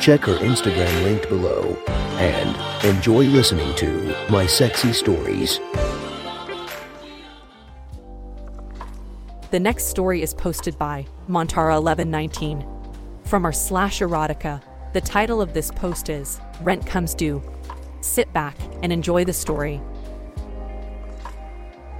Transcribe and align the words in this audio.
Check 0.00 0.24
her 0.24 0.36
Instagram 0.36 1.02
linked 1.04 1.28
below 1.28 1.76
and 1.86 2.86
enjoy 2.86 3.24
listening 3.24 3.74
to 3.76 4.16
My 4.30 4.46
Sexy 4.46 4.94
Stories. 4.94 5.60
The 9.50 9.60
next 9.60 9.88
story 9.88 10.22
is 10.22 10.32
posted 10.32 10.78
by 10.78 11.04
Montara1119. 11.28 13.26
From 13.26 13.44
our 13.44 13.52
slash 13.52 14.00
erotica, 14.00 14.62
the 14.94 15.02
title 15.02 15.42
of 15.42 15.52
this 15.52 15.70
post 15.70 16.08
is 16.08 16.40
Rent 16.62 16.86
Comes 16.86 17.14
Due. 17.14 17.42
Sit 18.00 18.32
back 18.32 18.56
and 18.82 18.90
enjoy 18.94 19.26
the 19.26 19.34
story. 19.34 19.82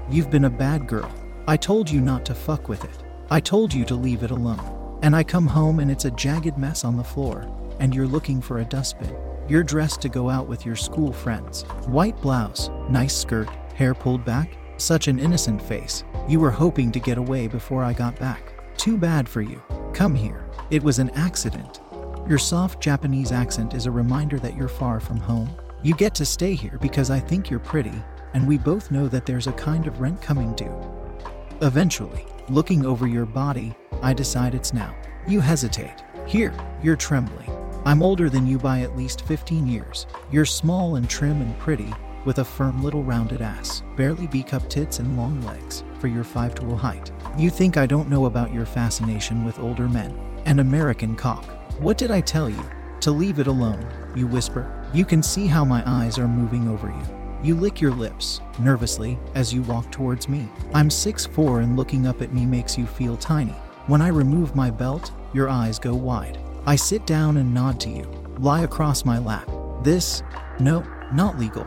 You've 0.08 0.30
been 0.30 0.46
a 0.46 0.50
bad 0.50 0.86
girl. 0.86 1.12
I 1.46 1.58
told 1.58 1.90
you 1.90 2.00
not 2.00 2.24
to 2.24 2.34
fuck 2.34 2.66
with 2.66 2.82
it. 2.82 3.04
I 3.28 3.40
told 3.40 3.74
you 3.74 3.84
to 3.84 3.94
leave 3.94 4.22
it 4.22 4.30
alone. 4.30 4.98
And 5.02 5.14
I 5.14 5.22
come 5.22 5.46
home 5.46 5.80
and 5.80 5.90
it's 5.90 6.06
a 6.06 6.10
jagged 6.10 6.56
mess 6.56 6.84
on 6.84 6.96
the 6.96 7.04
floor, 7.04 7.46
and 7.80 7.94
you're 7.94 8.06
looking 8.06 8.40
for 8.40 8.60
a 8.60 8.64
dustbin. 8.64 9.16
You're 9.48 9.64
dressed 9.64 10.00
to 10.02 10.08
go 10.08 10.30
out 10.30 10.46
with 10.46 10.64
your 10.64 10.76
school 10.76 11.12
friends. 11.12 11.62
White 11.86 12.20
blouse, 12.20 12.70
nice 12.88 13.16
skirt, 13.16 13.48
hair 13.74 13.94
pulled 13.94 14.24
back, 14.24 14.56
such 14.76 15.08
an 15.08 15.18
innocent 15.18 15.60
face. 15.60 16.04
You 16.28 16.38
were 16.38 16.50
hoping 16.50 16.92
to 16.92 17.00
get 17.00 17.18
away 17.18 17.48
before 17.48 17.82
I 17.82 17.92
got 17.92 18.18
back. 18.20 18.52
Too 18.76 18.96
bad 18.96 19.28
for 19.28 19.42
you. 19.42 19.60
Come 19.92 20.14
here. 20.14 20.48
It 20.70 20.82
was 20.82 21.00
an 21.00 21.10
accident. 21.10 21.80
Your 22.28 22.38
soft 22.38 22.80
Japanese 22.80 23.32
accent 23.32 23.74
is 23.74 23.86
a 23.86 23.90
reminder 23.90 24.38
that 24.38 24.56
you're 24.56 24.68
far 24.68 25.00
from 25.00 25.16
home. 25.16 25.50
You 25.82 25.94
get 25.94 26.14
to 26.14 26.24
stay 26.24 26.54
here 26.54 26.78
because 26.80 27.10
I 27.10 27.18
think 27.18 27.50
you're 27.50 27.58
pretty, 27.58 28.02
and 28.34 28.46
we 28.46 28.56
both 28.56 28.90
know 28.90 29.08
that 29.08 29.26
there's 29.26 29.48
a 29.48 29.52
kind 29.52 29.86
of 29.86 30.00
rent 30.00 30.22
coming 30.22 30.54
due. 30.54 30.72
Eventually, 31.60 32.24
looking 32.48 32.86
over 32.86 33.06
your 33.06 33.26
body, 33.26 33.74
I 34.02 34.14
decide 34.14 34.54
it's 34.54 34.72
now. 34.72 34.94
You 35.26 35.40
hesitate. 35.40 36.04
Here, 36.26 36.54
you're 36.82 36.96
trembling. 36.96 37.50
I'm 37.86 38.02
older 38.02 38.28
than 38.28 38.46
you 38.46 38.58
by 38.58 38.80
at 38.80 38.96
least 38.96 39.22
15 39.22 39.66
years. 39.66 40.06
You're 40.30 40.44
small 40.44 40.96
and 40.96 41.08
trim 41.08 41.40
and 41.40 41.58
pretty, 41.58 41.90
with 42.26 42.38
a 42.38 42.44
firm 42.44 42.82
little 42.82 43.02
rounded 43.02 43.40
ass, 43.40 43.82
barely 43.96 44.26
B 44.26 44.42
cup 44.42 44.68
tits, 44.68 44.98
and 44.98 45.16
long 45.16 45.40
legs 45.42 45.82
for 45.98 46.08
your 46.08 46.24
5 46.24 46.54
tool 46.54 46.76
height. 46.76 47.10
You 47.38 47.48
think 47.48 47.78
I 47.78 47.86
don't 47.86 48.10
know 48.10 48.26
about 48.26 48.52
your 48.52 48.66
fascination 48.66 49.46
with 49.46 49.58
older 49.58 49.88
men 49.88 50.18
and 50.44 50.60
American 50.60 51.16
cock. 51.16 51.44
What 51.80 51.96
did 51.96 52.10
I 52.10 52.20
tell 52.20 52.50
you? 52.50 52.62
To 53.00 53.12
leave 53.12 53.38
it 53.38 53.46
alone, 53.46 53.86
you 54.14 54.26
whisper. 54.26 54.86
You 54.92 55.06
can 55.06 55.22
see 55.22 55.46
how 55.46 55.64
my 55.64 55.82
eyes 55.86 56.18
are 56.18 56.28
moving 56.28 56.68
over 56.68 56.88
you. 56.88 57.02
You 57.42 57.54
lick 57.54 57.80
your 57.80 57.92
lips, 57.92 58.42
nervously, 58.58 59.18
as 59.34 59.54
you 59.54 59.62
walk 59.62 59.90
towards 59.90 60.28
me. 60.28 60.46
I'm 60.74 60.90
6'4 60.90 61.62
and 61.62 61.78
looking 61.78 62.06
up 62.06 62.20
at 62.20 62.34
me 62.34 62.44
makes 62.44 62.76
you 62.76 62.84
feel 62.84 63.16
tiny. 63.16 63.54
When 63.86 64.02
I 64.02 64.08
remove 64.08 64.54
my 64.54 64.70
belt, 64.70 65.12
your 65.32 65.48
eyes 65.48 65.78
go 65.78 65.94
wide. 65.94 66.38
I 66.66 66.76
sit 66.76 67.06
down 67.06 67.36
and 67.36 67.54
nod 67.54 67.80
to 67.80 67.90
you. 67.90 68.04
Lie 68.38 68.62
across 68.62 69.04
my 69.04 69.18
lap. 69.18 69.50
This, 69.82 70.22
no, 70.58 70.84
not 71.12 71.38
legal. 71.38 71.66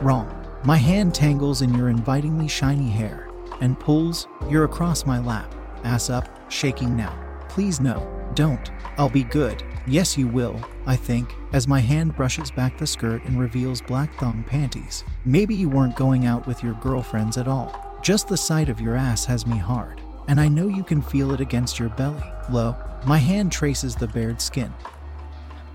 Wrong. 0.00 0.38
My 0.64 0.76
hand 0.76 1.14
tangles 1.14 1.62
in 1.62 1.74
your 1.74 1.88
invitingly 1.88 2.48
shiny 2.48 2.88
hair 2.88 3.28
and 3.60 3.78
pulls, 3.78 4.26
you're 4.48 4.64
across 4.64 5.06
my 5.06 5.18
lap. 5.20 5.54
Ass 5.84 6.10
up, 6.10 6.28
shaking 6.50 6.96
now. 6.96 7.16
Please 7.48 7.80
no, 7.80 8.06
don't. 8.34 8.70
I'll 8.98 9.08
be 9.08 9.24
good. 9.24 9.62
Yes, 9.86 10.18
you 10.18 10.28
will, 10.28 10.60
I 10.86 10.96
think, 10.96 11.34
as 11.52 11.66
my 11.66 11.80
hand 11.80 12.16
brushes 12.16 12.50
back 12.50 12.78
the 12.78 12.86
skirt 12.86 13.24
and 13.24 13.38
reveals 13.38 13.80
black 13.82 14.14
thong 14.18 14.44
panties. 14.46 15.04
Maybe 15.24 15.54
you 15.54 15.68
weren't 15.68 15.96
going 15.96 16.26
out 16.26 16.46
with 16.46 16.62
your 16.62 16.74
girlfriends 16.74 17.36
at 17.36 17.48
all. 17.48 17.98
Just 18.02 18.28
the 18.28 18.36
sight 18.36 18.68
of 18.68 18.80
your 18.80 18.96
ass 18.96 19.24
has 19.24 19.46
me 19.46 19.58
hard, 19.58 20.00
and 20.28 20.40
I 20.40 20.48
know 20.48 20.68
you 20.68 20.84
can 20.84 21.02
feel 21.02 21.32
it 21.32 21.40
against 21.40 21.78
your 21.78 21.88
belly. 21.90 22.24
Lo, 22.50 22.76
my 23.06 23.18
hand 23.18 23.52
traces 23.52 23.96
the 23.96 24.08
bared 24.08 24.40
skin. 24.40 24.72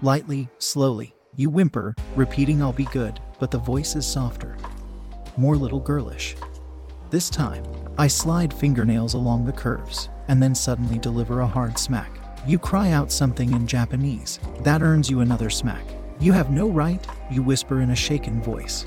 Lightly, 0.01 0.49
slowly, 0.59 1.13
you 1.35 1.49
whimper, 1.49 1.95
repeating 2.15 2.61
I'll 2.61 2.73
be 2.73 2.85
good, 2.85 3.19
but 3.39 3.51
the 3.51 3.57
voice 3.57 3.95
is 3.95 4.05
softer, 4.05 4.57
more 5.35 5.55
little 5.55 5.79
girlish. 5.79 6.35
This 7.09 7.29
time, 7.29 7.63
I 7.97 8.07
slide 8.07 8.53
fingernails 8.53 9.13
along 9.13 9.45
the 9.45 9.51
curves, 9.51 10.09
and 10.27 10.41
then 10.41 10.53
suddenly 10.53 10.99
deliver 10.99 11.41
a 11.41 11.47
hard 11.47 11.79
smack. 11.79 12.11
You 12.45 12.59
cry 12.59 12.91
out 12.91 13.11
something 13.11 13.53
in 13.53 13.67
Japanese. 13.67 14.39
That 14.61 14.81
earns 14.81 15.09
you 15.09 15.21
another 15.21 15.49
smack. 15.49 15.83
You 16.19 16.33
have 16.33 16.49
no 16.49 16.69
right, 16.69 17.05
you 17.31 17.43
whisper 17.43 17.81
in 17.81 17.91
a 17.91 17.95
shaken 17.95 18.41
voice. 18.41 18.85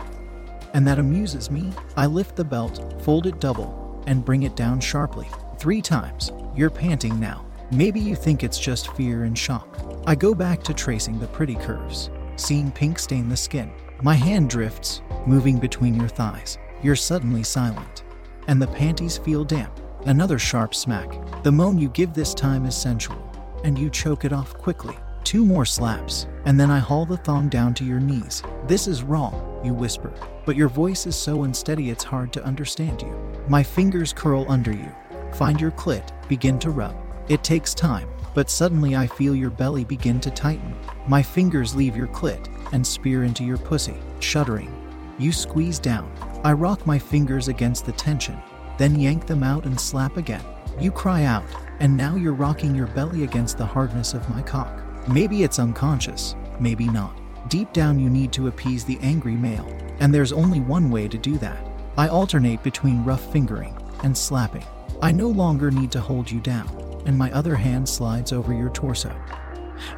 And 0.74 0.86
that 0.86 0.98
amuses 0.98 1.50
me. 1.50 1.72
I 1.96 2.06
lift 2.06 2.36
the 2.36 2.44
belt, 2.44 3.02
fold 3.02 3.26
it 3.26 3.40
double, 3.40 4.02
and 4.06 4.24
bring 4.24 4.42
it 4.44 4.56
down 4.56 4.80
sharply. 4.80 5.28
Three 5.60 5.82
times. 5.82 6.32
You're 6.56 6.70
panting 6.70 7.20
now. 7.20 7.44
Maybe 7.70 8.00
you 8.00 8.16
think 8.16 8.42
it's 8.42 8.58
just 8.58 8.96
fear 8.96 9.24
and 9.24 9.36
shock. 9.36 9.68
I 10.06 10.14
go 10.14 10.34
back 10.34 10.62
to 10.62 10.72
tracing 10.72 11.18
the 11.18 11.26
pretty 11.26 11.54
curves, 11.54 12.08
seeing 12.36 12.70
pink 12.70 12.98
stain 12.98 13.28
the 13.28 13.36
skin. 13.36 13.70
My 14.00 14.14
hand 14.14 14.48
drifts, 14.48 15.02
moving 15.26 15.58
between 15.58 15.94
your 15.94 16.08
thighs. 16.08 16.56
You're 16.82 16.96
suddenly 16.96 17.42
silent, 17.42 18.04
and 18.46 18.60
the 18.60 18.68
panties 18.68 19.18
feel 19.18 19.44
damp. 19.44 19.78
Another 20.06 20.38
sharp 20.38 20.74
smack. 20.74 21.12
The 21.42 21.52
moan 21.52 21.76
you 21.76 21.90
give 21.90 22.14
this 22.14 22.32
time 22.32 22.64
is 22.64 22.74
sensual, 22.74 23.30
and 23.62 23.78
you 23.78 23.90
choke 23.90 24.24
it 24.24 24.32
off 24.32 24.54
quickly. 24.54 24.96
Two 25.24 25.44
more 25.44 25.66
slaps, 25.66 26.26
and 26.46 26.58
then 26.58 26.70
I 26.70 26.78
haul 26.78 27.04
the 27.04 27.18
thong 27.18 27.50
down 27.50 27.74
to 27.74 27.84
your 27.84 28.00
knees. 28.00 28.42
This 28.66 28.88
is 28.88 29.02
wrong, 29.02 29.60
you 29.62 29.74
whisper, 29.74 30.10
but 30.46 30.56
your 30.56 30.70
voice 30.70 31.06
is 31.06 31.16
so 31.16 31.44
unsteady 31.44 31.90
it's 31.90 32.02
hard 32.02 32.32
to 32.32 32.44
understand 32.44 33.02
you. 33.02 33.14
My 33.46 33.62
fingers 33.62 34.14
curl 34.14 34.46
under 34.48 34.72
you, 34.72 34.90
find 35.34 35.60
your 35.60 35.70
clit, 35.72 36.10
begin 36.28 36.58
to 36.60 36.70
rub. 36.70 36.96
It 37.28 37.44
takes 37.44 37.74
time, 37.74 38.08
but 38.34 38.50
suddenly 38.50 38.96
I 38.96 39.06
feel 39.06 39.34
your 39.34 39.50
belly 39.50 39.84
begin 39.84 40.20
to 40.20 40.30
tighten. 40.30 40.74
My 41.06 41.22
fingers 41.22 41.74
leave 41.74 41.96
your 41.96 42.08
clit 42.08 42.48
and 42.72 42.86
spear 42.86 43.24
into 43.24 43.44
your 43.44 43.58
pussy, 43.58 43.96
shuddering. 44.20 44.72
You 45.18 45.32
squeeze 45.32 45.78
down. 45.78 46.10
I 46.44 46.52
rock 46.52 46.86
my 46.86 46.98
fingers 46.98 47.48
against 47.48 47.86
the 47.86 47.92
tension, 47.92 48.40
then 48.78 48.98
yank 48.98 49.26
them 49.26 49.42
out 49.42 49.64
and 49.64 49.78
slap 49.78 50.16
again. 50.16 50.44
You 50.80 50.90
cry 50.90 51.24
out, 51.24 51.44
and 51.80 51.96
now 51.96 52.16
you're 52.16 52.32
rocking 52.32 52.74
your 52.74 52.86
belly 52.88 53.24
against 53.24 53.58
the 53.58 53.66
hardness 53.66 54.14
of 54.14 54.28
my 54.30 54.42
cock. 54.42 54.82
Maybe 55.08 55.42
it's 55.42 55.58
unconscious, 55.58 56.34
maybe 56.58 56.86
not. 56.86 57.20
Deep 57.48 57.72
down, 57.72 57.98
you 57.98 58.08
need 58.08 58.32
to 58.32 58.48
appease 58.48 58.84
the 58.84 58.98
angry 59.02 59.34
male, 59.34 59.66
and 59.98 60.14
there's 60.14 60.32
only 60.32 60.60
one 60.60 60.90
way 60.90 61.08
to 61.08 61.18
do 61.18 61.36
that. 61.38 61.66
I 61.98 62.08
alternate 62.08 62.62
between 62.62 63.04
rough 63.04 63.30
fingering 63.32 63.76
and 64.02 64.16
slapping. 64.16 64.64
I 65.02 65.12
no 65.12 65.28
longer 65.28 65.70
need 65.70 65.90
to 65.92 66.00
hold 66.00 66.30
you 66.30 66.40
down, 66.40 66.68
and 67.06 67.16
my 67.16 67.32
other 67.32 67.54
hand 67.54 67.88
slides 67.88 68.32
over 68.32 68.52
your 68.52 68.68
torso. 68.68 69.14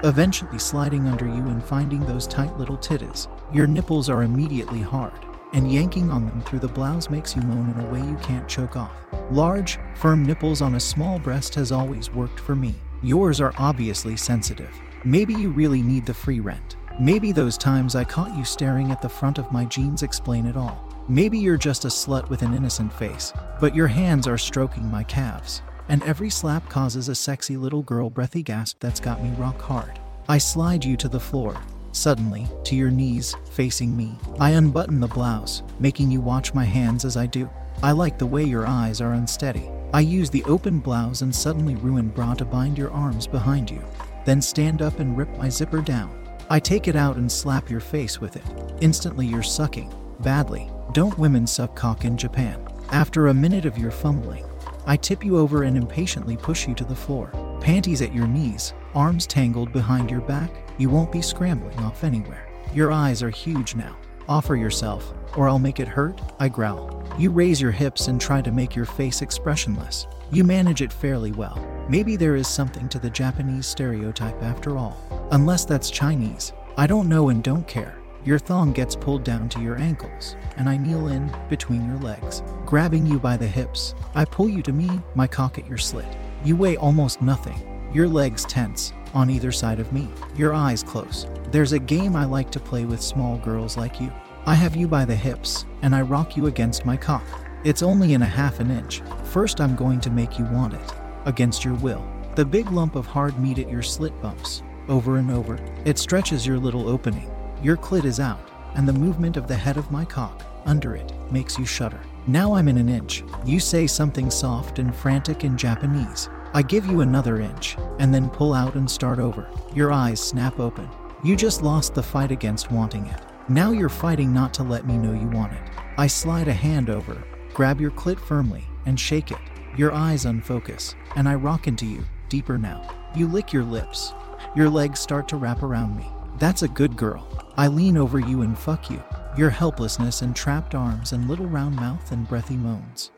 Eventually, 0.04 0.60
sliding 0.60 1.08
under 1.08 1.26
you 1.26 1.48
and 1.48 1.62
finding 1.62 2.06
those 2.06 2.28
tight 2.28 2.56
little 2.56 2.78
titties. 2.78 3.26
Your 3.52 3.66
nipples 3.66 4.08
are 4.08 4.22
immediately 4.22 4.80
hard, 4.80 5.18
and 5.54 5.72
yanking 5.72 6.08
on 6.10 6.26
them 6.26 6.40
through 6.42 6.60
the 6.60 6.68
blouse 6.68 7.10
makes 7.10 7.34
you 7.34 7.42
moan 7.42 7.70
in 7.70 7.84
a 7.84 7.90
way 7.90 7.98
you 7.98 8.16
can't 8.22 8.48
choke 8.48 8.76
off. 8.76 8.92
Large, 9.32 9.80
firm 9.96 10.24
nipples 10.24 10.62
on 10.62 10.76
a 10.76 10.80
small 10.80 11.18
breast 11.18 11.52
has 11.56 11.72
always 11.72 12.12
worked 12.12 12.38
for 12.38 12.54
me. 12.54 12.76
Yours 13.02 13.40
are 13.40 13.54
obviously 13.58 14.16
sensitive. 14.16 14.70
Maybe 15.04 15.34
you 15.34 15.50
really 15.50 15.82
need 15.82 16.06
the 16.06 16.14
free 16.14 16.38
rent. 16.38 16.76
Maybe 17.00 17.32
those 17.32 17.58
times 17.58 17.96
I 17.96 18.04
caught 18.04 18.36
you 18.36 18.44
staring 18.44 18.92
at 18.92 19.02
the 19.02 19.08
front 19.08 19.38
of 19.38 19.50
my 19.50 19.64
jeans 19.64 20.04
explain 20.04 20.46
it 20.46 20.56
all. 20.56 20.91
Maybe 21.08 21.36
you're 21.36 21.56
just 21.56 21.84
a 21.84 21.88
slut 21.88 22.28
with 22.30 22.42
an 22.42 22.54
innocent 22.54 22.92
face, 22.92 23.32
but 23.60 23.74
your 23.74 23.88
hands 23.88 24.28
are 24.28 24.38
stroking 24.38 24.88
my 24.88 25.02
calves, 25.02 25.60
and 25.88 26.00
every 26.04 26.30
slap 26.30 26.68
causes 26.68 27.08
a 27.08 27.14
sexy 27.14 27.56
little 27.56 27.82
girl 27.82 28.08
breathy 28.08 28.42
gasp 28.42 28.78
that's 28.78 29.00
got 29.00 29.22
me 29.22 29.30
rock 29.30 29.60
hard. 29.60 29.98
I 30.28 30.38
slide 30.38 30.84
you 30.84 30.96
to 30.98 31.08
the 31.08 31.18
floor, 31.18 31.60
suddenly, 31.90 32.46
to 32.64 32.76
your 32.76 32.92
knees, 32.92 33.34
facing 33.50 33.96
me. 33.96 34.16
I 34.38 34.50
unbutton 34.50 35.00
the 35.00 35.08
blouse, 35.08 35.64
making 35.80 36.12
you 36.12 36.20
watch 36.20 36.54
my 36.54 36.64
hands 36.64 37.04
as 37.04 37.16
I 37.16 37.26
do. 37.26 37.50
I 37.82 37.90
like 37.90 38.16
the 38.16 38.26
way 38.26 38.44
your 38.44 38.68
eyes 38.68 39.00
are 39.00 39.14
unsteady. 39.14 39.68
I 39.92 40.00
use 40.00 40.30
the 40.30 40.44
open 40.44 40.78
blouse 40.78 41.22
and 41.22 41.34
suddenly 41.34 41.74
ruined 41.74 42.14
bra 42.14 42.34
to 42.34 42.44
bind 42.44 42.78
your 42.78 42.92
arms 42.92 43.26
behind 43.26 43.72
you, 43.72 43.82
then 44.24 44.40
stand 44.40 44.82
up 44.82 45.00
and 45.00 45.18
rip 45.18 45.36
my 45.36 45.48
zipper 45.48 45.80
down. 45.80 46.16
I 46.48 46.60
take 46.60 46.86
it 46.86 46.94
out 46.94 47.16
and 47.16 47.30
slap 47.30 47.68
your 47.68 47.80
face 47.80 48.20
with 48.20 48.36
it. 48.36 48.44
Instantly, 48.80 49.26
you're 49.26 49.42
sucking. 49.42 49.92
Badly. 50.20 50.70
Don't 50.92 51.18
women 51.18 51.46
suck 51.46 51.74
cock 51.74 52.04
in 52.04 52.18
Japan? 52.18 52.62
After 52.90 53.28
a 53.28 53.34
minute 53.34 53.64
of 53.64 53.78
your 53.78 53.90
fumbling, 53.90 54.44
I 54.84 54.98
tip 54.98 55.24
you 55.24 55.38
over 55.38 55.62
and 55.62 55.74
impatiently 55.74 56.36
push 56.36 56.68
you 56.68 56.74
to 56.74 56.84
the 56.84 56.94
floor. 56.94 57.30
Panties 57.62 58.02
at 58.02 58.14
your 58.14 58.26
knees, 58.26 58.74
arms 58.94 59.26
tangled 59.26 59.72
behind 59.72 60.10
your 60.10 60.20
back, 60.20 60.50
you 60.76 60.90
won't 60.90 61.10
be 61.10 61.22
scrambling 61.22 61.78
off 61.78 62.04
anywhere. 62.04 62.46
Your 62.74 62.92
eyes 62.92 63.22
are 63.22 63.30
huge 63.30 63.74
now. 63.74 63.96
Offer 64.28 64.54
yourself, 64.56 65.14
or 65.34 65.48
I'll 65.48 65.58
make 65.58 65.80
it 65.80 65.88
hurt, 65.88 66.20
I 66.38 66.50
growl. 66.50 67.02
You 67.18 67.30
raise 67.30 67.58
your 67.58 67.70
hips 67.70 68.08
and 68.08 68.20
try 68.20 68.42
to 68.42 68.52
make 68.52 68.76
your 68.76 68.84
face 68.84 69.22
expressionless. 69.22 70.06
You 70.30 70.44
manage 70.44 70.82
it 70.82 70.92
fairly 70.92 71.32
well. 71.32 71.58
Maybe 71.88 72.16
there 72.16 72.36
is 72.36 72.48
something 72.48 72.90
to 72.90 72.98
the 72.98 73.08
Japanese 73.08 73.66
stereotype 73.66 74.42
after 74.42 74.76
all. 74.76 74.98
Unless 75.30 75.64
that's 75.64 75.90
Chinese. 75.90 76.52
I 76.76 76.86
don't 76.86 77.08
know 77.08 77.30
and 77.30 77.42
don't 77.42 77.66
care. 77.66 78.01
Your 78.24 78.38
thong 78.38 78.72
gets 78.72 78.94
pulled 78.94 79.24
down 79.24 79.48
to 79.48 79.60
your 79.60 79.76
ankles, 79.78 80.36
and 80.56 80.68
I 80.68 80.76
kneel 80.76 81.08
in 81.08 81.34
between 81.48 81.84
your 81.88 81.98
legs, 81.98 82.44
grabbing 82.64 83.04
you 83.04 83.18
by 83.18 83.36
the 83.36 83.48
hips. 83.48 83.96
I 84.14 84.24
pull 84.24 84.48
you 84.48 84.62
to 84.62 84.72
me, 84.72 85.00
my 85.16 85.26
cock 85.26 85.58
at 85.58 85.66
your 85.66 85.78
slit. 85.78 86.06
You 86.44 86.54
weigh 86.54 86.76
almost 86.76 87.20
nothing. 87.20 87.90
Your 87.92 88.06
legs 88.06 88.44
tense 88.44 88.92
on 89.12 89.28
either 89.28 89.50
side 89.50 89.80
of 89.80 89.92
me, 89.92 90.08
your 90.36 90.54
eyes 90.54 90.84
close. 90.84 91.26
There's 91.50 91.72
a 91.72 91.80
game 91.80 92.14
I 92.14 92.24
like 92.24 92.50
to 92.52 92.60
play 92.60 92.84
with 92.84 93.02
small 93.02 93.38
girls 93.38 93.76
like 93.76 94.00
you. 94.00 94.12
I 94.46 94.54
have 94.54 94.76
you 94.76 94.86
by 94.86 95.04
the 95.04 95.16
hips, 95.16 95.66
and 95.82 95.92
I 95.92 96.02
rock 96.02 96.36
you 96.36 96.46
against 96.46 96.86
my 96.86 96.96
cock. 96.96 97.24
It's 97.64 97.82
only 97.82 98.14
in 98.14 98.22
a 98.22 98.26
half 98.26 98.60
an 98.60 98.70
inch. 98.70 99.02
First, 99.24 99.60
I'm 99.60 99.74
going 99.74 100.00
to 100.00 100.10
make 100.10 100.38
you 100.38 100.44
want 100.44 100.74
it, 100.74 100.92
against 101.24 101.64
your 101.64 101.74
will. 101.74 102.06
The 102.36 102.44
big 102.44 102.70
lump 102.70 102.94
of 102.94 103.06
hard 103.06 103.36
meat 103.40 103.58
at 103.58 103.68
your 103.68 103.82
slit 103.82 104.18
bumps, 104.22 104.62
over 104.88 105.16
and 105.16 105.30
over. 105.32 105.58
It 105.84 105.98
stretches 105.98 106.46
your 106.46 106.58
little 106.58 106.88
opening. 106.88 107.31
Your 107.62 107.76
clit 107.76 108.04
is 108.04 108.18
out, 108.18 108.50
and 108.74 108.88
the 108.88 108.92
movement 108.92 109.36
of 109.36 109.46
the 109.46 109.54
head 109.54 109.76
of 109.76 109.90
my 109.92 110.04
cock, 110.04 110.42
under 110.66 110.96
it, 110.96 111.12
makes 111.30 111.58
you 111.58 111.64
shudder. 111.64 112.00
Now 112.26 112.54
I'm 112.54 112.66
in 112.66 112.76
an 112.76 112.88
inch. 112.88 113.22
You 113.44 113.60
say 113.60 113.86
something 113.86 114.30
soft 114.30 114.80
and 114.80 114.92
frantic 114.94 115.44
in 115.44 115.56
Japanese. 115.56 116.28
I 116.54 116.62
give 116.62 116.86
you 116.86 117.02
another 117.02 117.40
inch, 117.40 117.76
and 118.00 118.12
then 118.12 118.30
pull 118.30 118.52
out 118.52 118.74
and 118.74 118.90
start 118.90 119.20
over. 119.20 119.48
Your 119.74 119.92
eyes 119.92 120.20
snap 120.20 120.58
open. 120.58 120.88
You 121.22 121.36
just 121.36 121.62
lost 121.62 121.94
the 121.94 122.02
fight 122.02 122.32
against 122.32 122.72
wanting 122.72 123.06
it. 123.06 123.20
Now 123.48 123.70
you're 123.70 123.88
fighting 123.88 124.32
not 124.32 124.52
to 124.54 124.64
let 124.64 124.84
me 124.84 124.98
know 124.98 125.12
you 125.12 125.28
want 125.28 125.52
it. 125.52 125.62
I 125.96 126.08
slide 126.08 126.48
a 126.48 126.52
hand 126.52 126.90
over, 126.90 127.22
grab 127.54 127.80
your 127.80 127.92
clit 127.92 128.18
firmly, 128.18 128.64
and 128.86 128.98
shake 128.98 129.30
it. 129.30 129.38
Your 129.76 129.92
eyes 129.92 130.24
unfocus, 130.24 130.96
and 131.14 131.28
I 131.28 131.36
rock 131.36 131.68
into 131.68 131.86
you, 131.86 132.04
deeper 132.28 132.58
now. 132.58 132.88
You 133.14 133.28
lick 133.28 133.52
your 133.52 133.64
lips. 133.64 134.12
Your 134.56 134.68
legs 134.68 134.98
start 134.98 135.28
to 135.28 135.36
wrap 135.36 135.62
around 135.62 135.96
me. 135.96 136.06
That's 136.38 136.62
a 136.62 136.68
good 136.68 136.96
girl. 136.96 137.26
I 137.56 137.68
lean 137.68 137.96
over 137.96 138.18
you 138.18 138.42
and 138.42 138.58
fuck 138.58 138.90
you. 138.90 139.02
Your 139.36 139.50
helplessness 139.50 140.22
and 140.22 140.34
trapped 140.34 140.74
arms 140.74 141.12
and 141.12 141.28
little 141.28 141.46
round 141.46 141.76
mouth 141.76 142.12
and 142.12 142.28
breathy 142.28 142.56
moans. 142.56 143.10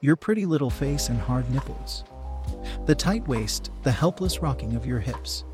Your 0.00 0.16
pretty 0.16 0.46
little 0.46 0.70
face 0.70 1.08
and 1.08 1.18
hard 1.18 1.50
nipples. 1.50 2.04
The 2.86 2.94
tight 2.94 3.26
waist, 3.26 3.70
the 3.82 3.92
helpless 3.92 4.40
rocking 4.40 4.74
of 4.76 4.86
your 4.86 5.00
hips. 5.00 5.44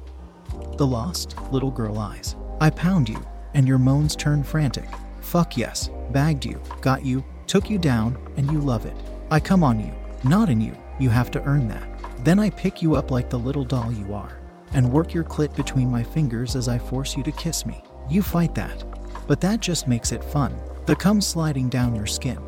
The 0.76 0.86
lost, 0.86 1.34
little 1.50 1.70
girl 1.70 1.98
eyes. 1.98 2.36
I 2.60 2.70
pound 2.70 3.08
you, 3.08 3.24
and 3.54 3.66
your 3.66 3.78
moans 3.78 4.14
turn 4.14 4.42
frantic. 4.42 4.88
Fuck 5.20 5.56
yes, 5.56 5.90
bagged 6.10 6.44
you, 6.44 6.60
got 6.80 7.04
you, 7.04 7.24
took 7.46 7.70
you 7.70 7.78
down, 7.78 8.18
and 8.36 8.50
you 8.50 8.58
love 8.58 8.84
it. 8.84 8.96
I 9.30 9.40
come 9.40 9.64
on 9.64 9.80
you, 9.80 9.92
not 10.24 10.50
in 10.50 10.60
you, 10.60 10.76
you 10.98 11.08
have 11.08 11.30
to 11.32 11.42
earn 11.44 11.68
that. 11.68 11.88
Then 12.24 12.38
I 12.38 12.50
pick 12.50 12.82
you 12.82 12.94
up 12.94 13.10
like 13.10 13.30
the 13.30 13.38
little 13.38 13.64
doll 13.64 13.90
you 13.92 14.12
are, 14.12 14.38
and 14.74 14.92
work 14.92 15.12
your 15.12 15.24
clit 15.24 15.54
between 15.54 15.90
my 15.90 16.02
fingers 16.02 16.56
as 16.56 16.68
I 16.68 16.78
force 16.78 17.16
you 17.16 17.22
to 17.24 17.32
kiss 17.32 17.66
me. 17.66 17.82
You 18.08 18.22
fight 18.22 18.54
that. 18.54 18.84
But 19.26 19.40
that 19.40 19.60
just 19.60 19.88
makes 19.88 20.12
it 20.12 20.24
fun. 20.24 20.58
The 20.86 20.96
cum 20.96 21.20
sliding 21.20 21.68
down 21.68 21.94
your 21.94 22.06
skin. 22.06 22.38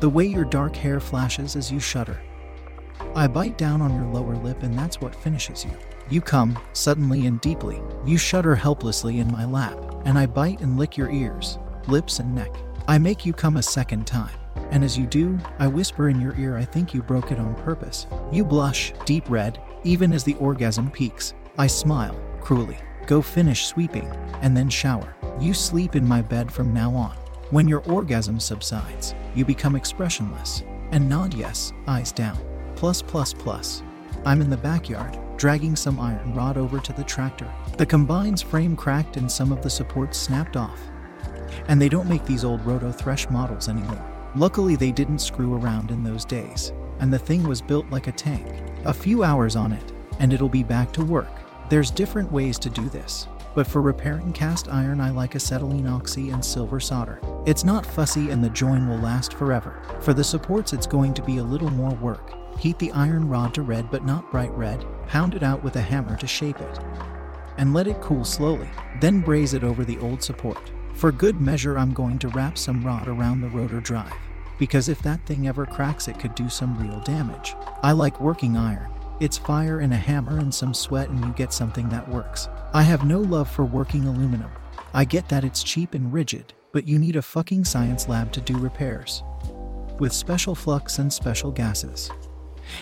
The 0.00 0.08
way 0.08 0.26
your 0.26 0.44
dark 0.44 0.76
hair 0.76 1.00
flashes 1.00 1.56
as 1.56 1.72
you 1.72 1.80
shudder. 1.80 2.20
I 3.14 3.26
bite 3.26 3.56
down 3.56 3.80
on 3.80 3.94
your 3.94 4.12
lower 4.12 4.36
lip, 4.36 4.62
and 4.62 4.78
that's 4.78 5.00
what 5.00 5.14
finishes 5.14 5.64
you. 5.64 5.72
You 6.10 6.20
come, 6.20 6.58
suddenly 6.72 7.26
and 7.26 7.40
deeply. 7.40 7.80
You 8.04 8.18
shudder 8.18 8.54
helplessly 8.54 9.20
in 9.20 9.32
my 9.32 9.44
lap, 9.44 9.78
and 10.04 10.18
I 10.18 10.26
bite 10.26 10.60
and 10.60 10.78
lick 10.78 10.96
your 10.96 11.10
ears, 11.10 11.58
lips, 11.88 12.18
and 12.18 12.34
neck. 12.34 12.54
I 12.86 12.98
make 12.98 13.24
you 13.26 13.32
come 13.32 13.56
a 13.56 13.62
second 13.62 14.06
time. 14.06 14.36
And 14.70 14.84
as 14.84 14.98
you 14.98 15.06
do, 15.06 15.38
I 15.58 15.66
whisper 15.66 16.08
in 16.08 16.20
your 16.20 16.36
ear, 16.38 16.56
I 16.56 16.64
think 16.64 16.92
you 16.92 17.02
broke 17.02 17.32
it 17.32 17.38
on 17.38 17.54
purpose. 17.56 18.06
You 18.30 18.44
blush, 18.44 18.92
deep 19.04 19.28
red, 19.30 19.60
even 19.86 20.12
as 20.12 20.24
the 20.24 20.34
orgasm 20.34 20.90
peaks. 20.90 21.34
I 21.56 21.68
smile, 21.68 22.18
cruelly. 22.40 22.78
Go 23.06 23.22
finish 23.22 23.66
sweeping, 23.66 24.08
and 24.42 24.56
then 24.56 24.68
shower. 24.68 25.14
You 25.40 25.54
sleep 25.54 25.94
in 25.94 26.06
my 26.06 26.20
bed 26.20 26.50
from 26.52 26.74
now 26.74 26.92
on. 26.94 27.16
When 27.50 27.68
your 27.68 27.84
orgasm 27.84 28.40
subsides, 28.40 29.14
you 29.34 29.44
become 29.44 29.76
expressionless 29.76 30.64
and 30.90 31.08
nod 31.08 31.34
yes, 31.34 31.72
eyes 31.86 32.12
down. 32.12 32.38
Plus, 32.74 33.02
plus, 33.02 33.32
plus. 33.32 33.82
I'm 34.24 34.40
in 34.40 34.50
the 34.50 34.56
backyard, 34.56 35.18
dragging 35.36 35.76
some 35.76 36.00
iron 36.00 36.34
rod 36.34 36.56
over 36.56 36.78
to 36.80 36.92
the 36.92 37.04
tractor. 37.04 37.50
The 37.76 37.86
combine's 37.86 38.42
frame 38.42 38.76
cracked 38.76 39.16
and 39.16 39.30
some 39.30 39.52
of 39.52 39.62
the 39.62 39.70
supports 39.70 40.18
snapped 40.18 40.56
off. 40.56 40.80
And 41.68 41.80
they 41.80 41.88
don't 41.88 42.08
make 42.08 42.24
these 42.24 42.44
old 42.44 42.64
Roto 42.66 42.90
Thresh 42.90 43.30
models 43.30 43.68
anymore. 43.68 44.04
Luckily, 44.34 44.76
they 44.76 44.92
didn't 44.92 45.20
screw 45.20 45.54
around 45.54 45.90
in 45.90 46.02
those 46.02 46.24
days, 46.24 46.72
and 47.00 47.12
the 47.12 47.18
thing 47.18 47.46
was 47.46 47.60
built 47.60 47.88
like 47.90 48.06
a 48.06 48.12
tank. 48.12 48.46
A 48.84 48.94
few 48.94 49.22
hours 49.22 49.56
on 49.56 49.72
it, 49.72 49.92
and 50.18 50.32
it'll 50.32 50.48
be 50.48 50.62
back 50.62 50.92
to 50.92 51.04
work. 51.04 51.30
There's 51.68 51.90
different 51.90 52.30
ways 52.30 52.58
to 52.60 52.70
do 52.70 52.88
this, 52.88 53.26
but 53.54 53.66
for 53.66 53.80
repairing 53.80 54.32
cast 54.32 54.68
iron, 54.68 55.00
I 55.00 55.10
like 55.10 55.34
acetylene 55.34 55.86
oxy 55.86 56.30
and 56.30 56.44
silver 56.44 56.78
solder. 56.78 57.20
It's 57.46 57.64
not 57.64 57.86
fussy 57.86 58.30
and 58.30 58.44
the 58.44 58.50
join 58.50 58.86
will 58.86 58.98
last 58.98 59.32
forever. 59.34 59.82
For 60.00 60.12
the 60.12 60.22
supports, 60.22 60.72
it's 60.72 60.86
going 60.86 61.14
to 61.14 61.22
be 61.22 61.38
a 61.38 61.44
little 61.44 61.70
more 61.70 61.94
work. 61.94 62.34
Heat 62.58 62.78
the 62.78 62.92
iron 62.92 63.28
rod 63.28 63.54
to 63.54 63.62
red 63.62 63.90
but 63.90 64.04
not 64.04 64.30
bright 64.30 64.52
red, 64.52 64.84
pound 65.06 65.34
it 65.34 65.42
out 65.42 65.64
with 65.64 65.76
a 65.76 65.80
hammer 65.80 66.16
to 66.16 66.26
shape 66.26 66.60
it, 66.60 66.78
and 67.58 67.72
let 67.72 67.86
it 67.86 68.00
cool 68.00 68.24
slowly. 68.24 68.68
Then 69.00 69.20
braze 69.20 69.54
it 69.54 69.64
over 69.64 69.84
the 69.84 69.98
old 69.98 70.22
support. 70.22 70.70
For 70.94 71.12
good 71.12 71.40
measure, 71.40 71.78
I'm 71.78 71.92
going 71.92 72.18
to 72.20 72.28
wrap 72.28 72.56
some 72.56 72.84
rod 72.84 73.08
around 73.08 73.40
the 73.40 73.50
rotor 73.50 73.80
drive, 73.80 74.12
because 74.58 74.88
if 74.88 75.02
that 75.02 75.24
thing 75.26 75.48
ever 75.48 75.66
cracks, 75.66 76.08
it 76.08 76.18
could 76.18 76.34
do 76.34 76.48
some 76.48 76.78
real 76.78 77.00
damage. 77.00 77.54
I 77.82 77.92
like 77.92 78.20
working 78.20 78.56
iron. 78.56 78.90
It's 79.18 79.38
fire 79.38 79.80
and 79.80 79.92
a 79.92 79.96
hammer 79.96 80.38
and 80.38 80.54
some 80.54 80.74
sweat, 80.74 81.08
and 81.08 81.24
you 81.24 81.32
get 81.32 81.52
something 81.52 81.88
that 81.88 82.08
works. 82.08 82.48
I 82.74 82.82
have 82.82 83.06
no 83.06 83.20
love 83.20 83.50
for 83.50 83.64
working 83.64 84.04
aluminum. 84.04 84.50
I 84.92 85.04
get 85.04 85.28
that 85.28 85.44
it's 85.44 85.62
cheap 85.62 85.94
and 85.94 86.12
rigid, 86.12 86.52
but 86.72 86.86
you 86.86 86.98
need 86.98 87.16
a 87.16 87.22
fucking 87.22 87.64
science 87.64 88.08
lab 88.08 88.32
to 88.32 88.40
do 88.40 88.58
repairs. 88.58 89.22
With 89.98 90.12
special 90.12 90.54
flux 90.54 90.98
and 90.98 91.10
special 91.10 91.50
gases. 91.50 92.10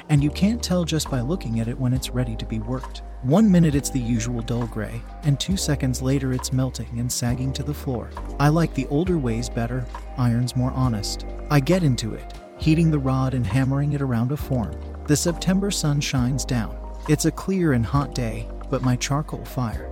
And 0.08 0.22
you 0.22 0.30
can't 0.30 0.62
tell 0.62 0.84
just 0.84 1.10
by 1.10 1.20
looking 1.20 1.60
at 1.60 1.68
it 1.68 1.78
when 1.78 1.92
it's 1.92 2.10
ready 2.10 2.36
to 2.36 2.46
be 2.46 2.58
worked. 2.58 3.02
One 3.22 3.50
minute 3.50 3.74
it's 3.74 3.90
the 3.90 4.00
usual 4.00 4.42
dull 4.42 4.66
gray, 4.66 5.00
and 5.22 5.40
two 5.40 5.56
seconds 5.56 6.02
later 6.02 6.32
it's 6.32 6.52
melting 6.52 6.98
and 6.98 7.10
sagging 7.10 7.52
to 7.54 7.62
the 7.62 7.72
floor. 7.72 8.10
I 8.38 8.48
like 8.48 8.74
the 8.74 8.86
older 8.88 9.16
ways 9.16 9.48
better, 9.48 9.86
iron's 10.18 10.56
more 10.56 10.72
honest. 10.72 11.24
I 11.50 11.60
get 11.60 11.82
into 11.82 12.14
it, 12.14 12.34
heating 12.58 12.90
the 12.90 12.98
rod 12.98 13.34
and 13.34 13.46
hammering 13.46 13.92
it 13.92 14.02
around 14.02 14.32
a 14.32 14.36
form. 14.36 14.78
The 15.06 15.16
September 15.16 15.70
sun 15.70 16.00
shines 16.00 16.44
down. 16.44 16.76
It's 17.08 17.24
a 17.24 17.30
clear 17.30 17.72
and 17.72 17.84
hot 17.84 18.14
day, 18.14 18.48
but 18.70 18.82
my 18.82 18.96
charcoal 18.96 19.44
fire, 19.44 19.90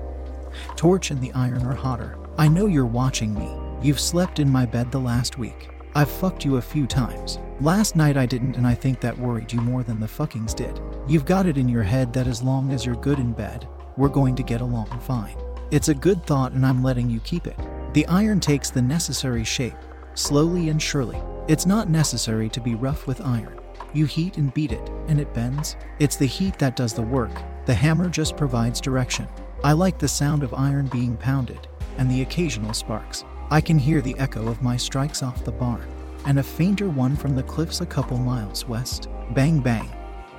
torch, 0.77 1.11
and 1.11 1.21
the 1.21 1.33
iron 1.33 1.65
are 1.65 1.75
hotter. 1.75 2.19
I 2.39 2.49
know 2.49 2.67
you're 2.67 2.87
watching 2.87 3.35
me. 3.35 3.51
You've 3.83 4.01
slept 4.01 4.39
in 4.39 4.49
my 4.49 4.65
bed 4.65 4.91
the 4.93 5.01
last 5.01 5.39
week. 5.39 5.69
I've 5.95 6.11
fucked 6.11 6.45
you 6.45 6.57
a 6.57 6.63
few 6.63 6.87
times. 6.87 7.39
Last 7.61 7.97
night 7.97 8.17
I 8.17 8.25
didn't, 8.25 8.57
and 8.57 8.67
I 8.67 8.75
think 8.75 9.01
that 9.01 9.19
worried 9.19 9.53
you 9.53 9.61
more 9.61 9.83
than 9.83 10.01
the 10.01 10.07
fuckings 10.07 10.55
did. 10.55 10.81
You've 11.07 11.27
got 11.27 11.45
it 11.45 11.59
in 11.59 11.69
your 11.69 11.83
head 11.83 12.15
that 12.15 12.27
as 12.27 12.43
long 12.43 12.73
as 12.73 12.87
you're 12.87 12.97
good 12.97 13.19
in 13.19 13.33
bed, 13.33 13.69
we're 13.99 14.09
going 14.09 14.35
to 14.37 14.43
get 14.43 14.63
along 14.63 14.87
fine. 15.01 15.37
It's 15.71 15.89
a 15.89 15.95
good 15.95 16.25
thought, 16.25 16.53
and 16.53 16.65
I'm 16.65 16.83
letting 16.83 17.11
you 17.11 17.21
keep 17.21 17.47
it. 17.47 17.59
The 17.93 18.07
iron 18.07 18.41
takes 18.41 18.71
the 18.71 18.81
necessary 18.81 19.45
shape, 19.45 19.77
slowly 20.15 20.71
and 20.71 20.81
surely. 20.81 21.21
It's 21.47 21.67
not 21.67 21.91
necessary 21.91 22.49
to 22.49 22.61
be 22.61 22.75
rough 22.75 23.07
with 23.07 23.21
iron. 23.21 23.61
You 23.93 24.07
heat 24.07 24.39
and 24.39 24.55
beat 24.55 24.73
it, 24.73 24.91
and 25.09 25.21
it 25.21 25.35
bends. 25.35 25.77
It's 25.99 26.17
the 26.17 26.25
heat 26.25 26.59
that 26.59 26.75
does 26.75 26.95
the 26.95 27.03
work. 27.03 27.33
The 27.67 27.75
hammer 27.75 28.09
just 28.09 28.39
provides 28.39 28.81
direction. 28.81 29.29
I 29.63 29.73
like 29.73 29.99
the 29.99 30.09
sound 30.09 30.43
of 30.43 30.55
iron 30.55 30.87
being 30.87 31.19
pounded, 31.19 31.69
and 31.99 32.11
the 32.11 32.23
occasional 32.23 32.73
sparks. 32.73 33.25
I 33.53 33.61
can 33.61 33.79
hear 33.79 34.01
the 34.01 34.19
echo 34.19 34.49
of 34.49 34.63
my 34.63 34.77
strikes 34.77 35.23
off 35.23 35.45
the 35.45 35.53
barn, 35.53 35.87
and 36.27 36.41
a 36.41 36.43
fainter 36.43 36.89
one 36.89 37.15
from 37.15 37.37
the 37.37 37.45
cliffs 37.45 37.81
a 37.81 37.87
couple 37.87 38.19
miles 38.19 38.67
west. 38.67 39.09
Bang, 39.31 39.61
bang. 39.61 39.89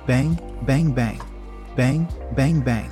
Bang, 0.06 0.38
bang, 0.66 0.92
bang. 0.92 1.20
Bang, 1.74 2.06
bang, 2.34 2.60
bang. 2.60 2.90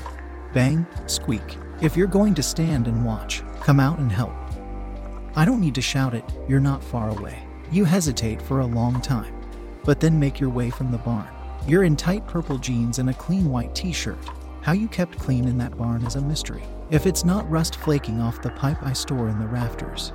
Bang, 0.54 0.86
squeak. 1.06 1.58
If 1.82 1.94
you're 1.94 2.06
going 2.06 2.32
to 2.36 2.42
stand 2.42 2.88
and 2.88 3.04
watch, 3.04 3.42
come 3.60 3.80
out 3.80 3.98
and 3.98 4.10
help. 4.10 4.32
I 5.36 5.44
don't 5.44 5.60
need 5.60 5.74
to 5.74 5.82
shout 5.82 6.14
it, 6.14 6.24
you're 6.48 6.60
not 6.60 6.82
far 6.82 7.10
away. 7.10 7.42
You 7.70 7.84
hesitate 7.84 8.40
for 8.40 8.60
a 8.60 8.66
long 8.66 9.02
time 9.02 9.42
but 9.84 10.00
then 10.00 10.18
make 10.18 10.40
your 10.40 10.50
way 10.50 10.70
from 10.70 10.90
the 10.90 10.98
barn. 10.98 11.28
You're 11.66 11.84
in 11.84 11.96
tight 11.96 12.26
purple 12.26 12.58
jeans 12.58 12.98
and 12.98 13.10
a 13.10 13.14
clean 13.14 13.50
white 13.50 13.74
t 13.74 13.92
shirt. 13.92 14.18
How 14.62 14.72
you 14.72 14.88
kept 14.88 15.18
clean 15.18 15.48
in 15.48 15.58
that 15.58 15.76
barn 15.76 16.04
is 16.04 16.16
a 16.16 16.20
mystery. 16.20 16.62
If 16.90 17.06
it's 17.06 17.24
not 17.24 17.50
rust 17.50 17.76
flaking 17.76 18.20
off 18.20 18.42
the 18.42 18.50
pipe 18.50 18.82
I 18.82 18.92
store 18.92 19.28
in 19.28 19.38
the 19.38 19.46
rafters, 19.46 20.12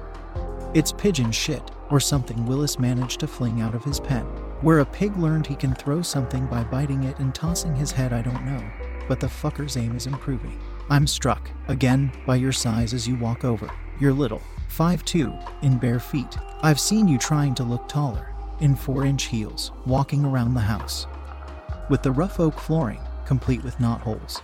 it's 0.74 0.92
pigeon 0.92 1.32
shit 1.32 1.72
or 1.90 2.00
something 2.00 2.46
Willis 2.46 2.78
managed 2.78 3.20
to 3.22 3.28
fling 3.28 3.62
out 3.62 3.74
of 3.74 3.84
his 3.84 4.00
pen. 4.00 4.26
Where 4.62 4.80
a 4.80 4.86
pig 4.86 5.16
learned 5.18 5.48
he 5.48 5.56
can 5.56 5.74
throw 5.74 6.02
something 6.02 6.46
by 6.48 6.64
biting 6.64 7.04
it 7.04 7.20
and 7.20 7.34
tossing 7.34 7.76
his 7.76 7.92
head, 7.92 8.14
I 8.14 8.22
don't 8.22 8.46
know, 8.46 8.64
but 9.08 9.20
the 9.20 9.28
fucker's 9.28 9.78
aim 9.78 9.96
is 9.96 10.08
improving. 10.08 10.60
I'm 10.90 11.08
struck, 11.08 11.50
again, 11.68 12.12
by 12.26 12.36
your 12.36 12.52
size 12.52 12.94
as 12.94 13.08
you 13.08 13.16
walk 13.16 13.46
over. 13.46 13.70
You're 14.00 14.14
little, 14.14 14.42
5'2, 14.70 15.64
in 15.64 15.78
bare 15.78 16.00
feet. 16.00 16.38
I've 16.62 16.80
seen 16.80 17.08
you 17.08 17.18
trying 17.18 17.56
to 17.56 17.64
look 17.64 17.88
taller, 17.88 18.34
in 18.60 18.76
4 18.76 19.06
inch 19.06 19.26
heels, 19.26 19.72
walking 19.86 20.26
around 20.26 20.54
the 20.54 20.62
house. 20.62 21.08
With 21.90 22.04
the 22.04 22.12
rough 22.12 22.40
oak 22.40 22.60
flooring, 22.60 23.02
complete 23.26 23.64
with 23.64 23.80
knot 23.80 24.02
holes. 24.02 24.42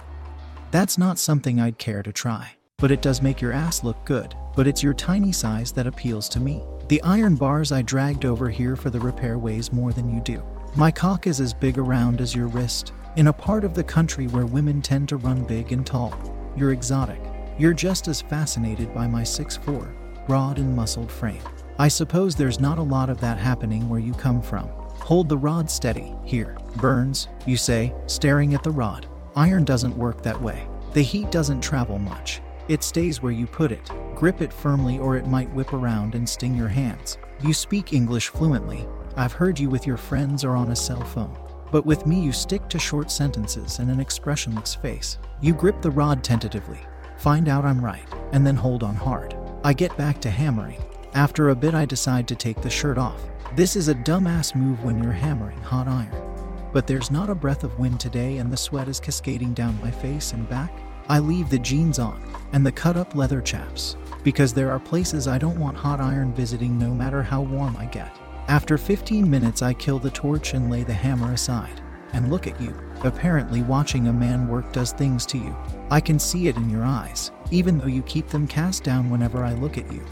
That's 0.74 0.98
not 0.98 1.20
something 1.20 1.62
I'd 1.62 1.78
care 1.78 2.02
to 2.02 2.12
try, 2.12 2.50
but 2.80 2.90
it 2.90 3.04
does 3.04 3.22
make 3.22 3.42
your 3.42 3.52
ass 3.52 3.84
look 3.84 4.04
good. 4.06 4.34
But 4.56 4.66
it's 4.66 4.82
your 4.82 4.96
tiny 4.96 5.32
size 5.32 5.72
that 5.74 5.86
appeals 5.86 6.28
to 6.30 6.40
me. 6.40 6.64
The 6.88 7.00
iron 7.04 7.36
bars 7.36 7.72
I 7.72 7.84
dragged 7.84 8.26
over 8.26 8.50
here 8.50 8.76
for 8.76 8.90
the 8.90 9.00
repair 9.00 9.38
weighs 9.38 9.72
more 9.72 9.94
than 9.94 10.10
you 10.12 10.20
do. 10.20 10.42
My 10.76 10.90
cock 10.90 11.28
is 11.28 11.40
as 11.40 11.54
big 11.54 11.78
around 11.78 12.22
as 12.22 12.34
your 12.34 12.48
wrist, 12.48 12.92
in 13.18 13.28
a 13.28 13.34
part 13.34 13.64
of 13.64 13.76
the 13.76 13.84
country 13.84 14.26
where 14.26 14.48
women 14.48 14.82
tend 14.82 15.10
to 15.10 15.18
run 15.18 15.44
big 15.44 15.72
and 15.72 15.86
tall. 15.86 16.12
You're 16.58 16.74
exotic. 16.74 17.22
You're 17.60 17.76
just 17.76 18.08
as 18.08 18.24
fascinated 18.24 18.96
by 18.96 19.06
my 19.06 19.22
6'4, 19.22 20.26
broad 20.26 20.58
and 20.58 20.76
muscled 20.76 21.12
frame. 21.12 21.44
I 21.78 21.88
suppose 21.88 22.36
there's 22.36 22.60
not 22.60 22.80
a 22.80 22.82
lot 22.82 23.12
of 23.12 23.22
that 23.22 23.38
happening 23.38 23.88
where 23.90 24.00
you 24.00 24.14
come 24.14 24.42
from. 24.42 24.68
Hold 25.02 25.30
the 25.30 25.38
rod 25.38 25.70
steady, 25.70 26.16
here. 26.26 26.58
Burns, 26.78 27.28
you 27.46 27.58
say, 27.58 27.94
staring 28.08 28.56
at 28.56 28.64
the 28.64 28.72
rod. 28.72 29.06
Iron 29.36 29.64
doesn't 29.64 29.98
work 29.98 30.22
that 30.22 30.40
way. 30.40 30.68
The 30.94 31.02
heat 31.02 31.32
doesn't 31.32 31.62
travel 31.62 31.98
much. 31.98 32.40
It 32.68 32.84
stays 32.84 33.22
where 33.22 33.32
you 33.32 33.48
put 33.48 33.72
it. 33.72 33.90
Grip 34.14 34.42
it 34.42 34.54
firmly 34.54 35.00
or 35.00 35.18
it 35.18 35.26
might 35.26 35.52
whip 35.54 35.74
around 35.74 36.14
and 36.14 36.30
sting 36.30 36.56
your 36.56 36.68
hands. 36.68 37.18
You 37.42 37.52
speak 37.52 37.94
English 37.94 38.28
fluently. 38.28 38.86
I've 39.18 39.34
heard 39.34 39.60
you 39.60 39.72
with 39.72 39.88
your 39.88 39.98
friends 39.98 40.44
or 40.44 40.56
on 40.56 40.70
a 40.70 40.76
cell 40.76 41.04
phone. 41.04 41.36
But 41.72 41.84
with 41.84 42.06
me, 42.06 42.22
you 42.22 42.32
stick 42.32 42.70
to 42.70 42.78
short 42.78 43.10
sentences 43.10 43.80
and 43.80 43.90
an 43.90 44.00
expressionless 44.00 44.76
face. 44.76 45.18
You 45.42 45.54
grip 45.56 45.82
the 45.82 45.90
rod 45.90 46.24
tentatively, 46.24 46.80
find 47.18 47.50
out 47.50 47.66
I'm 47.66 47.84
right, 47.84 48.08
and 48.34 48.46
then 48.46 48.56
hold 48.56 48.84
on 48.84 48.96
hard. 48.96 49.36
I 49.64 49.74
get 49.74 49.98
back 49.98 50.22
to 50.22 50.30
hammering. 50.30 50.82
After 51.16 51.50
a 51.50 51.56
bit, 51.56 51.74
I 51.74 51.86
decide 51.86 52.28
to 52.28 52.36
take 52.36 52.62
the 52.62 52.70
shirt 52.70 53.00
off. 53.00 53.20
This 53.56 53.76
is 53.76 53.88
a 53.88 53.96
dumbass 53.96 54.54
move 54.54 54.84
when 54.84 55.02
you're 55.02 55.12
hammering 55.12 55.58
hot 55.58 55.88
iron. 55.88 56.33
But 56.74 56.88
there's 56.88 57.12
not 57.12 57.30
a 57.30 57.36
breath 57.36 57.64
of 57.64 57.78
wind 57.80 58.00
today, 58.00 58.38
and 58.38 58.52
the 58.52 58.58
sweat 58.58 58.88
is 58.88 59.00
cascading 59.00 59.54
down 59.54 59.80
my 59.82 59.92
face 59.92 60.34
and 60.34 60.50
back. 60.50 60.78
I 61.08 61.20
leave 61.20 61.50
the 61.50 61.60
jeans 61.60 62.00
on 62.00 62.22
and 62.54 62.66
the 62.66 62.72
cut 62.72 62.98
up 62.98 63.14
leather 63.14 63.42
chaps 63.42 63.96
because 64.24 64.54
there 64.54 64.72
are 64.72 64.80
places 64.80 65.28
I 65.28 65.38
don't 65.38 65.60
want 65.60 65.78
hot 65.78 66.00
iron 66.00 66.34
visiting 66.34 66.80
no 66.80 66.94
matter 66.94 67.22
how 67.22 67.42
warm 67.42 67.76
I 67.78 67.86
get. 67.86 68.18
After 68.48 68.78
15 68.78 69.30
minutes, 69.30 69.62
I 69.62 69.74
kill 69.74 70.00
the 70.00 70.10
torch 70.10 70.54
and 70.54 70.72
lay 70.72 70.84
the 70.84 70.94
hammer 70.94 71.34
aside 71.34 71.82
and 72.14 72.30
look 72.32 72.48
at 72.48 72.60
you. 72.60 72.74
Apparently, 73.04 73.62
watching 73.62 74.08
a 74.08 74.14
man 74.14 74.48
work 74.48 74.72
does 74.72 74.94
things 74.94 75.26
to 75.28 75.38
you. 75.38 75.56
I 75.92 76.00
can 76.00 76.20
see 76.20 76.48
it 76.48 76.56
in 76.56 76.70
your 76.70 76.84
eyes, 76.84 77.32
even 77.52 77.78
though 77.78 77.88
you 77.88 78.02
keep 78.04 78.28
them 78.30 78.48
cast 78.48 78.84
down 78.84 79.10
whenever 79.10 79.44
I 79.44 79.54
look 79.54 79.78
at 79.78 79.92
you. 79.92 80.06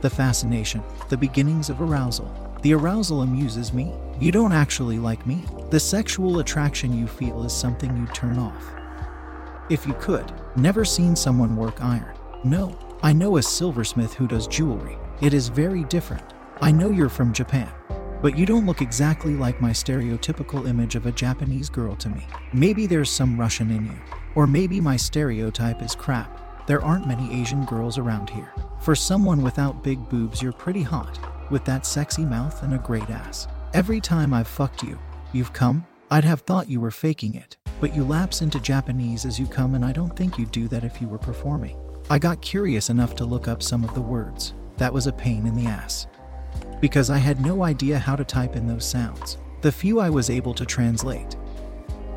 The 0.00 0.10
fascination, 0.10 0.82
the 1.08 1.16
beginnings 1.16 1.70
of 1.70 1.80
arousal. 1.80 2.32
The 2.62 2.74
arousal 2.74 3.22
amuses 3.22 3.72
me. 3.72 3.92
You 4.20 4.30
don't 4.30 4.52
actually 4.52 4.98
like 4.98 5.26
me. 5.26 5.42
The 5.70 5.80
sexual 5.80 6.38
attraction 6.38 6.96
you 6.96 7.08
feel 7.08 7.44
is 7.44 7.52
something 7.52 7.96
you 7.96 8.06
turn 8.08 8.38
off. 8.38 8.64
If 9.70 9.86
you 9.86 9.94
could, 9.94 10.32
never 10.56 10.84
seen 10.84 11.16
someone 11.16 11.56
work 11.56 11.82
iron. 11.82 12.14
No, 12.44 12.78
I 13.02 13.12
know 13.12 13.38
a 13.38 13.42
silversmith 13.42 14.14
who 14.14 14.28
does 14.28 14.46
jewelry. 14.46 14.96
It 15.20 15.34
is 15.34 15.48
very 15.48 15.82
different. 15.84 16.22
I 16.60 16.70
know 16.70 16.90
you're 16.90 17.08
from 17.08 17.32
Japan, 17.32 17.72
but 18.22 18.38
you 18.38 18.46
don't 18.46 18.66
look 18.66 18.80
exactly 18.80 19.34
like 19.34 19.60
my 19.60 19.70
stereotypical 19.70 20.68
image 20.68 20.94
of 20.94 21.06
a 21.06 21.12
Japanese 21.12 21.68
girl 21.68 21.96
to 21.96 22.08
me. 22.08 22.24
Maybe 22.52 22.86
there's 22.86 23.10
some 23.10 23.38
Russian 23.38 23.70
in 23.70 23.86
you, 23.86 23.98
or 24.36 24.46
maybe 24.46 24.80
my 24.80 24.96
stereotype 24.96 25.82
is 25.82 25.96
crap. 25.96 26.66
There 26.68 26.82
aren't 26.84 27.08
many 27.08 27.40
Asian 27.40 27.64
girls 27.64 27.98
around 27.98 28.30
here. 28.30 28.52
For 28.80 28.94
someone 28.94 29.42
without 29.42 29.82
big 29.82 30.08
boobs, 30.08 30.40
you're 30.40 30.52
pretty 30.52 30.82
hot, 30.82 31.18
with 31.50 31.64
that 31.64 31.84
sexy 31.84 32.24
mouth 32.24 32.62
and 32.62 32.74
a 32.74 32.78
great 32.78 33.10
ass. 33.10 33.48
Every 33.74 34.00
time 34.00 34.32
I've 34.32 34.46
fucked 34.46 34.84
you, 34.84 34.96
you've 35.32 35.52
come? 35.52 35.84
I'd 36.08 36.22
have 36.22 36.42
thought 36.42 36.70
you 36.70 36.80
were 36.80 36.92
faking 36.92 37.34
it, 37.34 37.56
but 37.80 37.92
you 37.92 38.04
lapse 38.04 38.40
into 38.40 38.60
Japanese 38.60 39.24
as 39.24 39.36
you 39.36 39.46
come, 39.46 39.74
and 39.74 39.84
I 39.84 39.90
don't 39.90 40.14
think 40.14 40.38
you'd 40.38 40.52
do 40.52 40.68
that 40.68 40.84
if 40.84 41.00
you 41.00 41.08
were 41.08 41.18
performing. 41.18 41.76
I 42.08 42.20
got 42.20 42.40
curious 42.40 42.88
enough 42.88 43.16
to 43.16 43.24
look 43.24 43.48
up 43.48 43.64
some 43.64 43.82
of 43.82 43.92
the 43.92 44.00
words. 44.00 44.54
That 44.76 44.92
was 44.92 45.08
a 45.08 45.12
pain 45.12 45.44
in 45.44 45.56
the 45.56 45.66
ass. 45.66 46.06
Because 46.80 47.10
I 47.10 47.18
had 47.18 47.44
no 47.44 47.64
idea 47.64 47.98
how 47.98 48.14
to 48.14 48.24
type 48.24 48.54
in 48.54 48.68
those 48.68 48.88
sounds. 48.88 49.38
The 49.62 49.72
few 49.72 49.98
I 49.98 50.08
was 50.08 50.30
able 50.30 50.54
to 50.54 50.64
translate. 50.64 51.34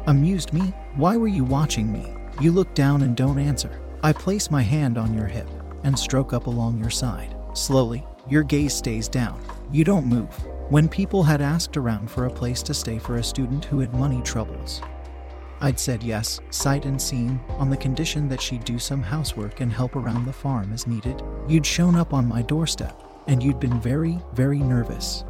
Amused 0.06 0.54
me? 0.54 0.76
Why 0.96 1.18
were 1.18 1.28
you 1.28 1.44
watching 1.44 1.92
me? 1.92 2.06
You 2.40 2.52
look 2.52 2.72
down 2.76 3.02
and 3.02 3.18
don't 3.18 3.40
answer. 3.40 3.82
I 4.04 4.14
place 4.14 4.52
my 4.52 4.62
hand 4.62 5.00
on 5.00 5.12
your 5.12 5.26
hip 5.26 5.50
and 5.84 5.98
stroke 5.98 6.34
up 6.34 6.46
along 6.46 6.78
your 6.78 6.92
side. 6.92 7.36
Slowly, 7.54 8.06
your 8.30 8.44
gaze 8.44 8.76
stays 8.76 9.10
down. 9.10 9.42
You 9.72 9.84
don't 9.84 10.06
move. 10.06 10.30
When 10.70 10.90
people 10.90 11.24
had 11.24 11.40
asked 11.40 11.78
around 11.78 12.12
for 12.12 12.26
a 12.26 12.30
place 12.30 12.62
to 12.64 12.74
stay 12.74 13.00
for 13.00 13.16
a 13.16 13.24
student 13.24 13.64
who 13.64 13.80
had 13.80 13.94
money 13.94 14.22
troubles, 14.22 14.82
I'd 15.62 15.80
said 15.80 16.04
yes, 16.04 16.42
sight 16.50 16.84
unseen, 16.84 17.40
on 17.52 17.70
the 17.70 17.78
condition 17.78 18.28
that 18.28 18.42
she'd 18.42 18.66
do 18.66 18.78
some 18.78 19.02
housework 19.02 19.62
and 19.62 19.72
help 19.72 19.96
around 19.96 20.26
the 20.26 20.34
farm 20.34 20.74
as 20.74 20.86
needed. 20.86 21.24
You'd 21.48 21.66
shown 21.66 21.96
up 21.96 22.14
on 22.14 22.28
my 22.28 22.42
doorstep, 22.42 23.02
and 23.28 23.42
you'd 23.42 23.62
been 23.62 23.80
very, 23.80 24.20
very 24.34 24.60
nervous. 24.60 25.24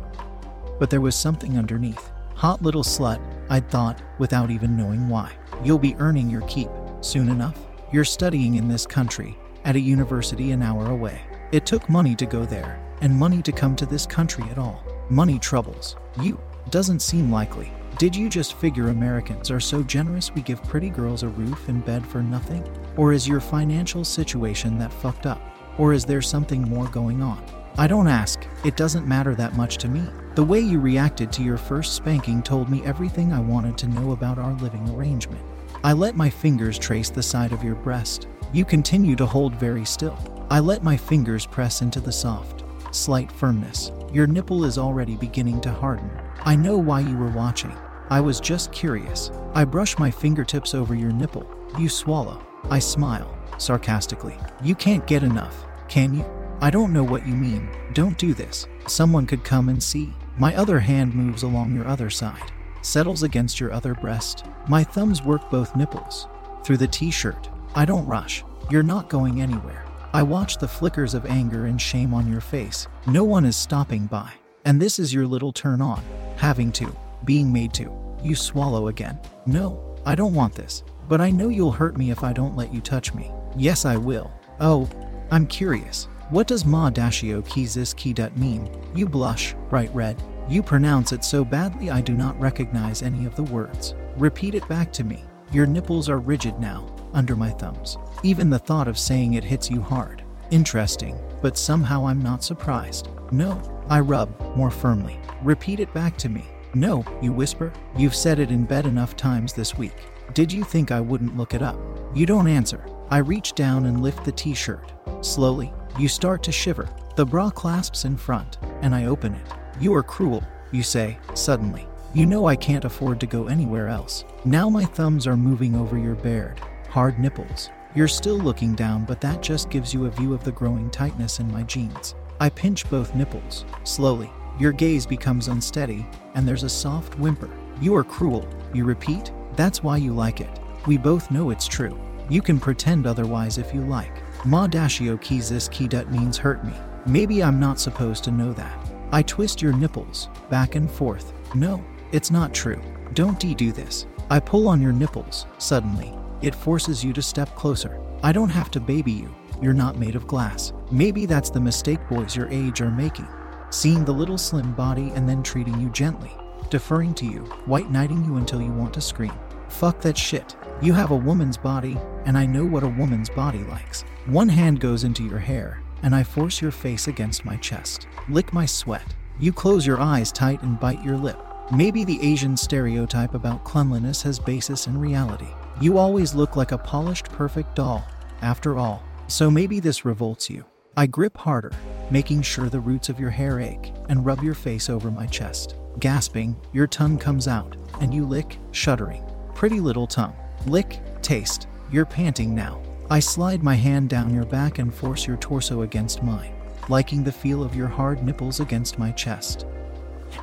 But 0.80 0.90
there 0.90 1.02
was 1.02 1.16
something 1.16 1.56
underneath. 1.56 2.12
Hot 2.34 2.64
little 2.64 2.84
slut, 2.84 3.22
I'd 3.52 3.70
thought, 3.70 4.02
without 4.18 4.50
even 4.50 4.76
knowing 4.76 5.08
why. 5.08 5.34
You'll 5.64 5.78
be 5.78 5.96
earning 6.00 6.32
your 6.32 6.48
keep 6.48 6.70
soon 7.02 7.30
enough. 7.30 7.60
You're 7.94 8.06
studying 8.06 8.56
in 8.56 8.68
this 8.68 8.88
country, 8.88 9.38
at 9.66 9.76
a 9.76 9.80
university 9.80 10.52
an 10.52 10.64
hour 10.64 10.90
away. 10.90 11.22
It 11.52 11.68
took 11.68 11.88
money 11.92 12.16
to 12.16 12.26
go 12.26 12.44
there, 12.44 12.84
and 13.02 13.16
money 13.16 13.44
to 13.44 13.52
come 13.52 13.76
to 13.76 13.86
this 13.86 14.08
country 14.08 14.44
at 14.50 14.58
all. 14.58 14.84
Money 15.10 15.40
troubles. 15.40 15.96
You. 16.22 16.38
Doesn't 16.70 17.00
seem 17.00 17.32
likely. 17.32 17.72
Did 17.98 18.14
you 18.14 18.28
just 18.28 18.56
figure 18.56 18.90
Americans 18.90 19.50
are 19.50 19.60
so 19.60 19.82
generous 19.82 20.36
we 20.36 20.42
give 20.42 20.62
pretty 20.64 20.90
girls 20.90 21.24
a 21.24 21.30
roof 21.30 21.70
and 21.70 21.86
bed 21.86 22.06
for 22.06 22.22
nothing? 22.22 22.62
Or 22.98 23.14
is 23.14 23.26
your 23.26 23.40
financial 23.40 24.04
situation 24.04 24.78
that 24.80 24.92
fucked 24.92 25.26
up? 25.26 25.42
Or 25.78 25.94
is 25.94 26.04
there 26.04 26.22
something 26.22 26.62
more 26.62 26.90
going 26.90 27.22
on? 27.22 27.42
I 27.78 27.88
don't 27.88 28.10
ask, 28.10 28.46
it 28.66 28.76
doesn't 28.76 29.08
matter 29.08 29.34
that 29.36 29.56
much 29.56 29.78
to 29.78 29.88
me. 29.88 30.04
The 30.36 30.44
way 30.44 30.60
you 30.60 30.78
reacted 30.78 31.32
to 31.34 31.44
your 31.44 31.58
first 31.58 31.94
spanking 31.94 32.44
told 32.44 32.70
me 32.70 32.84
everything 32.84 33.32
I 33.32 33.40
wanted 33.40 33.78
to 33.78 33.88
know 33.88 34.12
about 34.12 34.38
our 34.38 34.56
living 34.56 34.90
arrangement. 34.90 35.42
I 35.86 35.94
let 35.94 36.18
my 36.18 36.30
fingers 36.30 36.78
trace 36.78 37.10
the 37.10 37.24
side 37.24 37.54
of 37.54 37.64
your 37.64 37.76
breast. 37.76 38.28
You 38.52 38.66
continue 38.66 39.16
to 39.16 39.26
hold 39.26 39.56
very 39.56 39.86
still. 39.86 40.18
I 40.50 40.60
let 40.60 40.84
my 40.84 40.98
fingers 40.98 41.46
press 41.46 41.82
into 41.82 42.02
the 42.02 42.12
soft, 42.12 42.57
slight 42.92 43.32
firmness. 43.32 43.92
Your 44.12 44.28
nipple 44.28 44.64
is 44.66 44.78
already 44.78 45.16
beginning 45.16 45.62
to 45.62 45.72
harden. 45.72 46.10
I 46.42 46.56
know 46.56 46.78
why 46.78 47.02
you 47.02 47.18
were 47.18 47.32
watching. 47.32 47.76
I 48.10 48.22
was 48.22 48.40
just 48.40 48.72
curious. 48.72 49.32
I 49.54 49.66
brush 49.66 49.98
my 49.98 50.10
fingertips 50.10 50.74
over 50.74 50.96
your 50.96 51.12
nipple. 51.12 51.46
You 51.78 51.90
swallow. 51.90 52.42
I 52.70 52.80
smile, 52.80 53.38
sarcastically. 53.58 54.38
You 54.64 54.76
can't 54.76 55.06
get 55.08 55.24
enough, 55.24 55.66
can 55.88 56.14
you? 56.14 56.26
I 56.62 56.70
don't 56.70 56.94
know 56.94 57.04
what 57.04 57.28
you 57.28 57.36
mean. 57.36 57.70
Don't 57.94 58.18
do 58.18 58.34
this. 58.34 58.68
Someone 58.88 59.26
could 59.26 59.44
come 59.44 59.70
and 59.70 59.82
see. 59.82 60.14
My 60.38 60.56
other 60.56 60.80
hand 60.80 61.14
moves 61.14 61.44
along 61.44 61.76
your 61.76 61.88
other 61.88 62.10
side, 62.10 62.52
settles 62.82 63.24
against 63.24 63.60
your 63.60 63.74
other 63.74 63.94
breast. 63.94 64.46
My 64.68 64.84
thumbs 64.84 65.24
work 65.24 65.50
both 65.50 65.76
nipples. 65.76 66.28
Through 66.64 66.78
the 66.78 66.88
t 66.88 67.12
shirt. 67.12 67.50
I 67.76 67.86
don't 67.86 68.06
rush. 68.06 68.44
You're 68.70 68.84
not 68.84 69.10
going 69.10 69.42
anywhere. 69.42 69.87
I 70.14 70.24
watch 70.24 70.58
the 70.58 70.68
flickers 70.68 71.14
of 71.14 71.26
anger 71.26 71.66
and 71.66 71.82
shame 71.82 72.14
on 72.14 72.32
your 72.32 72.42
face. 72.42 72.88
No 73.06 73.24
one 73.24 73.46
is 73.46 73.56
stopping 73.56 74.08
by. 74.08 74.32
And 74.66 74.82
this 74.82 75.00
is 75.00 75.14
your 75.14 75.28
little 75.28 75.52
turn 75.52 75.82
on. 75.82 76.04
Having 76.38 76.72
to 76.74 76.96
being 77.26 77.52
made 77.52 77.74
to. 77.74 77.92
You 78.24 78.36
swallow 78.36 78.88
again. 78.88 79.20
No, 79.46 79.96
I 80.06 80.16
don't 80.16 80.34
want 80.34 80.56
this. 80.56 80.84
But 81.08 81.22
I 81.22 81.30
know 81.30 81.50
you'll 81.50 81.72
hurt 81.72 81.98
me 81.98 82.12
if 82.12 82.24
I 82.24 82.34
don't 82.34 82.56
let 82.56 82.74
you 82.74 82.82
touch 82.82 83.14
me. 83.14 83.32
Yes, 83.56 83.86
I 83.86 83.98
will. 83.98 84.32
Oh, 84.60 84.90
I'm 85.32 85.48
curious. 85.48 86.08
What 86.30 86.48
does 86.48 86.66
ma 86.66 86.90
dashio 86.90 87.46
kizis 87.46 87.96
kidut 87.96 88.36
mean? 88.38 88.70
You 88.94 89.08
blush, 89.08 89.56
bright 89.70 89.94
red. 89.94 90.22
You 90.50 90.64
pronounce 90.64 91.12
it 91.12 91.24
so 91.24 91.44
badly 91.46 91.90
I 91.90 92.02
do 92.02 92.14
not 92.14 92.40
recognize 92.40 93.02
any 93.02 93.26
of 93.26 93.36
the 93.36 93.44
words. 93.44 93.96
Repeat 94.18 94.56
it 94.56 94.68
back 94.68 94.92
to 94.94 95.04
me. 95.04 95.24
Your 95.52 95.66
nipples 95.66 96.10
are 96.10 96.20
rigid 96.20 96.60
now, 96.60 96.88
under 97.18 97.36
my 97.36 97.50
thumbs. 97.50 97.98
Even 98.24 98.50
the 98.50 98.60
thought 98.60 98.88
of 98.88 98.98
saying 98.98 99.34
it 99.34 99.44
hits 99.44 99.72
you 99.72 99.82
hard. 99.82 100.24
Interesting, 100.52 101.20
but 101.42 101.58
somehow 101.58 102.08
I'm 102.08 102.22
not 102.22 102.44
surprised. 102.44 103.10
No, 103.32 103.60
I 103.90 104.00
rub, 104.00 104.30
more 104.56 104.72
firmly. 104.72 105.20
Repeat 105.42 105.80
it 105.80 105.94
back 105.94 106.16
to 106.20 106.30
me. 106.30 106.46
No, 106.74 107.04
you 107.22 107.34
whisper. 107.34 107.74
You've 107.98 108.16
said 108.16 108.40
it 108.40 108.52
in 108.52 108.66
bed 108.66 108.86
enough 108.86 109.16
times 109.16 109.52
this 109.52 109.78
week. 109.78 109.96
Did 110.34 110.54
you 110.54 110.64
think 110.64 110.92
I 110.92 111.02
wouldn't 111.02 111.36
look 111.36 111.54
it 111.54 111.62
up? 111.64 111.78
You 112.14 112.26
don't 112.26 112.48
answer. 112.48 112.86
I 113.10 113.18
reach 113.18 113.54
down 113.54 113.86
and 113.88 114.04
lift 114.04 114.24
the 114.24 114.32
t 114.32 114.54
shirt. 114.54 114.94
Slowly, 115.22 115.74
you 115.98 116.08
start 116.08 116.44
to 116.44 116.52
shiver. 116.52 116.88
The 117.16 117.26
bra 117.26 117.50
clasps 117.50 118.06
in 118.06 118.16
front, 118.16 118.60
and 118.82 118.94
I 118.94 119.06
open 119.06 119.34
it. 119.34 119.48
You 119.80 119.94
are 119.96 120.04
cruel, 120.04 120.44
you 120.72 120.84
say, 120.84 121.18
suddenly. 121.34 121.88
You 122.14 122.26
know 122.26 122.46
I 122.46 122.56
can't 122.56 122.86
afford 122.86 123.20
to 123.22 123.28
go 123.28 123.48
anywhere 123.48 123.88
else. 123.88 124.24
Now 124.46 124.70
my 124.70 124.86
thumbs 124.86 125.26
are 125.28 125.38
moving 125.38 125.76
over 125.76 125.98
your 125.98 126.16
bared, 126.16 126.62
hard 126.90 127.20
nipples. 127.20 127.70
You're 127.96 128.08
still 128.08 128.38
looking 128.38 128.76
down, 128.76 129.06
but 129.06 129.22
that 129.22 129.42
just 129.42 129.70
gives 129.70 129.94
you 129.94 130.06
a 130.06 130.12
view 130.12 130.34
of 130.34 130.44
the 130.44 130.52
growing 130.52 130.90
tightness 130.90 131.40
in 131.40 131.52
my 131.52 131.64
jeans. 131.64 132.16
I 132.40 132.50
pinch 132.50 132.90
both 132.90 133.16
nipples, 133.16 133.66
slowly. 133.84 134.30
Your 134.60 134.72
gaze 134.72 135.06
becomes 135.06 135.48
unsteady, 135.48 136.06
and 136.36 136.48
there's 136.48 136.64
a 136.64 136.70
soft 136.70 137.18
whimper. 137.18 137.50
You 137.82 137.96
are 137.96 138.04
cruel, 138.04 138.48
you 138.74 138.86
repeat? 138.86 139.32
That's 139.56 139.84
why 139.84 139.98
you 139.98 140.14
like 140.14 140.42
it. 140.42 140.60
We 140.86 140.98
both 140.98 141.32
know 141.32 141.50
it's 141.50 141.68
true. 141.68 142.00
You 142.30 142.42
can 142.42 142.60
pretend 142.60 143.08
otherwise 143.08 143.58
if 143.58 143.74
you 143.74 143.82
like. 143.82 144.12
Ma 144.46 144.68
dashio 144.68 145.20
kizis 145.20 145.70
kidut 145.70 146.12
means 146.12 146.38
hurt 146.38 146.64
me. 146.64 146.74
Maybe 147.06 147.44
I'm 147.44 147.60
not 147.60 147.80
supposed 147.80 148.24
to 148.26 148.32
know 148.32 148.54
that. 148.54 148.88
I 149.12 149.22
twist 149.24 149.62
your 149.62 149.74
nipples, 149.74 150.30
back 150.50 150.76
and 150.76 150.92
forth. 150.92 151.34
No, 151.56 151.84
it's 152.12 152.32
not 152.32 152.54
true. 152.54 152.82
Don't 153.14 153.40
de 153.40 153.56
do 153.56 153.72
this. 153.72 154.06
I 154.30 154.40
pull 154.40 154.68
on 154.68 154.82
your 154.82 154.92
nipples, 154.92 155.46
suddenly. 155.58 156.14
It 156.42 156.54
forces 156.54 157.04
you 157.04 157.14
to 157.14 157.22
step 157.22 157.56
closer. 157.56 158.00
I 158.22 158.32
don't 158.32 158.50
have 158.50 158.70
to 158.72 158.80
baby 158.80 159.12
you. 159.12 159.34
You're 159.62 159.74
not 159.74 159.98
made 159.98 160.16
of 160.16 160.28
glass. 160.28 160.72
Maybe 160.92 161.26
that's 161.26 161.50
the 161.50 161.60
mistake 161.60 162.00
boys 162.10 162.36
your 162.36 162.48
age 162.50 162.80
are 162.82 162.92
making. 162.92 163.28
Seeing 163.72 164.06
the 164.06 164.14
little 164.14 164.38
slim 164.38 164.74
body 164.74 165.12
and 165.16 165.28
then 165.28 165.42
treating 165.42 165.80
you 165.80 165.90
gently, 165.90 166.32
deferring 166.70 167.16
to 167.16 167.26
you, 167.26 167.40
white 167.66 167.90
knighting 167.90 168.24
you 168.24 168.38
until 168.38 168.62
you 168.62 168.72
want 168.72 168.94
to 168.94 169.02
scream. 169.02 169.34
Fuck 169.68 170.00
that 170.02 170.18
shit. 170.18 170.56
You 170.82 170.94
have 170.94 171.10
a 171.12 171.16
woman's 171.16 171.58
body, 171.58 171.98
and 172.26 172.38
I 172.38 172.46
know 172.46 172.66
what 172.66 172.84
a 172.84 172.88
woman's 172.88 173.30
body 173.30 173.64
likes. 173.64 174.04
One 174.28 174.50
hand 174.50 174.80
goes 174.80 175.04
into 175.04 175.24
your 175.24 175.40
hair, 175.40 175.82
and 176.04 176.14
I 176.14 176.24
force 176.24 176.62
your 176.62 176.72
face 176.72 177.08
against 177.08 177.46
my 177.46 177.56
chest. 177.58 178.08
Lick 178.30 178.54
my 178.54 178.66
sweat. 178.66 179.16
You 179.40 179.52
close 179.52 179.88
your 179.88 180.00
eyes 180.00 180.32
tight 180.32 180.62
and 180.62 180.80
bite 180.80 181.04
your 181.04 181.18
lip. 181.18 181.40
Maybe 181.72 182.04
the 182.04 182.22
Asian 182.22 182.56
stereotype 182.56 183.34
about 183.34 183.64
cleanliness 183.64 184.22
has 184.22 184.40
basis 184.40 184.88
in 184.88 185.00
reality. 185.00 185.50
You 185.80 186.00
always 186.00 186.34
look 186.34 186.56
like 186.56 186.72
a 186.72 186.78
polished, 186.78 187.30
perfect 187.30 187.76
doll, 187.76 188.04
after 188.42 188.80
all. 188.80 189.04
So 189.28 189.52
maybe 189.52 189.80
this 189.80 190.06
revolts 190.06 190.50
you. 190.50 190.66
I 190.96 191.06
grip 191.06 191.38
harder, 191.38 191.72
making 192.10 192.42
sure 192.42 192.68
the 192.68 192.80
roots 192.80 193.10
of 193.10 193.20
your 193.20 193.30
hair 193.30 193.60
ache, 193.60 193.94
and 194.10 194.26
rub 194.26 194.42
your 194.42 194.56
face 194.56 194.90
over 194.90 195.12
my 195.12 195.28
chest. 195.28 195.76
Gasping, 196.00 196.56
your 196.74 196.88
tongue 196.88 197.20
comes 197.20 197.48
out, 197.48 197.76
and 198.02 198.12
you 198.12 198.26
lick, 198.26 198.58
shuddering. 198.72 199.24
Pretty 199.54 199.80
little 199.80 200.08
tongue. 200.08 200.36
Lick, 200.66 201.00
taste. 201.22 201.68
You're 201.92 202.06
panting 202.06 202.56
now. 202.56 202.82
I 203.12 203.20
slide 203.20 203.62
my 203.62 203.76
hand 203.76 204.10
down 204.10 204.34
your 204.34 204.46
back 204.46 204.80
and 204.80 204.92
force 204.92 205.28
your 205.28 205.38
torso 205.38 205.84
against 205.84 206.24
mine, 206.24 206.56
liking 206.90 207.24
the 207.24 207.32
feel 207.32 207.64
of 207.64 207.76
your 207.76 207.88
hard 207.88 208.24
nipples 208.24 208.60
against 208.60 208.98
my 208.98 209.12
chest, 209.12 209.68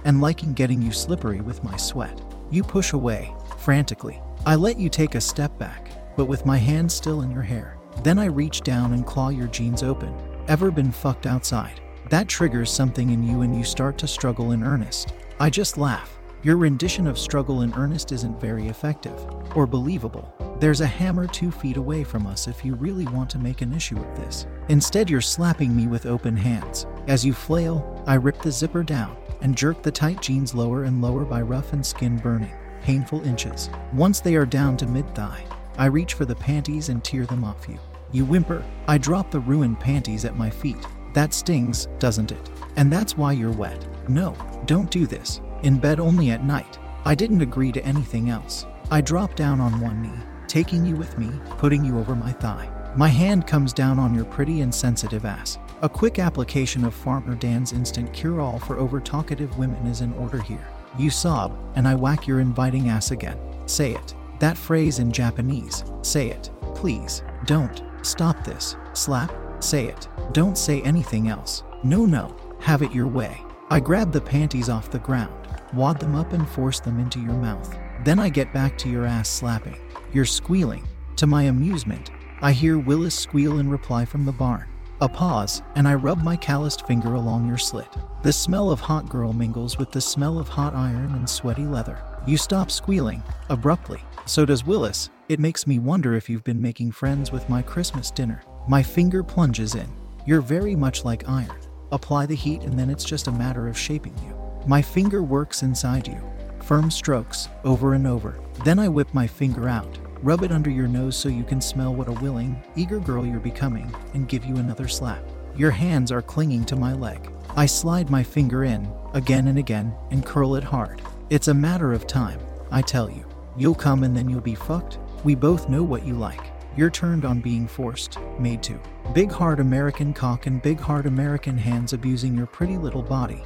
and 0.05 0.21
liking 0.21 0.53
getting 0.53 0.81
you 0.81 0.93
slippery 0.93 1.41
with 1.41 1.65
my 1.65 1.77
sweat. 1.77 2.21
You 2.53 2.63
push 2.63 2.93
away, 2.93 3.35
frantically. 3.59 4.21
I 4.47 4.57
let 4.57 4.79
you 4.79 4.91
take 4.91 5.15
a 5.15 5.23
step 5.23 5.59
back, 5.59 5.91
but 6.19 6.27
with 6.27 6.45
my 6.45 6.59
hand 6.59 6.93
still 6.93 7.23
in 7.23 7.31
your 7.31 7.43
hair. 7.43 7.79
Then 8.03 8.19
I 8.19 8.27
reach 8.27 8.61
down 8.61 8.93
and 8.93 9.07
claw 9.07 9.31
your 9.31 9.47
jeans 9.47 9.83
open. 9.83 10.15
Ever 10.49 10.71
been 10.71 10.93
fucked 10.93 11.25
outside? 11.25 11.81
That 12.11 12.29
triggers 12.29 12.71
something 12.71 13.09
in 13.09 13.23
you 13.23 13.41
and 13.41 13.57
you 13.57 13.65
start 13.65 13.97
to 13.99 14.07
struggle 14.07 14.53
in 14.53 14.63
earnest. 14.63 15.15
I 15.41 15.49
just 15.49 15.79
laugh. 15.79 16.19
Your 16.43 16.59
rendition 16.59 17.07
of 17.07 17.19
struggle 17.19 17.63
in 17.63 17.73
earnest 17.73 18.13
isn't 18.13 18.39
very 18.39 18.69
effective 18.69 19.19
or 19.57 19.67
believable. 19.67 20.35
There's 20.61 20.83
a 20.83 20.87
hammer 20.87 21.27
two 21.27 21.51
feet 21.51 21.79
away 21.79 22.05
from 22.05 22.27
us 22.27 22.47
if 22.47 22.67
you 22.67 22.75
really 22.75 23.07
want 23.07 23.31
to 23.31 23.39
make 23.39 23.63
an 23.63 23.73
issue 23.73 23.97
of 23.97 24.17
this. 24.17 24.47
Instead, 24.69 25.09
you're 25.09 25.23
slapping 25.23 25.75
me 25.75 25.87
with 25.87 26.05
open 26.05 26.37
hands. 26.37 26.87
As 27.09 27.25
you 27.25 27.33
flail, 27.33 28.05
I 28.07 28.17
rip 28.17 28.43
the 28.43 28.53
zipper 28.53 28.83
down 28.83 29.17
and 29.41 29.57
jerk 29.57 29.83
the 29.83 29.91
tight 29.91 30.21
jeans 30.21 30.55
lower 30.55 30.85
and 30.85 31.01
lower 31.01 31.25
by 31.25 31.41
rough 31.41 31.73
and 31.73 31.85
skin 31.85 32.19
burning, 32.19 32.53
painful 32.85 33.27
inches. 33.27 33.71
Once 33.95 34.21
they 34.21 34.37
are 34.37 34.45
down 34.45 34.77
to 34.77 34.87
mid 34.87 35.13
thigh, 35.15 35.43
I 35.79 35.87
reach 35.87 36.13
for 36.13 36.27
the 36.27 36.37
panties 36.37 36.91
and 36.91 37.03
tear 37.03 37.25
them 37.25 37.43
off 37.43 37.67
you. 37.67 37.79
You 38.13 38.27
whimper. 38.27 38.63
I 38.87 38.99
drop 38.99 39.31
the 39.31 39.41
ruined 39.41 39.81
panties 39.81 40.27
at 40.27 40.37
my 40.37 40.51
feet. 40.51 40.87
That 41.15 41.33
stings, 41.33 41.89
doesn't 41.99 42.31
it? 42.31 42.51
And 42.77 42.93
that's 42.93 43.17
why 43.17 43.33
you're 43.33 43.51
wet. 43.51 43.87
No, 44.07 44.37
don't 44.67 44.91
do 44.91 45.07
this. 45.07 45.41
In 45.63 45.79
bed 45.79 45.99
only 45.99 46.31
at 46.31 46.45
night. 46.45 46.79
I 47.07 47.15
didn't 47.15 47.41
agree 47.41 47.73
to 47.73 47.85
anything 47.87 48.29
else. 48.29 48.67
I 48.91 49.01
drop 49.01 49.35
down 49.35 49.61
on 49.61 49.81
one 49.81 50.03
knee, 50.03 50.23
taking 50.47 50.85
you 50.85 50.95
with 50.95 51.17
me, 51.17 51.31
putting 51.57 51.87
you 51.87 51.99
over 51.99 52.15
my 52.15 52.33
thigh. 52.33 52.69
My 52.97 53.09
hand 53.09 53.47
comes 53.47 53.73
down 53.73 53.99
on 53.99 54.15
your 54.15 54.27
pretty 54.27 54.61
and 54.61 54.73
sensitive 54.73 55.25
ass. 55.25 55.59
A 55.81 55.89
quick 55.89 56.19
application 56.19 56.85
of 56.85 56.95
Farmer 56.95 57.35
Dan's 57.35 57.73
instant 57.73 58.13
cure 58.13 58.43
all 58.43 58.59
for 58.59 58.79
over 58.79 59.01
talkative 59.01 59.57
women 59.57 59.87
is 59.87 60.03
in 60.03 60.13
order 60.13 60.41
here. 60.43 60.69
You 60.99 61.11
sob, 61.11 61.59
and 61.75 61.89
I 61.89 61.95
whack 61.95 62.27
your 62.27 62.41
inviting 62.41 62.89
ass 62.89 63.11
again. 63.11 63.39
Say 63.67 63.95
it. 63.95 64.15
That 64.39 64.57
phrase 64.57 64.99
in 64.99 65.11
Japanese. 65.11 65.85
Say 66.03 66.31
it. 66.31 66.51
Please. 66.75 67.23
Don't. 67.47 67.83
Stop 68.03 68.45
this. 68.45 68.77
Slap. 68.93 69.33
Say 69.63 69.87
it. 69.87 70.09
Don't 70.33 70.57
say 70.57 70.83
anything 70.83 71.29
else. 71.29 71.63
No, 71.83 72.07
no. 72.07 72.37
Have 72.61 72.83
it 72.83 72.93
your 72.93 73.09
way. 73.09 73.41
I 73.71 73.81
grab 73.81 74.13
the 74.13 74.21
panties 74.21 74.69
off 74.69 74.91
the 74.91 74.99
ground, 74.99 75.49
wad 75.73 75.99
them 75.99 76.15
up, 76.15 76.33
and 76.33 76.49
force 76.49 76.81
them 76.81 77.01
into 77.01 77.19
your 77.19 77.33
mouth. 77.33 77.77
Then 78.05 78.19
I 78.19 78.29
get 78.29 78.53
back 78.53 78.77
to 78.79 78.91
your 78.91 79.07
ass 79.07 79.29
slapping. 79.29 79.77
You're 80.13 80.27
squealing. 80.27 80.87
To 81.17 81.27
my 81.27 81.45
amusement, 81.45 82.11
I 82.43 82.53
hear 82.53 82.79
Willis 82.79 83.15
squeal 83.15 83.59
in 83.59 83.71
reply 83.71 84.05
from 84.05 84.27
the 84.27 84.33
barn. 84.33 84.67
A 85.05 85.09
pause, 85.09 85.61
and 85.75 85.87
I 85.87 85.97
rub 85.97 86.23
my 86.23 86.35
calloused 86.35 86.87
finger 86.87 87.13
along 87.13 87.47
your 87.47 87.59
slit. 87.59 87.95
The 88.23 88.33
smell 88.33 88.71
of 88.71 88.81
hot 88.81 89.07
girl 89.07 89.35
mingles 89.35 89.77
with 89.77 89.91
the 89.91 90.01
smell 90.01 90.39
of 90.39 90.49
hot 90.49 90.75
iron 90.75 91.13
and 91.13 91.29
sweaty 91.29 91.67
leather. 91.67 92.03
You 92.27 92.39
stop 92.39 92.71
squealing, 92.71 93.23
abruptly. 93.51 94.01
So 94.25 94.47
does 94.47 94.65
Willis. 94.65 95.11
It 95.29 95.41
makes 95.41 95.67
me 95.67 95.79
wonder 95.79 96.15
if 96.15 96.31
you've 96.31 96.43
been 96.43 96.63
making 96.63 96.93
friends 96.93 97.31
with 97.31 97.51
my 97.51 97.61
Christmas 97.61 98.11
dinner. 98.11 98.45
My 98.67 98.83
finger 98.83 99.23
plunges 99.23 99.75
in. 99.75 99.93
You're 100.25 100.41
very 100.41 100.75
much 100.75 101.05
like 101.05 101.29
iron. 101.29 101.61
Apply 101.93 102.25
the 102.25 102.35
heat, 102.35 102.63
and 102.63 102.79
then 102.79 102.89
it's 102.89 103.05
just 103.05 103.27
a 103.27 103.33
matter 103.33 103.69
of 103.69 103.77
shaping 103.77 104.17
you. 104.27 104.35
My 104.67 104.81
finger 104.81 105.23
works 105.23 105.63
inside 105.63 106.09
you. 106.09 106.19
Firm 106.63 106.91
strokes, 106.91 107.51
over 107.63 107.93
and 107.93 108.07
over. 108.07 108.41
Then 108.65 108.79
I 108.79 108.89
whip 108.89 109.13
my 109.13 109.27
finger 109.27 109.69
out, 109.69 109.99
rub 110.25 110.43
it 110.43 110.51
under 110.51 110.71
your 110.71 110.89
nose 110.89 111.15
so 111.15 111.29
you 111.29 111.45
can 111.45 111.61
smell 111.61 111.95
what 111.95 112.09
a 112.09 112.13
willing, 112.13 112.61
eager 112.77 112.99
girl 112.99 113.27
you're 113.27 113.39
becoming, 113.39 113.95
and 114.15 114.27
give 114.27 114.43
you 114.47 114.57
another 114.57 114.89
slap. 114.89 115.23
Your 115.55 115.71
hands 115.71 116.11
are 116.11 116.23
clinging 116.23 116.65
to 116.65 116.77
my 116.77 116.95
leg. 116.95 117.31
I 117.57 117.67
slide 117.67 118.09
my 118.09 118.23
finger 118.23 118.65
in, 118.65 118.91
again 119.13 119.49
and 119.49 119.59
again, 119.59 119.95
and 120.11 120.25
curl 120.25 120.55
it 120.55 120.65
hard. 120.65 121.03
It's 121.29 121.49
a 121.49 121.55
matter 121.55 121.93
of 121.93 122.07
time, 122.07 122.41
I 122.71 122.81
tell 122.81 123.11
you. 123.11 123.27
You'll 123.59 123.75
come 123.75 124.03
and 124.03 124.17
then 124.17 124.31
you'll 124.31 124.41
be 124.41 124.55
fucked. 124.55 124.99
We 125.25 125.35
both 125.35 125.69
know 125.69 125.83
what 125.83 126.07
you 126.07 126.15
like. 126.15 126.41
You're 126.75 126.89
turned 126.89 127.27
on 127.27 127.43
being 127.43 127.69
forced, 127.69 128.19
made 128.39 128.63
to. 128.63 128.81
Big 129.13 129.31
hard 129.31 129.61
American 129.61 130.15
cock 130.15 130.47
and 130.47 130.63
big 130.63 130.81
hard 130.81 131.05
American 131.05 131.59
hands 131.59 131.93
abusing 131.93 132.35
your 132.35 132.47
pretty 132.47 132.79
little 132.79 133.03
body. 133.03 133.43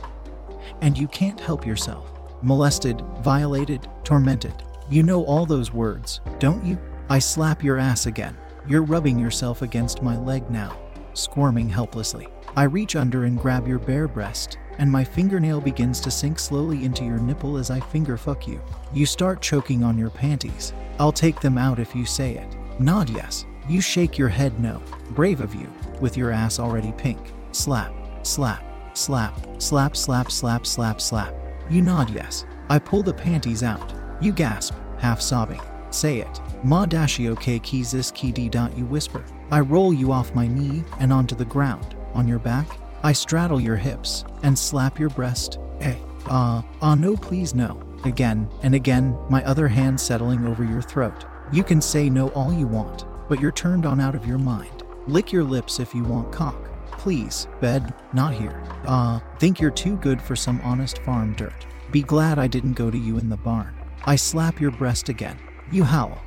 And 0.80 0.96
you 0.96 1.08
can't 1.08 1.40
help 1.40 1.66
yourself. 1.66 2.08
Molested, 2.40 3.02
violated, 3.20 3.88
tormented. 4.04 4.62
You 4.90 5.02
know 5.02 5.22
all 5.24 5.44
those 5.44 5.70
words, 5.70 6.22
don't 6.38 6.64
you? 6.64 6.78
I 7.10 7.18
slap 7.18 7.62
your 7.62 7.76
ass 7.76 8.06
again. 8.06 8.34
You're 8.66 8.82
rubbing 8.82 9.18
yourself 9.18 9.60
against 9.60 10.02
my 10.02 10.16
leg 10.16 10.50
now, 10.50 10.78
squirming 11.12 11.68
helplessly. 11.68 12.26
I 12.56 12.62
reach 12.62 12.96
under 12.96 13.24
and 13.24 13.38
grab 13.38 13.68
your 13.68 13.78
bare 13.78 14.08
breast, 14.08 14.56
and 14.78 14.90
my 14.90 15.04
fingernail 15.04 15.60
begins 15.60 16.00
to 16.00 16.10
sink 16.10 16.38
slowly 16.38 16.86
into 16.86 17.04
your 17.04 17.18
nipple 17.18 17.58
as 17.58 17.70
I 17.70 17.80
finger 17.80 18.16
fuck 18.16 18.48
you. 18.48 18.62
You 18.94 19.04
start 19.04 19.42
choking 19.42 19.84
on 19.84 19.98
your 19.98 20.08
panties. 20.08 20.72
I'll 20.98 21.12
take 21.12 21.38
them 21.40 21.58
out 21.58 21.78
if 21.78 21.94
you 21.94 22.06
say 22.06 22.36
it. 22.36 22.56
Nod 22.80 23.10
yes. 23.10 23.44
You 23.68 23.82
shake 23.82 24.16
your 24.16 24.28
head 24.28 24.58
no. 24.58 24.82
Brave 25.10 25.42
of 25.42 25.54
you, 25.54 25.70
with 26.00 26.16
your 26.16 26.30
ass 26.30 26.58
already 26.58 26.92
pink. 26.92 27.18
Slap, 27.52 27.92
slap, 28.22 28.64
slap, 28.96 29.34
slap, 29.60 29.94
slap, 29.94 30.30
slap, 30.30 30.66
slap, 30.66 31.00
slap. 31.02 31.34
You 31.68 31.82
nod 31.82 32.08
yes. 32.08 32.46
I 32.70 32.78
pull 32.78 33.02
the 33.02 33.12
panties 33.12 33.62
out. 33.62 33.92
You 34.20 34.32
gasp, 34.32 34.74
half 34.98 35.20
sobbing. 35.20 35.60
Say 35.90 36.18
it. 36.18 36.40
Ma 36.64 36.86
dashi 36.86 37.28
okay 37.30 37.58
keys 37.60 37.92
this 37.92 38.10
key 38.10 38.32
d 38.32 38.48
dot 38.48 38.76
you 38.76 38.84
whisper. 38.84 39.24
I 39.50 39.60
roll 39.60 39.92
you 39.92 40.12
off 40.12 40.34
my 40.34 40.46
knee 40.46 40.82
and 40.98 41.12
onto 41.12 41.34
the 41.34 41.44
ground. 41.44 41.94
On 42.14 42.26
your 42.26 42.40
back, 42.40 42.66
I 43.02 43.12
straddle 43.12 43.60
your 43.60 43.76
hips 43.76 44.24
and 44.42 44.58
slap 44.58 44.98
your 44.98 45.10
breast. 45.10 45.58
Eh, 45.80 45.94
ah, 46.26 46.58
uh, 46.58 46.62
ah, 46.82 46.90
uh, 46.90 46.94
no, 46.96 47.16
please, 47.16 47.54
no. 47.54 47.80
Again 48.04 48.48
and 48.62 48.74
again, 48.74 49.16
my 49.30 49.44
other 49.44 49.68
hand 49.68 50.00
settling 50.00 50.46
over 50.46 50.64
your 50.64 50.82
throat. 50.82 51.24
You 51.52 51.62
can 51.62 51.80
say 51.80 52.10
no 52.10 52.28
all 52.30 52.52
you 52.52 52.66
want, 52.66 53.04
but 53.28 53.40
you're 53.40 53.52
turned 53.52 53.86
on 53.86 54.00
out 54.00 54.14
of 54.16 54.26
your 54.26 54.38
mind. 54.38 54.82
Lick 55.06 55.32
your 55.32 55.44
lips 55.44 55.78
if 55.78 55.94
you 55.94 56.02
want 56.02 56.32
cock. 56.32 56.68
Please, 56.90 57.46
bed, 57.60 57.94
not 58.12 58.34
here. 58.34 58.60
Ah, 58.84 59.16
uh, 59.16 59.38
think 59.38 59.60
you're 59.60 59.70
too 59.70 59.96
good 59.98 60.20
for 60.20 60.34
some 60.34 60.60
honest 60.62 60.98
farm 60.98 61.34
dirt. 61.34 61.66
Be 61.92 62.02
glad 62.02 62.38
I 62.38 62.48
didn't 62.48 62.74
go 62.74 62.90
to 62.90 62.98
you 62.98 63.18
in 63.18 63.28
the 63.28 63.36
barn. 63.36 63.77
I 64.08 64.16
slap 64.16 64.58
your 64.58 64.70
breast 64.70 65.10
again. 65.10 65.38
You 65.70 65.84
howl 65.84 66.18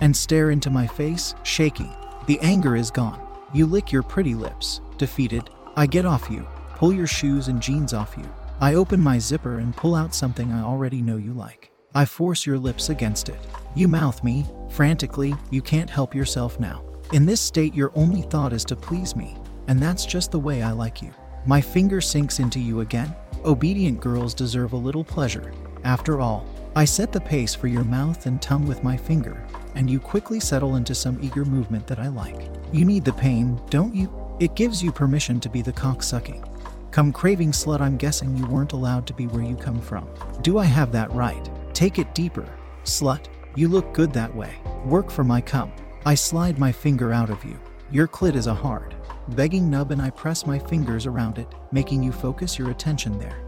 and 0.00 0.16
stare 0.16 0.50
into 0.50 0.70
my 0.70 0.88
face, 0.88 1.36
shaking. 1.44 1.94
The 2.26 2.40
anger 2.40 2.74
is 2.74 2.90
gone. 2.90 3.24
You 3.54 3.64
lick 3.64 3.92
your 3.92 4.02
pretty 4.02 4.34
lips, 4.34 4.80
defeated. 4.96 5.48
I 5.76 5.86
get 5.86 6.04
off 6.04 6.28
you, 6.28 6.48
pull 6.74 6.92
your 6.92 7.06
shoes 7.06 7.46
and 7.46 7.62
jeans 7.62 7.94
off 7.94 8.16
you. 8.18 8.28
I 8.60 8.74
open 8.74 8.98
my 9.00 9.20
zipper 9.20 9.58
and 9.60 9.76
pull 9.76 9.94
out 9.94 10.16
something 10.16 10.50
I 10.50 10.64
already 10.64 11.00
know 11.00 11.16
you 11.16 11.32
like. 11.32 11.70
I 11.94 12.06
force 12.06 12.44
your 12.44 12.58
lips 12.58 12.88
against 12.88 13.28
it. 13.28 13.38
You 13.76 13.86
mouth 13.86 14.24
me, 14.24 14.44
frantically, 14.70 15.36
you 15.52 15.62
can't 15.62 15.88
help 15.88 16.16
yourself 16.16 16.58
now. 16.58 16.82
In 17.12 17.24
this 17.24 17.40
state, 17.40 17.72
your 17.72 17.92
only 17.94 18.22
thought 18.22 18.52
is 18.52 18.64
to 18.64 18.74
please 18.74 19.14
me, 19.14 19.36
and 19.68 19.78
that's 19.78 20.06
just 20.06 20.32
the 20.32 20.40
way 20.40 20.64
I 20.64 20.72
like 20.72 21.02
you. 21.02 21.14
My 21.46 21.60
finger 21.60 22.00
sinks 22.00 22.40
into 22.40 22.58
you 22.58 22.80
again. 22.80 23.14
Obedient 23.44 24.00
girls 24.00 24.34
deserve 24.34 24.72
a 24.72 24.76
little 24.76 25.04
pleasure. 25.04 25.52
After 25.84 26.20
all, 26.20 26.44
I 26.76 26.84
set 26.84 27.12
the 27.12 27.20
pace 27.20 27.54
for 27.54 27.66
your 27.66 27.84
mouth 27.84 28.26
and 28.26 28.40
tongue 28.40 28.66
with 28.66 28.84
my 28.84 28.96
finger, 28.96 29.44
and 29.74 29.90
you 29.90 29.98
quickly 29.98 30.38
settle 30.38 30.76
into 30.76 30.94
some 30.94 31.18
eager 31.22 31.44
movement 31.44 31.86
that 31.86 31.98
I 31.98 32.08
like. 32.08 32.50
You 32.72 32.84
need 32.84 33.04
the 33.04 33.12
pain, 33.12 33.60
don't 33.70 33.94
you? 33.94 34.12
It 34.38 34.54
gives 34.54 34.82
you 34.82 34.92
permission 34.92 35.40
to 35.40 35.48
be 35.48 35.62
the 35.62 35.72
cock 35.72 36.02
sucking. 36.02 36.44
Come 36.90 37.12
craving 37.12 37.52
slut, 37.52 37.80
I'm 37.80 37.96
guessing 37.96 38.36
you 38.36 38.46
weren't 38.46 38.72
allowed 38.72 39.06
to 39.08 39.14
be 39.14 39.26
where 39.26 39.42
you 39.42 39.56
come 39.56 39.80
from. 39.80 40.08
Do 40.42 40.58
I 40.58 40.64
have 40.64 40.92
that 40.92 41.12
right? 41.12 41.48
Take 41.74 41.98
it 41.98 42.14
deeper. 42.14 42.48
Slut, 42.84 43.26
you 43.56 43.68
look 43.68 43.92
good 43.92 44.12
that 44.12 44.34
way. 44.34 44.54
Work 44.84 45.10
for 45.10 45.24
my 45.24 45.40
cum. 45.40 45.72
I 46.06 46.14
slide 46.14 46.58
my 46.58 46.70
finger 46.70 47.12
out 47.12 47.30
of 47.30 47.44
you. 47.44 47.58
Your 47.90 48.06
clit 48.06 48.34
is 48.34 48.46
a 48.46 48.54
hard, 48.54 48.94
begging 49.30 49.68
nub, 49.68 49.90
and 49.90 50.00
I 50.00 50.10
press 50.10 50.46
my 50.46 50.58
fingers 50.58 51.06
around 51.06 51.38
it, 51.38 51.48
making 51.72 52.02
you 52.02 52.12
focus 52.12 52.58
your 52.58 52.70
attention 52.70 53.18
there. 53.18 53.40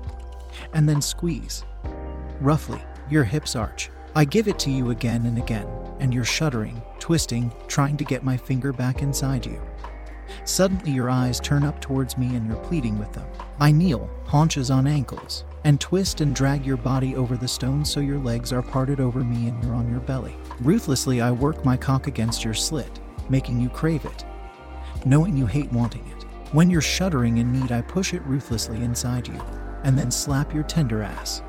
And 0.72 0.88
then 0.88 1.00
squeeze. 1.00 1.64
Roughly, 2.40 2.83
your 3.11 3.25
hips 3.25 3.57
arch. 3.57 3.90
I 4.14 4.25
give 4.25 4.49
it 4.49 4.59
to 4.61 4.70
you 4.70 4.90
again 4.90 5.27
and 5.27 5.38
again, 5.38 5.68
and 6.01 6.12
you're 6.12 6.25
shuddering, 6.25 6.83
twisting, 6.99 7.53
trying 7.68 7.96
to 7.96 8.05
get 8.05 8.25
my 8.25 8.37
finger 8.37 8.73
back 8.73 9.03
inside 9.03 9.46
you. 9.46 9.61
Suddenly, 10.44 10.92
your 10.92 11.11
eyes 11.11 11.40
turn 11.40 11.64
up 11.64 11.81
towards 11.81 12.16
me 12.16 12.37
and 12.37 12.46
you're 12.46 12.64
pleading 12.64 12.99
with 12.99 13.12
them. 13.12 13.27
I 13.59 13.73
kneel, 13.73 14.09
haunches 14.25 14.70
on 14.70 14.87
ankles, 14.87 15.44
and 15.64 15.81
twist 15.81 16.20
and 16.20 16.35
drag 16.35 16.64
your 16.64 16.77
body 16.77 17.16
over 17.16 17.37
the 17.37 17.49
stones 17.49 17.90
so 17.90 18.01
your 18.01 18.18
legs 18.18 18.53
are 18.53 18.62
parted 18.62 19.01
over 19.01 19.20
me 19.20 19.49
and 19.49 19.62
you're 19.62 19.75
on 19.75 19.90
your 19.90 20.01
belly. 20.01 20.37
Ruthlessly, 20.61 21.20
I 21.20 21.31
work 21.31 21.64
my 21.64 21.77
cock 21.77 22.07
against 22.07 22.44
your 22.44 22.55
slit, 22.55 23.01
making 23.29 23.61
you 23.61 23.68
crave 23.68 24.05
it, 24.05 24.25
knowing 25.05 25.37
you 25.37 25.46
hate 25.46 25.73
wanting 25.73 26.07
it. 26.09 26.25
When 26.53 26.70
you're 26.70 26.81
shuddering 26.81 27.38
in 27.38 27.53
need, 27.53 27.70
I 27.70 27.83
push 27.83 28.14
it 28.14 28.23
ruthlessly 28.23 28.83
inside 28.83 29.29
you, 29.29 29.40
and 29.85 29.96
then 29.96 30.11
slap 30.11 30.53
your 30.53 30.64
tender 30.64 31.03
ass, 31.03 31.42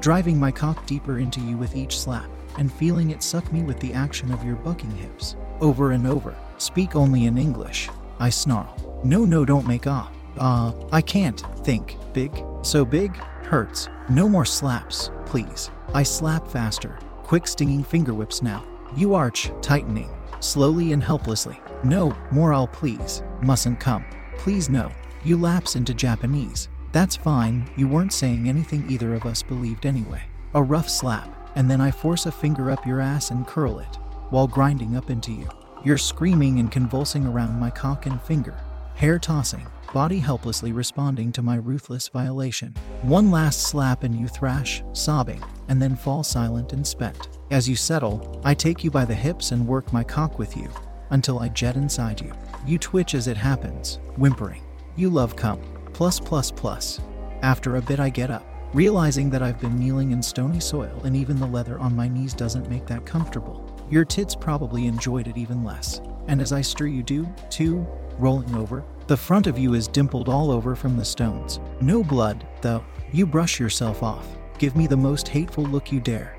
driving 0.00 0.38
my 0.38 0.50
cock 0.50 0.86
deeper 0.86 1.18
into 1.18 1.40
you 1.40 1.56
with 1.56 1.76
each 1.76 1.98
slap, 1.98 2.28
and 2.58 2.72
feeling 2.72 3.10
it 3.10 3.22
suck 3.22 3.52
me 3.52 3.62
with 3.62 3.78
the 3.80 3.92
action 3.92 4.32
of 4.32 4.44
your 4.44 4.56
bucking 4.56 4.90
hips. 4.90 5.36
Over 5.60 5.92
and 5.92 6.06
over, 6.06 6.34
speak 6.58 6.96
only 6.96 7.26
in 7.26 7.38
English. 7.38 7.88
I 8.18 8.30
snarl. 8.30 9.00
No, 9.04 9.24
no, 9.24 9.44
don't 9.44 9.66
make 9.66 9.86
off. 9.86 10.12
Uh, 10.38 10.72
I 10.92 11.00
can't 11.00 11.40
think. 11.64 11.96
Big? 12.12 12.44
So 12.62 12.84
big? 12.84 13.16
Hurts. 13.16 13.88
No 14.08 14.28
more 14.28 14.44
slaps, 14.44 15.10
please. 15.26 15.70
I 15.94 16.02
slap 16.02 16.48
faster. 16.48 16.98
Quick 17.22 17.46
stinging 17.46 17.84
finger 17.84 18.14
whips 18.14 18.42
now. 18.42 18.64
You 18.96 19.14
arch, 19.14 19.50
tightening, 19.62 20.10
slowly 20.40 20.92
and 20.92 21.02
helplessly. 21.02 21.60
No, 21.84 22.16
more 22.30 22.52
I'll 22.52 22.66
please. 22.66 23.22
Mustn't 23.40 23.80
come. 23.80 24.04
Please 24.38 24.68
no. 24.68 24.90
You 25.24 25.36
lapse 25.36 25.76
into 25.76 25.94
Japanese. 25.94 26.68
That's 26.92 27.16
fine, 27.16 27.70
you 27.76 27.88
weren't 27.88 28.12
saying 28.12 28.48
anything 28.48 28.84
either 28.90 29.14
of 29.14 29.24
us 29.24 29.42
believed 29.42 29.86
anyway. 29.86 30.22
A 30.54 30.62
rough 30.62 30.90
slap, 30.90 31.28
and 31.56 31.70
then 31.70 31.80
I 31.80 31.90
force 31.90 32.26
a 32.26 32.32
finger 32.32 32.70
up 32.70 32.86
your 32.86 33.00
ass 33.00 33.30
and 33.30 33.46
curl 33.46 33.78
it, 33.78 33.98
while 34.28 34.46
grinding 34.46 34.94
up 34.94 35.08
into 35.08 35.32
you. 35.32 35.48
You're 35.84 35.96
screaming 35.96 36.58
and 36.58 36.70
convulsing 36.70 37.26
around 37.26 37.58
my 37.58 37.70
cock 37.70 38.04
and 38.04 38.20
finger, 38.22 38.54
hair 38.94 39.18
tossing, 39.18 39.66
body 39.94 40.18
helplessly 40.18 40.72
responding 40.72 41.32
to 41.32 41.42
my 41.42 41.56
ruthless 41.56 42.08
violation. 42.08 42.74
One 43.00 43.30
last 43.30 43.62
slap 43.62 44.04
and 44.04 44.14
you 44.14 44.28
thrash, 44.28 44.82
sobbing, 44.92 45.42
and 45.68 45.80
then 45.80 45.96
fall 45.96 46.22
silent 46.22 46.74
and 46.74 46.86
spent. 46.86 47.38
As 47.50 47.66
you 47.68 47.74
settle, 47.74 48.40
I 48.44 48.52
take 48.52 48.84
you 48.84 48.90
by 48.90 49.06
the 49.06 49.14
hips 49.14 49.50
and 49.52 49.66
work 49.66 49.92
my 49.94 50.04
cock 50.04 50.38
with 50.38 50.56
you 50.58 50.68
until 51.10 51.38
I 51.38 51.48
jet 51.48 51.76
inside 51.76 52.20
you. 52.20 52.32
You 52.66 52.78
twitch 52.78 53.14
as 53.14 53.28
it 53.28 53.36
happens, 53.36 53.98
whimpering. 54.16 54.62
You 54.94 55.08
love 55.08 55.36
cum. 55.36 55.58
Plus, 56.02 56.18
plus, 56.18 56.50
plus. 56.50 57.00
After 57.42 57.76
a 57.76 57.80
bit, 57.80 58.00
I 58.00 58.10
get 58.10 58.28
up, 58.28 58.44
realizing 58.74 59.30
that 59.30 59.40
I've 59.40 59.60
been 59.60 59.78
kneeling 59.78 60.10
in 60.10 60.20
stony 60.20 60.58
soil 60.58 61.00
and 61.04 61.14
even 61.14 61.38
the 61.38 61.46
leather 61.46 61.78
on 61.78 61.94
my 61.94 62.08
knees 62.08 62.34
doesn't 62.34 62.68
make 62.68 62.86
that 62.86 63.06
comfortable. 63.06 63.64
Your 63.88 64.04
tits 64.04 64.34
probably 64.34 64.88
enjoyed 64.88 65.28
it 65.28 65.36
even 65.36 65.62
less. 65.62 66.00
And 66.26 66.40
as 66.40 66.52
I 66.52 66.60
stir 66.60 66.86
you 66.86 67.04
do, 67.04 67.32
too, 67.50 67.86
rolling 68.18 68.52
over, 68.56 68.82
the 69.06 69.16
front 69.16 69.46
of 69.46 69.56
you 69.56 69.74
is 69.74 69.86
dimpled 69.86 70.28
all 70.28 70.50
over 70.50 70.74
from 70.74 70.96
the 70.96 71.04
stones. 71.04 71.60
No 71.80 72.02
blood, 72.02 72.48
though. 72.62 72.84
You 73.12 73.24
brush 73.24 73.60
yourself 73.60 74.02
off. 74.02 74.26
Give 74.58 74.74
me 74.74 74.88
the 74.88 74.96
most 74.96 75.28
hateful 75.28 75.66
look 75.66 75.92
you 75.92 76.00
dare. 76.00 76.36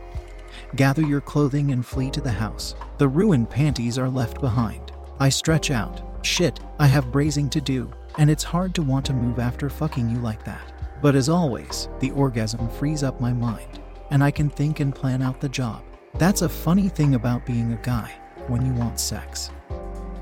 Gather 0.75 1.03
your 1.03 1.21
clothing 1.21 1.71
and 1.71 1.85
flee 1.85 2.11
to 2.11 2.19
the 2.19 2.29
house. 2.29 2.75
The 2.97 3.07
ruined 3.07 3.49
panties 3.49 3.97
are 3.97 4.09
left 4.09 4.41
behind. 4.41 4.91
I 5.21 5.29
stretch 5.29 5.71
out. 5.71 6.01
Shit, 6.25 6.59
I 6.79 6.87
have 6.87 7.13
brazing 7.13 7.49
to 7.51 7.61
do, 7.61 7.89
and 8.17 8.29
it's 8.29 8.43
hard 8.43 8.75
to 8.75 8.81
want 8.81 9.05
to 9.05 9.13
move 9.13 9.39
after 9.39 9.69
fucking 9.69 10.09
you 10.09 10.17
like 10.17 10.43
that. 10.45 10.73
But 11.01 11.15
as 11.15 11.29
always, 11.29 11.89
the 11.99 12.11
orgasm 12.11 12.69
frees 12.69 13.03
up 13.03 13.19
my 13.19 13.33
mind, 13.33 13.81
and 14.11 14.23
I 14.23 14.31
can 14.31 14.49
think 14.49 14.79
and 14.79 14.95
plan 14.95 15.21
out 15.21 15.41
the 15.41 15.49
job. 15.49 15.83
That's 16.15 16.43
a 16.43 16.49
funny 16.49 16.89
thing 16.89 17.15
about 17.15 17.45
being 17.45 17.73
a 17.73 17.77
guy 17.77 18.11
when 18.47 18.65
you 18.65 18.73
want 18.73 18.99
sex. 18.99 19.51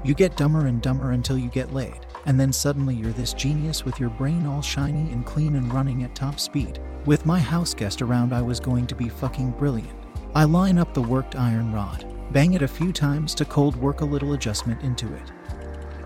You 0.04 0.16
get 0.16 0.38
dumber 0.38 0.66
and 0.66 0.82
dumber 0.82 1.12
until 1.12 1.38
you 1.38 1.50
get 1.50 1.74
laid, 1.74 2.06
and 2.26 2.40
then 2.40 2.52
suddenly 2.52 2.96
you're 2.96 3.12
this 3.12 3.34
genius 3.34 3.86
with 3.86 4.00
your 4.00 4.10
brain 4.10 4.48
all 4.48 4.62
shiny 4.62 5.12
and 5.12 5.26
clean 5.26 5.56
and 5.56 5.72
running 5.72 6.04
at 6.04 6.16
top 6.16 6.40
speed. 6.40 6.80
With 7.06 7.26
my 7.26 7.40
house 7.40 7.74
guest 7.74 8.02
around, 8.02 8.34
I 8.34 8.42
was 8.42 8.60
going 8.60 8.88
to 8.88 8.96
be 8.96 9.10
fucking 9.10 9.52
brilliant. 9.52 9.98
I 10.34 10.46
line 10.46 10.78
up 10.78 10.94
the 10.94 11.02
worked 11.02 11.36
iron 11.36 11.72
rod, 11.74 12.12
bang 12.32 12.54
it 12.54 12.62
a 12.62 12.68
few 12.68 12.92
times 12.94 13.36
to 13.36 13.46
cold 13.46 13.76
work 13.76 14.02
a 14.02 14.06
little 14.06 14.34
adjustment 14.34 14.82
into 14.82 15.14
it, 15.14 15.32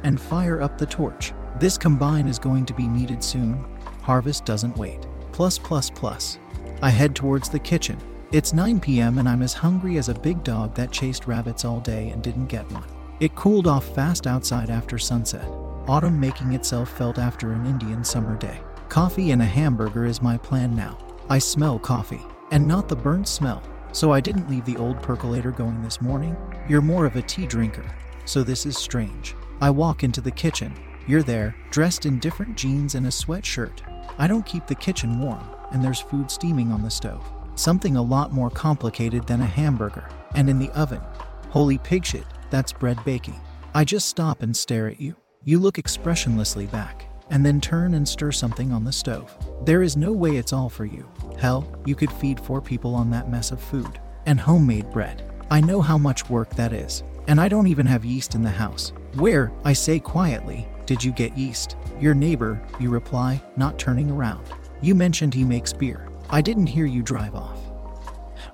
and 0.04 0.20
fire 0.20 0.62
up 0.62 0.78
the 0.78 0.86
torch. 0.86 1.32
This 1.58 1.78
combine 1.78 2.28
is 2.28 2.38
going 2.38 2.66
to 2.66 2.74
be 2.74 2.86
needed 2.86 3.24
soon. 3.24 3.64
Harvest 4.02 4.44
doesn't 4.44 4.78
wait. 4.78 5.08
Plus, 5.32 5.58
plus, 5.58 5.90
plus. 5.90 6.38
I 6.82 6.90
head 6.90 7.16
towards 7.16 7.48
the 7.48 7.60
kitchen. 7.60 7.98
It's 8.34 8.52
9 8.52 8.82
p.m. 8.82 9.20
and 9.20 9.30
I'm 9.30 9.42
as 9.42 9.54
hungry 9.54 9.98
as 9.98 10.10
a 10.10 10.14
big 10.14 10.44
dog 10.44 10.76
that 10.76 10.92
chased 10.92 11.28
rabbits 11.28 11.64
all 11.64 11.80
day 11.80 12.10
and 12.10 12.22
didn't 12.22 12.48
get 12.48 12.70
one. 12.74 12.84
It 13.22 13.36
cooled 13.36 13.68
off 13.68 13.86
fast 13.96 14.28
outside 14.28 14.70
after 14.70 14.98
sunset, 14.98 15.48
autumn 15.88 16.20
making 16.20 16.52
itself 16.52 16.90
felt 16.98 17.18
after 17.18 17.54
an 17.54 17.66
Indian 17.66 18.04
summer 18.04 18.36
day. 18.38 18.60
Coffee 18.90 19.32
and 19.32 19.42
a 19.42 19.46
hamburger 19.46 20.06
is 20.06 20.22
my 20.22 20.38
plan 20.38 20.76
now. 20.76 20.98
I 21.30 21.40
smell 21.40 21.80
coffee, 21.80 22.22
and 22.52 22.68
not 22.68 22.90
the 22.90 22.96
burnt 22.98 23.30
smell, 23.30 23.64
so 23.94 24.12
I 24.12 24.20
didn't 24.20 24.50
leave 24.50 24.66
the 24.66 24.76
old 24.76 25.02
percolator 25.02 25.52
going 25.52 25.82
this 25.82 26.02
morning. 26.02 26.36
You're 26.68 26.82
more 26.82 27.06
of 27.06 27.16
a 27.16 27.22
tea 27.22 27.48
drinker, 27.48 27.86
so 28.26 28.44
this 28.44 28.66
is 28.66 28.78
strange. 28.78 29.36
I 29.62 29.70
walk 29.70 30.04
into 30.04 30.20
the 30.20 30.32
kitchen. 30.32 30.74
You're 31.08 31.24
there, 31.24 31.56
dressed 31.70 32.08
in 32.08 32.18
different 32.18 32.58
jeans 32.58 32.96
and 32.96 33.06
a 33.06 33.10
sweatshirt. 33.10 33.82
I 34.18 34.26
don't 34.26 34.46
keep 34.46 34.66
the 34.66 34.74
kitchen 34.74 35.20
warm, 35.20 35.44
and 35.72 35.84
there's 35.84 36.00
food 36.00 36.32
steaming 36.32 36.72
on 36.72 36.82
the 36.82 36.90
stove. 36.90 37.24
Something 37.54 37.96
a 37.96 38.02
lot 38.02 38.34
more 38.34 38.50
complicated 38.50 39.28
than 39.28 39.42
a 39.42 39.46
hamburger. 39.46 40.10
And 40.34 40.50
in 40.50 40.58
the 40.58 40.72
oven. 40.72 41.02
Holy 41.50 41.78
pig 41.78 42.06
shit, 42.06 42.26
that's 42.50 42.74
bread 42.74 42.98
baking. 43.06 43.40
I 43.76 43.84
just 43.84 44.10
stop 44.10 44.42
and 44.42 44.56
stare 44.56 44.88
at 44.88 45.00
you. 45.00 45.16
You 45.44 45.60
look 45.60 45.78
expressionlessly 45.78 46.66
back, 46.72 47.06
and 47.30 47.46
then 47.46 47.62
turn 47.62 47.94
and 47.94 48.08
stir 48.08 48.32
something 48.32 48.72
on 48.72 48.84
the 48.84 48.92
stove. 48.92 49.32
There 49.64 49.84
is 49.84 49.96
no 49.96 50.12
way 50.12 50.38
it's 50.38 50.54
all 50.54 50.70
for 50.70 50.86
you. 50.86 51.08
Hell, 51.38 51.72
you 51.86 51.94
could 51.94 52.12
feed 52.12 52.40
four 52.40 52.62
people 52.62 52.96
on 52.96 53.12
that 53.12 53.30
mess 53.30 53.52
of 53.52 53.62
food. 53.62 54.00
And 54.26 54.40
homemade 54.40 54.90
bread. 54.92 55.32
I 55.52 55.62
know 55.62 55.82
how 55.82 56.00
much 56.00 56.32
work 56.32 56.50
that 56.56 56.74
is. 56.74 57.04
And 57.28 57.40
I 57.40 57.48
don't 57.48 57.68
even 57.68 57.86
have 57.86 58.04
yeast 58.06 58.34
in 58.34 58.42
the 58.42 58.50
house. 58.50 58.92
Where, 59.14 59.52
I 59.64 59.74
say 59.74 60.00
quietly, 60.00 60.68
did 60.86 61.04
you 61.04 61.12
get 61.12 61.38
yeast? 61.38 61.76
Your 62.00 62.14
neighbor, 62.14 62.62
you 62.80 62.90
reply, 62.90 63.42
not 63.58 63.80
turning 63.80 64.12
around. 64.12 64.46
You 64.82 64.96
mentioned 64.96 65.34
he 65.34 65.44
makes 65.44 65.74
beer. 65.74 66.08
I 66.30 66.42
didn't 66.42 66.68
hear 66.68 66.86
you 66.86 67.02
drive 67.02 67.36
off. 67.36 67.60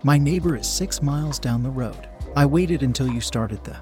My 0.04 0.18
neighbor 0.18 0.56
is 0.56 0.68
six 0.68 1.02
miles 1.02 1.40
down 1.40 1.64
the 1.64 1.70
road. 1.70 2.08
I 2.36 2.46
waited 2.46 2.84
until 2.84 3.08
you 3.08 3.22
started 3.22 3.64
the 3.64 3.78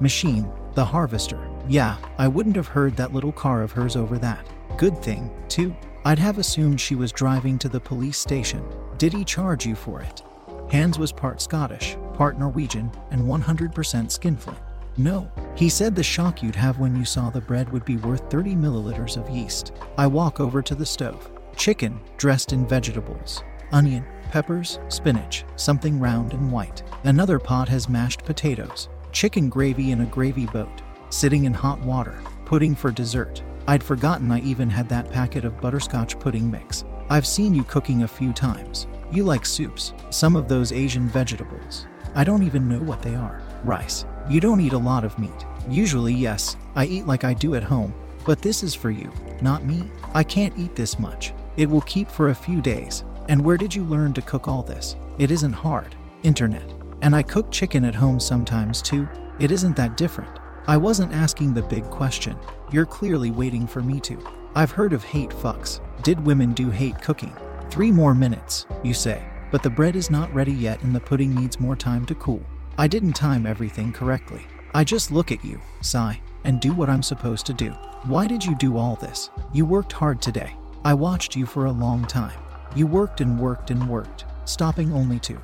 machine, 0.00 0.50
the 0.74 0.84
harvester. 0.84 1.38
Yeah, 1.68 1.96
I 2.18 2.26
wouldn't 2.28 2.56
have 2.56 2.66
heard 2.66 2.96
that 2.96 3.12
little 3.12 3.32
car 3.32 3.62
of 3.62 3.72
hers 3.72 3.96
over 3.96 4.18
that. 4.18 4.46
Good 4.76 4.98
thing, 4.98 5.30
too. 5.48 5.74
I'd 6.04 6.18
have 6.18 6.38
assumed 6.38 6.80
she 6.80 6.94
was 6.94 7.12
driving 7.12 7.58
to 7.58 7.68
the 7.68 7.80
police 7.80 8.18
station. 8.18 8.64
Did 8.98 9.12
he 9.12 9.24
charge 9.24 9.66
you 9.66 9.74
for 9.74 10.00
it? 10.00 10.22
Hans 10.70 10.98
was 10.98 11.12
part 11.12 11.42
Scottish, 11.42 11.96
part 12.14 12.38
Norwegian, 12.38 12.90
and 13.10 13.22
100% 13.22 14.10
skinflint. 14.10 14.58
No. 15.02 15.30
He 15.56 15.70
said 15.70 15.94
the 15.94 16.02
shock 16.02 16.42
you'd 16.42 16.54
have 16.56 16.78
when 16.78 16.94
you 16.94 17.06
saw 17.06 17.30
the 17.30 17.40
bread 17.40 17.72
would 17.72 17.86
be 17.86 17.96
worth 17.96 18.30
30 18.30 18.54
milliliters 18.54 19.16
of 19.16 19.30
yeast. 19.30 19.72
I 19.96 20.06
walk 20.06 20.40
over 20.40 20.60
to 20.60 20.74
the 20.74 20.84
stove. 20.84 21.30
Chicken, 21.56 21.98
dressed 22.18 22.52
in 22.52 22.66
vegetables. 22.66 23.42
Onion, 23.72 24.04
peppers, 24.30 24.78
spinach, 24.88 25.44
something 25.56 25.98
round 25.98 26.34
and 26.34 26.52
white. 26.52 26.82
Another 27.04 27.38
pot 27.38 27.66
has 27.70 27.88
mashed 27.88 28.24
potatoes. 28.24 28.90
Chicken 29.10 29.48
gravy 29.48 29.92
in 29.92 30.02
a 30.02 30.06
gravy 30.06 30.44
boat. 30.44 30.82
Sitting 31.08 31.44
in 31.44 31.54
hot 31.54 31.80
water. 31.80 32.20
Pudding 32.44 32.74
for 32.74 32.90
dessert. 32.90 33.42
I'd 33.66 33.82
forgotten 33.82 34.30
I 34.30 34.40
even 34.40 34.68
had 34.68 34.88
that 34.90 35.10
packet 35.10 35.46
of 35.46 35.62
butterscotch 35.62 36.18
pudding 36.18 36.50
mix. 36.50 36.84
I've 37.08 37.26
seen 37.26 37.54
you 37.54 37.64
cooking 37.64 38.02
a 38.02 38.08
few 38.08 38.34
times. 38.34 38.86
You 39.10 39.24
like 39.24 39.46
soups, 39.46 39.94
some 40.10 40.36
of 40.36 40.46
those 40.46 40.72
Asian 40.72 41.08
vegetables. 41.08 41.86
I 42.14 42.22
don't 42.22 42.42
even 42.42 42.68
know 42.68 42.80
what 42.80 43.00
they 43.00 43.14
are. 43.14 43.40
Rice. 43.64 44.04
You 44.30 44.38
don't 44.38 44.60
eat 44.60 44.74
a 44.74 44.78
lot 44.78 45.02
of 45.02 45.18
meat. 45.18 45.44
Usually, 45.68 46.14
yes, 46.14 46.56
I 46.76 46.84
eat 46.84 47.04
like 47.04 47.24
I 47.24 47.34
do 47.34 47.56
at 47.56 47.64
home, 47.64 47.92
but 48.24 48.40
this 48.40 48.62
is 48.62 48.76
for 48.76 48.92
you, 48.92 49.10
not 49.42 49.64
me. 49.64 49.90
I 50.14 50.22
can't 50.22 50.56
eat 50.56 50.76
this 50.76 51.00
much. 51.00 51.32
It 51.56 51.68
will 51.68 51.80
keep 51.80 52.08
for 52.08 52.28
a 52.28 52.34
few 52.34 52.62
days. 52.62 53.02
And 53.28 53.44
where 53.44 53.56
did 53.56 53.74
you 53.74 53.82
learn 53.82 54.12
to 54.12 54.22
cook 54.22 54.46
all 54.46 54.62
this? 54.62 54.94
It 55.18 55.32
isn't 55.32 55.52
hard. 55.52 55.96
Internet. 56.22 56.62
And 57.02 57.16
I 57.16 57.24
cook 57.24 57.50
chicken 57.50 57.84
at 57.84 57.94
home 57.96 58.20
sometimes 58.20 58.80
too. 58.80 59.08
It 59.40 59.50
isn't 59.50 59.74
that 59.74 59.96
different. 59.96 60.38
I 60.68 60.76
wasn't 60.76 61.12
asking 61.12 61.52
the 61.52 61.62
big 61.62 61.82
question. 61.90 62.36
You're 62.70 62.86
clearly 62.86 63.32
waiting 63.32 63.66
for 63.66 63.82
me 63.82 63.98
to. 63.98 64.24
I've 64.54 64.70
heard 64.70 64.92
of 64.92 65.02
hate 65.02 65.30
fucks. 65.30 65.80
Did 66.04 66.24
women 66.24 66.52
do 66.52 66.70
hate 66.70 67.02
cooking? 67.02 67.34
Three 67.68 67.90
more 67.90 68.14
minutes, 68.14 68.66
you 68.84 68.94
say. 68.94 69.24
But 69.50 69.64
the 69.64 69.70
bread 69.70 69.96
is 69.96 70.08
not 70.08 70.32
ready 70.32 70.52
yet 70.52 70.80
and 70.82 70.94
the 70.94 71.00
pudding 71.00 71.34
needs 71.34 71.58
more 71.58 71.74
time 71.74 72.06
to 72.06 72.14
cool. 72.14 72.44
I 72.78 72.86
didn't 72.86 73.12
time 73.12 73.46
everything 73.46 73.92
correctly. 73.92 74.46
I 74.74 74.84
just 74.84 75.10
look 75.10 75.32
at 75.32 75.44
you, 75.44 75.60
sigh, 75.82 76.20
and 76.44 76.60
do 76.60 76.72
what 76.72 76.88
I'm 76.88 77.02
supposed 77.02 77.46
to 77.46 77.52
do. 77.52 77.70
Why 78.04 78.26
did 78.26 78.44
you 78.44 78.54
do 78.56 78.78
all 78.78 78.96
this? 78.96 79.30
You 79.52 79.66
worked 79.66 79.92
hard 79.92 80.22
today. 80.22 80.54
I 80.84 80.94
watched 80.94 81.36
you 81.36 81.44
for 81.44 81.66
a 81.66 81.72
long 81.72 82.06
time. 82.06 82.38
You 82.74 82.86
worked 82.86 83.20
and 83.20 83.38
worked 83.38 83.70
and 83.70 83.88
worked, 83.88 84.24
stopping 84.44 84.92
only 84.92 85.18
to. 85.20 85.38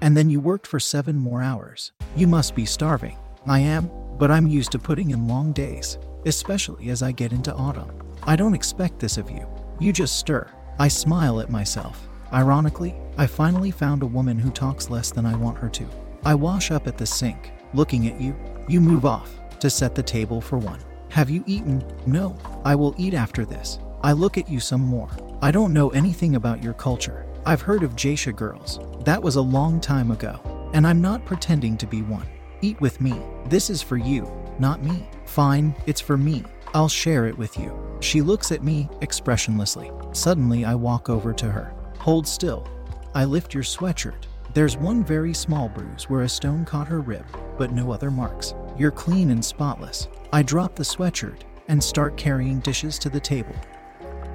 And 0.00 0.16
then 0.16 0.30
you 0.30 0.40
worked 0.40 0.66
for 0.66 0.80
seven 0.80 1.16
more 1.16 1.42
hours. 1.42 1.92
You 2.16 2.26
must 2.26 2.54
be 2.54 2.64
starving. 2.64 3.16
I 3.46 3.60
am, 3.60 3.90
but 4.18 4.30
I'm 4.30 4.46
used 4.46 4.72
to 4.72 4.78
putting 4.78 5.10
in 5.10 5.28
long 5.28 5.52
days, 5.52 5.98
especially 6.24 6.88
as 6.88 7.02
I 7.02 7.12
get 7.12 7.32
into 7.32 7.54
autumn. 7.54 7.90
I 8.22 8.36
don't 8.36 8.54
expect 8.54 8.98
this 8.98 9.18
of 9.18 9.30
you. 9.30 9.46
You 9.78 9.92
just 9.92 10.18
stir. 10.18 10.48
I 10.78 10.88
smile 10.88 11.40
at 11.40 11.50
myself. 11.50 12.08
Ironically, 12.32 12.94
I 13.18 13.26
finally 13.26 13.70
found 13.70 14.02
a 14.02 14.06
woman 14.06 14.38
who 14.38 14.50
talks 14.50 14.90
less 14.90 15.12
than 15.12 15.26
I 15.26 15.36
want 15.36 15.58
her 15.58 15.68
to. 15.68 15.86
I 16.24 16.34
wash 16.34 16.70
up 16.70 16.86
at 16.86 16.96
the 16.96 17.06
sink, 17.06 17.52
looking 17.74 18.08
at 18.08 18.20
you. 18.20 18.34
You 18.66 18.80
move 18.80 19.04
off 19.04 19.30
to 19.60 19.68
set 19.68 19.94
the 19.94 20.02
table 20.02 20.40
for 20.40 20.56
one. 20.56 20.80
Have 21.10 21.28
you 21.28 21.44
eaten? 21.46 21.84
No. 22.06 22.36
I 22.64 22.74
will 22.74 22.94
eat 22.96 23.12
after 23.12 23.44
this. 23.44 23.78
I 24.02 24.12
look 24.12 24.38
at 24.38 24.48
you 24.48 24.58
some 24.58 24.80
more. 24.80 25.10
I 25.42 25.50
don't 25.50 25.74
know 25.74 25.90
anything 25.90 26.36
about 26.36 26.62
your 26.62 26.72
culture. 26.72 27.26
I've 27.44 27.60
heard 27.60 27.82
of 27.82 27.94
geisha 27.94 28.32
girls. 28.32 28.80
That 29.04 29.22
was 29.22 29.36
a 29.36 29.42
long 29.42 29.80
time 29.80 30.10
ago. 30.10 30.40
And 30.72 30.86
I'm 30.86 31.02
not 31.02 31.26
pretending 31.26 31.76
to 31.76 31.86
be 31.86 32.00
one. 32.00 32.26
Eat 32.62 32.80
with 32.80 33.00
me. 33.02 33.14
This 33.46 33.68
is 33.68 33.82
for 33.82 33.98
you, 33.98 34.30
not 34.58 34.82
me. 34.82 35.06
Fine, 35.26 35.74
it's 35.86 36.00
for 36.00 36.16
me. 36.16 36.42
I'll 36.72 36.88
share 36.88 37.26
it 37.26 37.36
with 37.36 37.58
you. 37.58 37.78
She 38.00 38.22
looks 38.22 38.50
at 38.50 38.64
me 38.64 38.88
expressionlessly. 39.02 39.90
Suddenly, 40.12 40.64
I 40.64 40.74
walk 40.74 41.10
over 41.10 41.32
to 41.34 41.50
her. 41.50 41.74
Hold 41.98 42.26
still. 42.26 42.66
I 43.14 43.24
lift 43.24 43.54
your 43.54 43.62
sweatshirt. 43.62 44.24
There's 44.54 44.76
one 44.76 45.02
very 45.02 45.34
small 45.34 45.68
bruise 45.68 46.08
where 46.08 46.22
a 46.22 46.28
stone 46.28 46.64
caught 46.64 46.86
her 46.86 47.00
rib, 47.00 47.26
but 47.58 47.72
no 47.72 47.90
other 47.90 48.08
marks. 48.08 48.54
You're 48.78 48.92
clean 48.92 49.32
and 49.32 49.44
spotless. 49.44 50.06
I 50.32 50.44
drop 50.44 50.76
the 50.76 50.84
sweatshirt 50.84 51.40
and 51.66 51.82
start 51.82 52.16
carrying 52.16 52.60
dishes 52.60 52.96
to 53.00 53.08
the 53.08 53.18
table. 53.18 53.56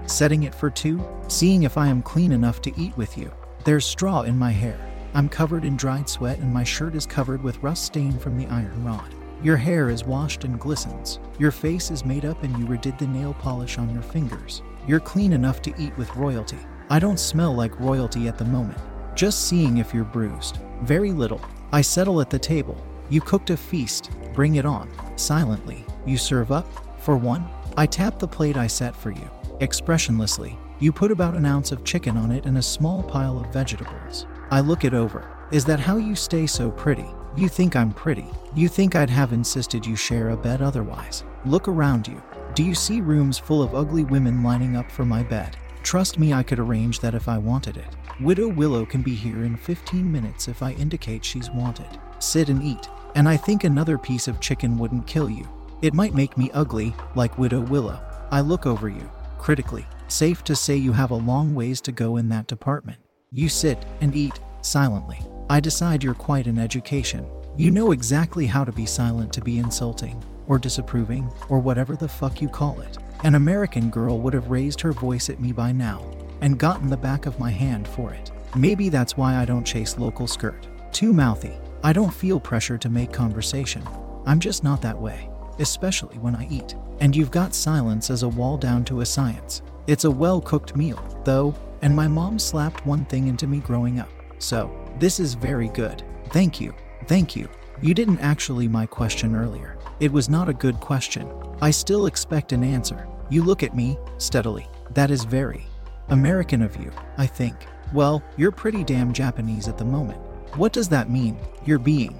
Setting 0.08 0.44
it 0.44 0.54
for 0.54 0.70
two, 0.70 1.02
seeing 1.30 1.64
if 1.64 1.78
I 1.78 1.88
am 1.88 2.02
clean 2.02 2.34
enough 2.34 2.62
to 2.64 2.78
eat 2.78 2.98
with 2.98 3.18
you. 3.18 3.32
There's 3.64 3.86
straw 3.86 4.24
in 4.24 4.38
my 4.38 4.52
hair. 4.52 4.78
I'm 5.14 5.30
covered 5.30 5.64
in 5.64 5.78
dried 5.78 6.10
sweat 6.10 6.40
and 6.40 6.54
my 6.54 6.66
shirt 6.66 6.96
is 6.96 7.06
covered 7.06 7.42
with 7.42 7.64
rust 7.64 7.86
stain 7.86 8.20
from 8.20 8.38
the 8.38 8.48
iron 8.48 8.84
rod. 8.84 9.16
Your 9.42 9.56
hair 9.56 9.90
is 9.90 10.04
washed 10.04 10.44
and 10.44 10.60
glistens. 10.60 11.22
Your 11.40 11.52
face 11.52 11.92
is 11.92 12.04
made 12.04 12.26
up 12.26 12.44
and 12.44 12.58
you 12.60 12.66
redid 12.66 13.00
the 13.00 13.08
nail 13.08 13.36
polish 13.36 13.78
on 13.78 13.90
your 13.94 14.04
fingers. 14.04 14.64
You're 14.86 15.00
clean 15.00 15.32
enough 15.32 15.62
to 15.62 15.74
eat 15.82 15.98
with 15.98 16.14
royalty. 16.18 16.60
I 16.90 17.00
don't 17.00 17.22
smell 17.22 17.56
like 17.56 17.80
royalty 17.80 18.28
at 18.28 18.38
the 18.38 18.44
moment. 18.44 18.78
Just 19.16 19.48
seeing 19.48 19.78
if 19.78 19.94
you're 19.94 20.04
bruised. 20.04 20.60
Very 20.82 21.12
little. 21.12 21.42
I 21.72 21.82
settle 21.82 22.22
at 22.22 22.30
the 22.30 22.40
table. 22.40 22.78
You 23.10 23.22
cooked 23.22 23.50
a 23.50 23.58
feast. 23.58 24.12
Bring 24.34 24.56
it 24.56 24.66
on. 24.66 24.90
Silently. 25.18 25.86
You 26.06 26.18
serve 26.18 26.52
up. 26.52 26.68
For 27.00 27.18
one, 27.18 27.48
I 27.78 27.86
tap 27.86 28.20
the 28.20 28.28
plate 28.28 28.58
I 28.58 28.68
set 28.68 28.96
for 28.96 29.12
you. 29.12 29.30
Expressionlessly, 29.60 30.58
you 30.80 30.92
put 30.92 31.12
about 31.12 31.36
an 31.36 31.46
ounce 31.46 31.72
of 31.72 31.84
chicken 31.84 32.16
on 32.16 32.32
it 32.32 32.46
and 32.46 32.58
a 32.58 32.62
small 32.62 33.04
pile 33.04 33.40
of 33.40 33.52
vegetables. 33.52 34.26
I 34.52 34.62
look 34.62 34.86
it 34.86 34.94
over. 34.94 35.30
Is 35.52 35.66
that 35.66 35.80
how 35.80 35.98
you 35.98 36.16
stay 36.16 36.48
so 36.48 36.72
pretty? 36.72 37.06
You 37.36 37.50
think 37.50 37.76
I'm 37.76 37.92
pretty. 37.92 38.26
You 38.56 38.68
think 38.68 38.96
I'd 38.96 39.10
have 39.10 39.34
insisted 39.34 39.86
you 39.86 39.96
share 39.96 40.30
a 40.30 40.38
bed 40.38 40.62
otherwise. 40.62 41.24
Look 41.46 41.68
around 41.68 42.08
you. 42.08 42.22
Do 42.56 42.64
you 42.64 42.74
see 42.74 43.02
rooms 43.02 43.38
full 43.38 43.62
of 43.62 43.76
ugly 43.76 44.04
women 44.04 44.44
lining 44.44 44.76
up 44.76 44.90
for 44.90 45.06
my 45.06 45.24
bed? 45.24 45.58
Trust 45.84 46.20
me, 46.20 46.34
I 46.34 46.44
could 46.44 46.60
arrange 46.60 47.00
that 47.00 47.16
if 47.16 47.28
I 47.28 47.38
wanted 47.38 47.78
it. 47.78 47.96
Widow 48.20 48.50
Willow 48.50 48.86
can 48.86 49.02
be 49.02 49.16
here 49.16 49.44
in 49.44 49.56
15 49.56 50.12
minutes 50.12 50.48
if 50.48 50.62
I 50.62 50.74
indicate 50.74 51.24
she's 51.24 51.50
wanted. 51.50 51.88
Sit 52.20 52.50
and 52.50 52.62
eat. 52.62 52.90
And 53.16 53.28
I 53.28 53.38
think 53.38 53.64
another 53.64 53.98
piece 53.98 54.28
of 54.28 54.40
chicken 54.40 54.78
wouldn't 54.78 55.08
kill 55.08 55.30
you. 55.30 55.48
It 55.82 55.94
might 55.94 56.14
make 56.14 56.38
me 56.38 56.52
ugly, 56.54 56.94
like 57.16 57.38
Widow 57.38 57.62
Willow. 57.62 58.00
I 58.30 58.42
look 58.42 58.66
over 58.66 58.90
you, 58.90 59.10
critically. 59.38 59.88
Safe 60.10 60.44
to 60.44 60.56
say 60.56 60.76
you 60.76 60.92
have 60.92 61.12
a 61.12 61.16
long 61.16 61.56
ways 61.56 61.82
to 61.82 61.92
go 61.92 62.18
in 62.18 62.30
that 62.30 62.48
department. 62.48 63.00
You 63.32 63.48
sit 63.48 63.86
and 64.02 64.16
eat, 64.16 64.40
silently. 64.62 65.20
I 65.50 65.60
decide 65.60 66.04
you're 66.04 66.14
quite 66.14 66.48
an 66.48 66.60
education. 66.60 67.26
You 67.58 67.72
know 67.72 67.92
exactly 67.92 68.46
how 68.46 68.64
to 68.66 68.72
be 68.72 68.86
silent 68.86 69.32
to 69.34 69.42
be 69.42 69.60
insulting, 69.60 70.22
or 70.48 70.60
disapproving, 70.60 71.32
or 71.48 71.60
whatever 71.60 71.96
the 71.96 72.08
fuck 72.08 72.42
you 72.42 72.50
call 72.50 72.82
it. 72.82 72.98
An 73.24 73.36
American 73.36 73.90
girl 73.90 74.18
would 74.20 74.34
have 74.34 74.50
raised 74.50 74.80
her 74.80 74.94
voice 74.94 75.30
at 75.30 75.42
me 75.42 75.52
by 75.52 75.74
now 75.74 76.02
and 76.40 76.58
gotten 76.58 76.88
the 76.88 76.96
back 76.96 77.26
of 77.26 77.38
my 77.38 77.52
hand 77.52 77.86
for 77.86 78.14
it. 78.14 78.32
Maybe 78.56 78.88
that's 78.88 79.18
why 79.18 79.36
I 79.36 79.44
don't 79.44 79.66
chase 79.66 79.98
local 79.98 80.26
skirt. 80.26 80.68
Too 80.94 81.12
mouthy. 81.12 81.54
I 81.84 81.92
don't 81.92 82.14
feel 82.14 82.40
pressure 82.40 82.78
to 82.78 82.90
make 82.90 83.12
conversation. 83.12 83.84
I'm 84.26 84.40
just 84.40 84.64
not 84.64 84.82
that 84.84 84.98
way, 84.98 85.30
especially 85.60 86.18
when 86.18 86.34
I 86.34 86.48
eat. 86.50 86.76
And 87.02 87.14
you've 87.14 87.30
got 87.30 87.54
silence 87.54 88.10
as 88.10 88.24
a 88.24 88.30
wall 88.30 88.58
down 88.58 88.86
to 88.86 89.02
a 89.02 89.06
science. 89.06 89.64
It's 89.86 90.06
a 90.06 90.12
well 90.12 90.40
cooked 90.40 90.78
meal, 90.78 91.04
though, 91.26 91.54
and 91.82 91.94
my 91.94 92.08
mom 92.08 92.40
slapped 92.40 92.86
one 92.86 93.04
thing 93.06 93.28
into 93.28 93.48
me 93.48 93.60
growing 93.60 94.00
up. 94.00 94.10
So, 94.40 94.72
this 94.98 95.20
is 95.20 95.34
very 95.34 95.68
good. 95.70 96.04
Thank 96.30 96.62
you. 96.62 96.74
Thank 97.08 97.36
you. 97.36 97.50
You 97.82 97.94
didn't 97.94 98.20
actually 98.20 98.70
my 98.70 98.86
question 98.86 99.36
earlier. 99.36 99.78
It 100.00 100.12
was 100.12 100.30
not 100.30 100.48
a 100.48 100.54
good 100.54 100.80
question. 100.80 101.30
I 101.62 101.72
still 101.72 102.06
expect 102.06 102.54
an 102.54 102.64
answer. 102.64 103.08
You 103.30 103.44
look 103.44 103.64
at 103.64 103.76
me, 103.76 103.98
steadily. 104.18 104.68
That 104.92 105.12
is 105.12 105.26
very 105.26 105.66
American 106.08 106.62
of 106.62 106.76
you, 106.78 106.92
I 107.18 107.28
think. 107.28 107.68
Well, 107.94 108.24
you're 108.38 108.52
pretty 108.52 108.84
damn 108.84 109.14
Japanese 109.14 109.68
at 109.68 109.78
the 109.78 109.86
moment. 109.86 110.20
What 110.56 110.74
does 110.74 110.90
that 110.90 111.10
mean? 111.10 111.38
You're 111.66 111.80
being. 111.80 112.20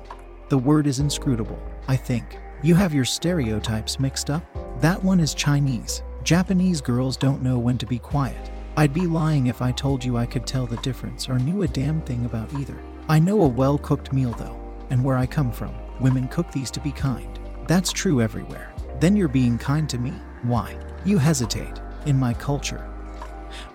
The 0.50 0.58
word 0.58 0.88
is 0.88 1.00
inscrutable, 1.00 1.60
I 1.88 1.96
think. 1.96 2.38
You 2.62 2.76
have 2.76 2.94
your 2.94 3.06
stereotypes 3.06 4.00
mixed 4.00 4.30
up. 4.30 4.44
That 4.82 5.02
one 5.04 5.20
is 5.20 5.34
Chinese. 5.34 6.04
Japanese 6.24 6.82
girls 6.82 7.18
don't 7.18 7.42
know 7.42 7.58
when 7.58 7.78
to 7.78 7.86
be 7.86 7.98
quiet. 7.98 8.52
I'd 8.76 8.94
be 8.94 9.08
lying 9.08 9.48
if 9.48 9.62
I 9.62 9.72
told 9.72 10.04
you 10.04 10.18
I 10.18 10.26
could 10.26 10.46
tell 10.46 10.66
the 10.66 10.78
difference 10.78 11.30
or 11.30 11.40
knew 11.40 11.64
a 11.64 11.68
damn 11.68 12.02
thing 12.02 12.26
about 12.26 12.54
either. 12.56 12.78
I 13.08 13.20
know 13.20 13.42
a 13.42 13.48
well 13.48 13.78
cooked 13.78 14.14
meal 14.14 14.36
though, 14.38 14.60
and 14.90 15.04
where 15.04 15.18
I 15.18 15.26
come 15.26 15.52
from, 15.52 15.74
women 16.00 16.28
cook 16.28 16.52
these 16.52 16.70
to 16.72 16.80
be 16.80 16.92
kind. 16.92 17.40
That's 17.68 17.92
true 17.92 18.22
everywhere. 18.22 18.74
Then 19.00 19.16
you're 19.16 19.28
being 19.28 19.58
kind 19.58 19.90
to 19.90 19.98
me? 19.98 20.12
Why? 20.44 20.78
You 21.06 21.18
hesitate. 21.18 21.80
In 22.06 22.18
my 22.18 22.34
culture, 22.34 22.90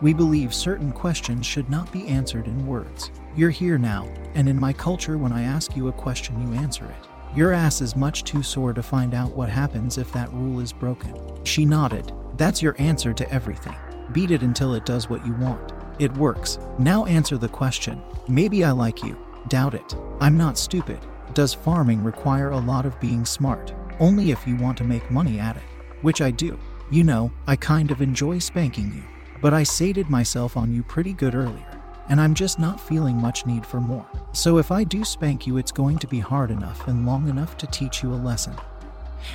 we 0.01 0.13
believe 0.15 0.55
certain 0.55 0.93
questions 0.93 1.47
should 1.47 1.69
not 1.69 1.91
be 1.93 2.07
answered 2.07 2.47
in 2.47 2.67
words. 2.67 3.11
You're 3.37 3.51
here 3.51 3.79
now, 3.79 4.09
and 4.35 4.49
in 4.49 4.59
my 4.59 4.73
culture, 4.73 5.19
when 5.19 5.33
I 5.33 5.43
ask 5.43 5.77
you 5.77 5.89
a 5.89 5.93
question, 5.93 6.41
you 6.41 6.59
answer 6.59 6.85
it. 6.85 7.37
Your 7.37 7.53
ass 7.53 7.81
is 7.81 7.97
much 7.97 8.25
too 8.25 8.43
sore 8.43 8.73
to 8.73 8.83
find 8.83 9.15
out 9.15 9.35
what 9.35 9.49
happens 9.49 9.99
if 9.99 10.13
that 10.13 10.33
rule 10.33 10.61
is 10.61 10.73
broken. 10.73 11.15
She 11.45 11.65
nodded. 11.65 12.13
That's 12.37 12.63
your 12.63 12.77
answer 12.79 13.13
to 13.13 13.31
everything. 13.33 13.77
Beat 14.13 14.31
it 14.31 14.43
until 14.43 14.75
it 14.75 14.87
does 14.87 15.11
what 15.11 15.27
you 15.27 15.33
want. 15.35 15.73
It 15.99 16.17
works. 16.17 16.59
Now 16.79 17.07
answer 17.07 17.37
the 17.37 17.49
question. 17.49 18.01
Maybe 18.29 18.63
I 18.65 18.71
like 18.71 19.03
you. 19.03 19.19
Doubt 19.49 19.75
it. 19.75 19.97
I'm 20.21 20.37
not 20.37 20.59
stupid. 20.59 20.99
Does 21.33 21.55
farming 21.55 22.05
require 22.05 22.51
a 22.51 22.59
lot 22.59 22.87
of 22.87 23.01
being 23.01 23.25
smart? 23.25 23.75
Only 24.01 24.31
if 24.31 24.47
you 24.47 24.57
want 24.57 24.77
to 24.79 24.85
make 24.85 25.11
money 25.11 25.39
at 25.39 25.57
it. 25.57 25.63
Which 26.03 26.21
I 26.21 26.31
do. 26.31 26.59
You 26.91 27.05
know, 27.05 27.33
I 27.47 27.57
kind 27.57 27.91
of 27.91 28.03
enjoy 28.03 28.39
spanking 28.39 28.93
you. 28.93 29.03
But 29.41 29.55
I 29.55 29.63
sated 29.63 30.09
myself 30.09 30.57
on 30.57 30.75
you 30.75 30.83
pretty 30.83 31.13
good 31.13 31.35
earlier, 31.35 31.81
and 32.09 32.21
I'm 32.21 32.35
just 32.35 32.59
not 32.59 32.81
feeling 32.81 33.17
much 33.17 33.47
need 33.47 33.67
for 33.67 33.81
more. 33.81 34.07
So 34.33 34.59
if 34.59 34.71
I 34.71 34.85
do 34.85 35.05
spank 35.05 35.47
you, 35.47 35.59
it's 35.59 35.73
going 35.73 35.99
to 35.99 36.07
be 36.07 36.19
hard 36.19 36.51
enough 36.51 36.89
and 36.89 37.07
long 37.07 37.29
enough 37.29 37.57
to 37.59 37.67
teach 37.67 38.03
you 38.03 38.13
a 38.13 38.17
lesson. 38.17 38.55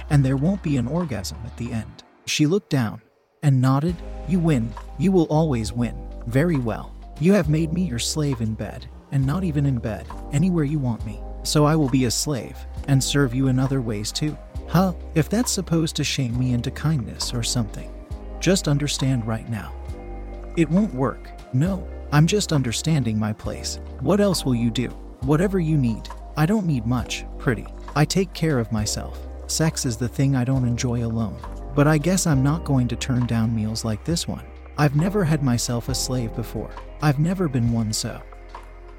And 0.10 0.24
there 0.24 0.38
won't 0.38 0.64
be 0.64 0.78
an 0.78 0.88
orgasm 0.88 1.38
at 1.46 1.56
the 1.58 1.72
end. 1.72 2.04
She 2.26 2.46
looked 2.48 2.70
down 2.70 3.02
and 3.44 3.62
nodded. 3.62 3.96
You 4.28 4.40
win. 4.40 4.74
You 4.98 5.12
will 5.12 5.26
always 5.26 5.72
win. 5.72 5.96
Very 6.28 6.58
well. 6.58 6.96
You 7.20 7.34
have 7.34 7.50
made 7.50 7.74
me 7.74 7.84
your 7.84 8.00
slave 8.00 8.42
in 8.42 8.54
bed, 8.54 8.88
and 9.12 9.26
not 9.26 9.44
even 9.44 9.66
in 9.66 9.80
bed, 9.80 10.08
anywhere 10.32 10.64
you 10.64 10.80
want 10.80 11.06
me. 11.06 11.22
So 11.44 11.66
I 11.66 11.76
will 11.76 11.90
be 11.90 12.06
a 12.06 12.12
slave 12.12 12.58
and 12.88 13.04
serve 13.04 13.34
you 13.34 13.48
in 13.48 13.60
other 13.60 13.82
ways 13.82 14.12
too. 14.12 14.38
Huh, 14.70 14.94
if 15.16 15.30
that's 15.30 15.52
supposed 15.52 15.96
to 15.96 16.04
shame 16.04 16.38
me 16.38 16.54
into 16.54 16.70
kindness 16.70 17.34
or 17.34 17.42
something. 17.42 17.92
Just 18.40 18.68
understand 18.68 19.26
right 19.26 19.50
now. 19.50 19.74
It 20.58 20.70
won't 20.70 20.94
work. 20.94 21.28
No, 21.54 21.88
I'm 22.12 22.28
just 22.28 22.54
understanding 22.54 23.18
my 23.18 23.34
place. 23.34 23.80
What 24.02 24.22
else 24.22 24.46
will 24.46 24.54
you 24.54 24.70
do? 24.70 24.90
Whatever 25.22 25.60
you 25.60 25.76
need. 25.76 26.08
I 26.38 26.46
don't 26.46 26.68
need 26.68 26.86
much, 26.86 27.26
pretty. 27.40 27.66
I 27.96 28.06
take 28.06 28.32
care 28.34 28.60
of 28.60 28.72
myself. 28.72 29.20
Sex 29.48 29.88
is 29.88 29.98
the 29.98 30.08
thing 30.08 30.36
I 30.36 30.44
don't 30.44 30.68
enjoy 30.68 31.04
alone. 31.04 31.38
But 31.74 31.88
I 31.88 31.98
guess 31.98 32.28
I'm 32.28 32.44
not 32.44 32.64
going 32.64 32.88
to 32.90 32.96
turn 32.96 33.26
down 33.26 33.56
meals 33.56 33.84
like 33.84 34.04
this 34.04 34.28
one. 34.28 34.46
I've 34.78 34.96
never 34.96 35.24
had 35.24 35.42
myself 35.42 35.90
a 35.90 35.96
slave 35.96 36.36
before. 36.36 36.70
I've 37.02 37.20
never 37.20 37.50
been 37.50 37.72
one 37.72 37.92
so. 37.92 38.22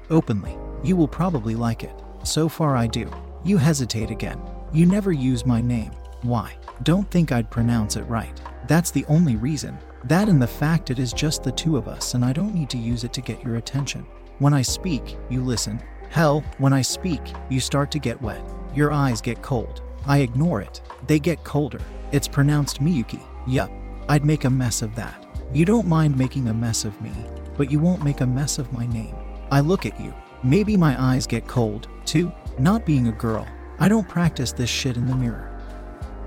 Openly, 0.09 0.57
you 0.83 0.97
will 0.97 1.07
probably 1.07 1.55
like 1.55 1.85
it. 1.85 1.95
So 2.23 2.49
far, 2.49 2.75
I 2.75 2.87
do. 2.87 3.09
You 3.45 3.57
hesitate 3.57 4.11
again. 4.11 4.41
You 4.73 4.85
never 4.85 5.11
use 5.11 5.45
my 5.45 5.59
name. 5.59 5.91
Why? 6.21 6.55
Don't 6.83 7.09
think 7.11 7.33
I'd 7.33 7.51
pronounce 7.51 7.97
it 7.97 8.03
right. 8.03 8.39
That's 8.67 8.89
the 8.89 9.03
only 9.09 9.35
reason. 9.35 9.77
That 10.05 10.29
and 10.29 10.41
the 10.41 10.47
fact 10.47 10.89
it 10.89 10.97
is 10.97 11.11
just 11.11 11.43
the 11.43 11.51
two 11.51 11.75
of 11.75 11.89
us, 11.89 12.13
and 12.13 12.23
I 12.23 12.31
don't 12.31 12.55
need 12.55 12.69
to 12.69 12.77
use 12.77 13.03
it 13.03 13.11
to 13.13 13.21
get 13.21 13.43
your 13.43 13.55
attention. 13.55 14.05
When 14.39 14.53
I 14.53 14.61
speak, 14.61 15.17
you 15.29 15.43
listen. 15.43 15.81
Hell, 16.09 16.41
when 16.57 16.71
I 16.71 16.81
speak, 16.81 17.19
you 17.49 17.59
start 17.59 17.91
to 17.91 17.99
get 17.99 18.21
wet. 18.21 18.41
Your 18.73 18.93
eyes 18.93 19.19
get 19.19 19.41
cold. 19.41 19.81
I 20.07 20.19
ignore 20.19 20.61
it. 20.61 20.81
They 21.05 21.19
get 21.19 21.43
colder. 21.43 21.81
It's 22.13 22.29
pronounced 22.29 22.81
Miyuki. 22.81 23.21
Yup, 23.47 23.69
I'd 24.07 24.23
make 24.23 24.45
a 24.45 24.49
mess 24.49 24.81
of 24.81 24.95
that. 24.95 25.25
You 25.53 25.65
don't 25.65 25.85
mind 25.85 26.17
making 26.17 26.47
a 26.47 26.53
mess 26.53 26.85
of 26.85 26.99
me, 27.01 27.11
but 27.57 27.69
you 27.69 27.79
won't 27.79 28.05
make 28.05 28.21
a 28.21 28.25
mess 28.25 28.57
of 28.57 28.71
my 28.71 28.85
name. 28.87 29.15
I 29.51 29.59
look 29.59 29.85
at 29.85 29.99
you. 29.99 30.13
Maybe 30.43 30.77
my 30.77 30.99
eyes 30.99 31.27
get 31.27 31.45
cold, 31.45 31.89
too. 32.05 32.31
Not 32.57 32.85
being 32.85 33.09
a 33.09 33.11
girl, 33.11 33.45
I 33.81 33.87
don't 33.87 34.07
practice 34.07 34.51
this 34.51 34.69
shit 34.69 34.95
in 34.95 35.07
the 35.07 35.15
mirror. 35.15 35.59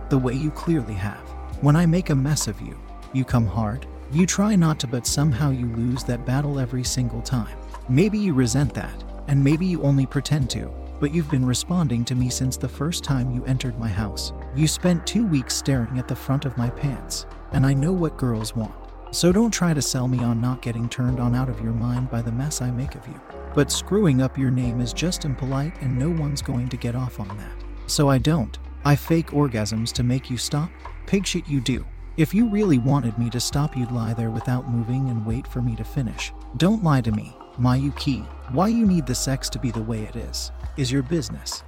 The 0.08 0.18
way 0.18 0.34
you 0.34 0.50
clearly 0.50 0.94
have. 0.94 1.20
When 1.60 1.76
I 1.76 1.86
make 1.86 2.10
a 2.10 2.14
mess 2.16 2.48
of 2.48 2.60
you, 2.60 2.76
you 3.12 3.24
come 3.24 3.46
hard. 3.46 3.86
You 4.10 4.26
try 4.26 4.56
not 4.56 4.80
to, 4.80 4.88
but 4.88 5.06
somehow 5.06 5.52
you 5.52 5.66
lose 5.66 6.02
that 6.02 6.26
battle 6.26 6.58
every 6.58 6.82
single 6.82 7.22
time. 7.22 7.56
Maybe 7.88 8.18
you 8.18 8.34
resent 8.34 8.74
that, 8.74 9.04
and 9.28 9.44
maybe 9.44 9.66
you 9.66 9.80
only 9.82 10.04
pretend 10.04 10.50
to, 10.50 10.68
but 10.98 11.14
you've 11.14 11.30
been 11.30 11.46
responding 11.46 12.04
to 12.06 12.16
me 12.16 12.28
since 12.28 12.56
the 12.56 12.68
first 12.68 13.04
time 13.04 13.30
you 13.30 13.44
entered 13.44 13.78
my 13.78 13.88
house. 13.88 14.32
You 14.56 14.66
spent 14.66 15.06
two 15.06 15.24
weeks 15.24 15.54
staring 15.54 15.96
at 15.96 16.08
the 16.08 16.16
front 16.16 16.46
of 16.46 16.58
my 16.58 16.70
pants, 16.70 17.24
and 17.52 17.64
I 17.64 17.72
know 17.72 17.92
what 17.92 18.16
girls 18.16 18.56
want. 18.56 18.74
So 19.12 19.30
don't 19.30 19.52
try 19.52 19.74
to 19.74 19.80
sell 19.80 20.08
me 20.08 20.18
on 20.24 20.40
not 20.40 20.60
getting 20.60 20.88
turned 20.88 21.20
on 21.20 21.36
out 21.36 21.48
of 21.48 21.60
your 21.60 21.72
mind 21.72 22.10
by 22.10 22.20
the 22.20 22.32
mess 22.32 22.60
I 22.60 22.72
make 22.72 22.96
of 22.96 23.06
you. 23.06 23.20
But 23.54 23.70
screwing 23.70 24.20
up 24.20 24.36
your 24.36 24.50
name 24.50 24.80
is 24.80 24.92
just 24.92 25.24
impolite 25.24 25.80
and 25.80 25.96
no 25.96 26.10
one's 26.10 26.42
going 26.42 26.68
to 26.68 26.76
get 26.76 26.96
off 26.96 27.20
on 27.20 27.28
that. 27.38 27.64
So 27.86 28.08
I 28.08 28.18
don't. 28.18 28.58
I 28.84 28.96
fake 28.96 29.28
orgasms 29.28 29.92
to 29.92 30.02
make 30.02 30.28
you 30.30 30.36
stop. 30.36 30.70
Pig 31.06 31.26
shit 31.26 31.48
you 31.48 31.60
do. 31.60 31.86
If 32.16 32.34
you 32.34 32.48
really 32.48 32.78
wanted 32.78 33.18
me 33.18 33.30
to 33.30 33.40
stop, 33.40 33.76
you'd 33.76 33.90
lie 33.90 34.14
there 34.14 34.30
without 34.30 34.70
moving 34.70 35.08
and 35.08 35.26
wait 35.26 35.46
for 35.46 35.60
me 35.62 35.74
to 35.76 35.84
finish. 35.84 36.32
Don't 36.58 36.84
lie 36.84 37.00
to 37.00 37.12
me, 37.12 37.36
Mayuki. 37.58 38.26
Why 38.52 38.68
you 38.68 38.86
need 38.86 39.06
the 39.06 39.14
sex 39.14 39.48
to 39.50 39.58
be 39.58 39.70
the 39.70 39.82
way 39.82 40.02
it 40.02 40.14
is, 40.14 40.52
is 40.76 40.92
your 40.92 41.02
business. 41.02 41.64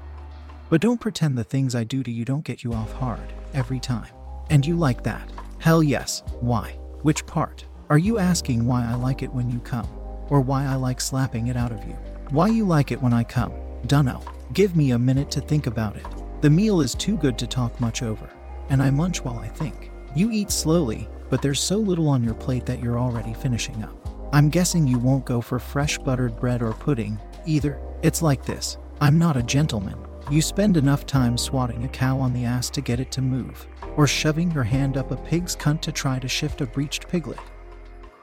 But 0.68 0.81
don't 0.81 1.01
pretend 1.01 1.37
the 1.37 1.44
things 1.44 1.75
I 1.75 1.85
do 1.85 2.03
to 2.03 2.11
you 2.11 2.25
don't 2.25 2.44
get 2.44 2.62
you 2.62 2.75
off 2.75 2.92
hard, 2.92 3.33
every 3.55 3.81
time. 3.81 4.12
And 4.51 4.64
you 4.64 4.77
like 4.77 5.03
that. 5.05 5.31
Hell 5.59 5.83
yes. 5.83 6.22
Why? 6.40 6.79
Which 7.03 7.27
part? 7.27 7.64
Are 7.88 7.99
you 7.99 8.18
asking 8.18 8.66
why 8.66 8.85
I 8.85 8.94
like 8.94 9.22
it 9.22 9.33
when 9.33 9.51
you 9.51 9.59
come? 9.61 9.88
Or 10.29 10.41
why 10.41 10.65
I 10.65 10.75
like 10.75 11.01
slapping 11.01 11.49
it 11.49 11.57
out 11.57 11.73
of 11.73 11.85
you? 11.87 11.97
Why 12.31 12.49
you 12.49 12.65
like 12.65 12.93
it 12.93 13.01
when 13.01 13.12
I 13.12 13.25
come? 13.25 13.53
Dunno. 13.87 14.23
Give 14.53 14.77
me 14.77 14.93
a 14.93 14.99
minute 14.99 15.31
to 15.33 15.41
think 15.41 15.67
about 15.67 15.97
it. 15.97 16.07
The 16.41 16.51
meal 16.51 16.81
is 16.81 16.95
too 16.95 17.17
good 17.17 17.37
to 17.39 17.47
talk 17.47 17.81
much 17.81 18.03
over, 18.03 18.29
and 18.69 18.83
I 18.83 18.91
munch 18.91 19.25
while 19.25 19.39
I 19.39 19.49
think. 19.49 19.91
You 20.15 20.31
eat 20.31 20.51
slowly, 20.51 21.09
but 21.31 21.43
there's 21.43 21.61
so 21.61 21.77
little 21.77 22.09
on 22.09 22.23
your 22.23 22.35
plate 22.35 22.67
that 22.67 22.81
you're 22.81 22.99
already 22.99 23.35
finishing 23.35 23.83
up. 23.83 23.95
I'm 24.33 24.49
guessing 24.49 24.87
you 24.87 24.99
won't 24.99 25.25
go 25.25 25.41
for 25.41 25.59
fresh 25.59 25.99
buttered 25.99 26.37
bread 26.37 26.62
or 26.62 26.73
pudding, 26.73 27.19
either. 27.47 27.81
It's 28.03 28.23
like 28.23 28.45
this 28.45 28.79
I'm 29.01 29.19
not 29.19 29.37
a 29.37 29.43
gentleman. 29.43 29.99
You 30.31 30.43
spend 30.43 30.77
enough 30.77 31.07
time 31.07 31.39
swatting 31.39 31.85
a 31.85 31.89
cow 31.89 32.19
on 32.19 32.33
the 32.33 32.45
ass 32.45 32.69
to 32.71 32.81
get 32.81 32.99
it 33.01 33.11
to 33.12 33.23
move 33.23 33.67
or 33.97 34.07
shoving 34.07 34.51
your 34.51 34.65
hand 34.65 34.97
up 34.97 35.11
a 35.11 35.17
pig's 35.17 35.57
cunt 35.57 35.81
to 35.83 35.93
try 35.93 36.19
to 36.19 36.29
shift 36.29 36.61
a 36.61 36.67
breached 36.67 37.09
piglet. 37.09 37.39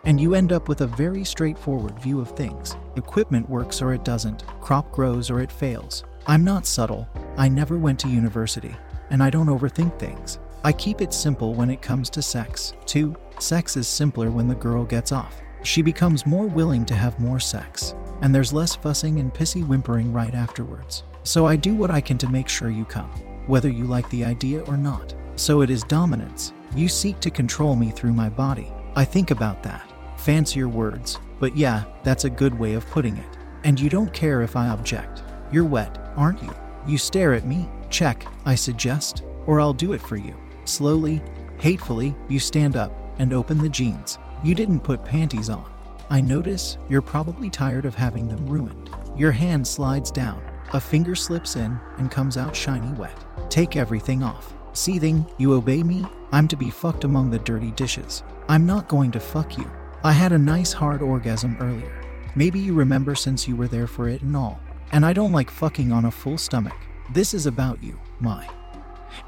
And 0.06 0.20
you 0.20 0.36
end 0.36 0.52
up 0.52 0.68
with 0.68 0.82
a 0.82 0.88
very 0.88 1.24
straightforward 1.24 1.98
view 2.00 2.20
of 2.20 2.32
things. 2.32 2.76
Equipment 2.98 3.50
works 3.50 3.82
or 3.82 3.94
it 3.94 4.04
doesn't, 4.04 4.46
crop 4.60 4.92
grows 4.92 5.30
or 5.30 5.40
it 5.40 5.52
fails. 5.52 6.04
I'm 6.28 6.44
not 6.44 6.66
subtle, 6.66 7.08
I 7.38 7.48
never 7.50 7.78
went 7.78 8.00
to 8.02 8.10
university, 8.10 8.76
and 9.10 9.24
I 9.24 9.30
don't 9.30 9.48
overthink 9.48 9.98
things. 9.98 10.40
I 10.64 10.72
keep 10.72 11.02
it 11.02 11.14
simple 11.14 11.54
when 11.54 11.70
it 11.70 11.82
comes 11.82 12.10
to 12.12 12.22
sex. 12.22 12.74
2. 12.86 13.16
Sex 13.40 13.76
is 13.78 13.88
simpler 13.88 14.30
when 14.30 14.48
the 14.48 14.56
girl 14.56 14.86
gets 14.86 15.12
off. 15.12 15.42
She 15.64 15.82
becomes 15.82 16.26
more 16.26 16.48
willing 16.48 16.86
to 16.86 16.96
have 16.96 17.20
more 17.20 17.40
sex, 17.40 17.96
and 18.22 18.36
there's 18.36 18.54
less 18.54 18.76
fussing 18.76 19.20
and 19.20 19.34
pissy 19.34 19.66
whimpering 19.66 20.12
right 20.12 20.34
afterwards. 20.34 21.04
So 21.24 21.46
I 21.46 21.56
do 21.56 21.76
what 21.76 21.92
I 21.92 22.02
can 22.02 22.18
to 22.20 22.30
make 22.30 22.50
sure 22.50 22.70
you 22.70 22.86
come, 22.86 23.10
whether 23.48 23.70
you 23.70 23.86
like 23.86 24.10
the 24.10 24.26
idea 24.26 24.62
or 24.64 24.76
not. 24.76 25.14
So 25.36 25.62
it 25.62 25.70
is 25.70 25.84
dominance. 25.84 26.54
You 26.76 26.88
seek 26.90 27.20
to 27.22 27.30
control 27.30 27.76
me 27.76 27.92
through 27.92 28.14
my 28.14 28.30
body. 28.30 28.72
I 28.96 29.06
think 29.06 29.32
about 29.32 29.64
that. 29.64 29.93
Fancier 30.24 30.70
words, 30.70 31.20
but 31.42 31.58
yeah, 31.58 31.84
that's 32.04 32.24
a 32.24 32.30
good 32.30 32.58
way 32.58 32.76
of 32.76 32.88
putting 32.92 33.18
it. 33.18 33.38
And 33.66 33.78
you 33.78 33.90
don't 33.90 34.14
care 34.14 34.42
if 34.42 34.56
I 34.56 34.70
object. 34.70 35.22
You're 35.52 35.66
wet, 35.66 36.14
aren't 36.16 36.42
you? 36.42 36.56
You 36.88 36.98
stare 36.98 37.34
at 37.34 37.46
me. 37.46 37.68
Check, 37.90 38.26
I 38.46 38.56
suggest, 38.56 39.24
or 39.48 39.60
I'll 39.60 39.74
do 39.74 39.92
it 39.92 40.00
for 40.00 40.16
you. 40.16 40.34
Slowly, 40.64 41.22
hatefully, 41.60 42.16
you 42.30 42.40
stand 42.40 42.78
up 42.78 42.94
and 43.20 43.34
open 43.34 43.58
the 43.58 43.68
jeans. 43.68 44.18
You 44.46 44.56
didn't 44.56 44.80
put 44.80 45.04
panties 45.04 45.50
on. 45.50 45.70
I 46.10 46.22
notice 46.22 46.78
you're 46.88 47.02
probably 47.02 47.50
tired 47.50 47.84
of 47.84 47.94
having 47.94 48.30
them 48.30 48.48
ruined. 48.48 48.92
Your 49.18 49.34
hand 49.34 49.68
slides 49.68 50.10
down, 50.10 50.42
a 50.72 50.80
finger 50.80 51.16
slips 51.16 51.58
in 51.58 51.78
and 51.98 52.10
comes 52.10 52.38
out 52.38 52.56
shiny 52.56 52.94
wet. 52.94 53.26
Take 53.50 53.76
everything 53.76 54.24
off. 54.24 54.54
Seething, 54.72 55.26
you 55.38 55.52
obey 55.52 55.84
me? 55.84 56.06
I'm 56.32 56.48
to 56.48 56.56
be 56.56 56.70
fucked 56.70 57.04
among 57.04 57.30
the 57.30 57.40
dirty 57.40 57.72
dishes. 57.72 58.24
I'm 58.48 58.66
not 58.66 58.88
going 58.88 59.12
to 59.12 59.20
fuck 59.20 59.58
you. 59.58 59.70
I 60.06 60.12
had 60.12 60.34
a 60.34 60.38
nice 60.38 60.74
hard 60.74 61.02
orgasm 61.02 61.56
earlier. 61.62 62.04
Maybe 62.36 62.60
you 62.60 62.74
remember 62.74 63.16
since 63.16 63.48
you 63.48 63.56
were 63.56 63.70
there 63.70 63.88
for 63.88 64.10
it 64.10 64.22
and 64.22 64.36
all. 64.36 64.60
And 64.92 65.06
I 65.06 65.14
don't 65.14 65.32
like 65.32 65.50
fucking 65.50 65.94
on 65.94 66.04
a 66.04 66.12
full 66.12 66.38
stomach. 66.38 66.76
This 67.14 67.34
is 67.34 67.46
about 67.46 67.82
you, 67.82 67.98
my. 68.20 68.46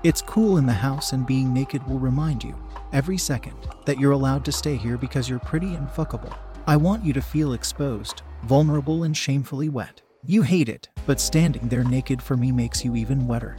It's 0.04 0.22
cool 0.22 0.58
in 0.58 0.66
the 0.66 0.74
house, 0.74 1.14
and 1.14 1.26
being 1.26 1.54
naked 1.54 1.88
will 1.88 1.98
remind 1.98 2.44
you, 2.44 2.54
every 2.92 3.18
second, 3.18 3.56
that 3.86 4.00
you're 4.00 4.12
allowed 4.12 4.44
to 4.46 4.52
stay 4.52 4.76
here 4.76 4.98
because 4.98 5.30
you're 5.30 5.40
pretty 5.40 5.76
and 5.76 5.88
fuckable. 5.88 6.36
I 6.68 6.76
want 6.76 7.06
you 7.06 7.14
to 7.14 7.22
feel 7.22 7.54
exposed, 7.54 8.24
vulnerable, 8.44 9.04
and 9.04 9.16
shamefully 9.16 9.70
wet. 9.70 10.02
You 10.26 10.42
hate 10.42 10.68
it, 10.68 10.90
but 11.06 11.22
standing 11.22 11.70
there 11.70 11.86
naked 11.86 12.22
for 12.22 12.36
me 12.36 12.52
makes 12.52 12.84
you 12.84 12.98
even 12.98 13.28
wetter. 13.28 13.56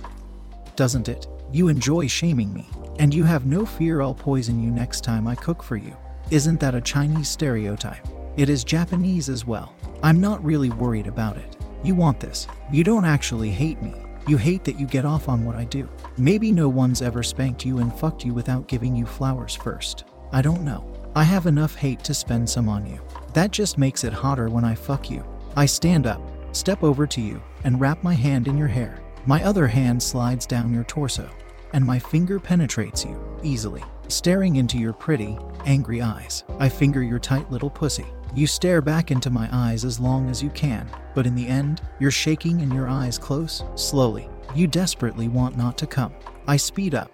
Doesn't 0.74 1.09
it? 1.09 1.26
You 1.50 1.68
enjoy 1.68 2.09
shaming 2.09 2.52
me, 2.52 2.68
and 2.98 3.14
you 3.14 3.24
have 3.24 3.46
no 3.46 3.64
fear 3.64 4.02
I'll 4.02 4.14
poison 4.14 4.62
you 4.62 4.70
next 4.70 5.02
time 5.02 5.26
I 5.26 5.35
cook 5.35 5.62
for 5.62 5.76
you. 5.76 5.96
Isn't 6.28 6.58
that 6.58 6.74
a 6.74 6.80
Chinese 6.80 7.28
stereotype? 7.28 8.04
It 8.36 8.48
is 8.48 8.64
Japanese 8.64 9.28
as 9.28 9.46
well. 9.46 9.72
I'm 10.02 10.20
not 10.20 10.44
really 10.44 10.70
worried 10.70 11.06
about 11.06 11.36
it. 11.36 11.56
You 11.84 11.94
want 11.94 12.18
this. 12.18 12.48
You 12.72 12.82
don't 12.82 13.04
actually 13.04 13.50
hate 13.50 13.80
me. 13.80 13.94
You 14.26 14.36
hate 14.36 14.64
that 14.64 14.80
you 14.80 14.86
get 14.86 15.04
off 15.04 15.28
on 15.28 15.44
what 15.44 15.54
I 15.54 15.64
do. 15.66 15.88
Maybe 16.18 16.50
no 16.50 16.68
one's 16.68 17.00
ever 17.00 17.22
spanked 17.22 17.64
you 17.64 17.78
and 17.78 17.96
fucked 17.96 18.24
you 18.24 18.34
without 18.34 18.66
giving 18.66 18.96
you 18.96 19.06
flowers 19.06 19.54
first. 19.54 20.02
I 20.32 20.42
don't 20.42 20.62
know. 20.62 20.92
I 21.14 21.22
have 21.22 21.46
enough 21.46 21.76
hate 21.76 22.02
to 22.02 22.12
spend 22.12 22.50
some 22.50 22.68
on 22.68 22.84
you. 22.86 23.00
That 23.32 23.52
just 23.52 23.78
makes 23.78 24.02
it 24.02 24.12
hotter 24.12 24.48
when 24.48 24.64
I 24.64 24.74
fuck 24.74 25.08
you. 25.08 25.24
I 25.54 25.66
stand 25.66 26.08
up, 26.08 26.20
step 26.50 26.82
over 26.82 27.06
to 27.06 27.20
you, 27.20 27.40
and 27.62 27.80
wrap 27.80 28.02
my 28.02 28.14
hand 28.14 28.48
in 28.48 28.58
your 28.58 28.66
hair. 28.66 29.00
My 29.26 29.44
other 29.44 29.68
hand 29.68 30.02
slides 30.02 30.44
down 30.44 30.74
your 30.74 30.84
torso, 30.84 31.30
and 31.72 31.84
my 31.84 32.00
finger 32.00 32.40
penetrates 32.40 33.04
you 33.04 33.16
easily. 33.44 33.84
Staring 34.08 34.56
into 34.56 34.78
your 34.78 34.92
pretty, 34.92 35.36
angry 35.64 36.00
eyes, 36.00 36.44
I 36.60 36.68
finger 36.68 37.02
your 37.02 37.18
tight 37.18 37.50
little 37.50 37.70
pussy. 37.70 38.06
You 38.36 38.46
stare 38.46 38.80
back 38.80 39.10
into 39.10 39.30
my 39.30 39.48
eyes 39.50 39.84
as 39.84 39.98
long 39.98 40.30
as 40.30 40.40
you 40.40 40.50
can, 40.50 40.88
but 41.14 41.26
in 41.26 41.34
the 41.34 41.46
end, 41.46 41.80
you're 41.98 42.12
shaking 42.12 42.60
and 42.62 42.72
your 42.72 42.88
eyes 42.88 43.18
close, 43.18 43.64
slowly. 43.74 44.28
You 44.54 44.68
desperately 44.68 45.26
want 45.26 45.57
not 45.57 45.76
to 45.78 45.88
come. 45.88 46.14
I 46.46 46.57
speed 46.57 46.94
up, 46.94 47.11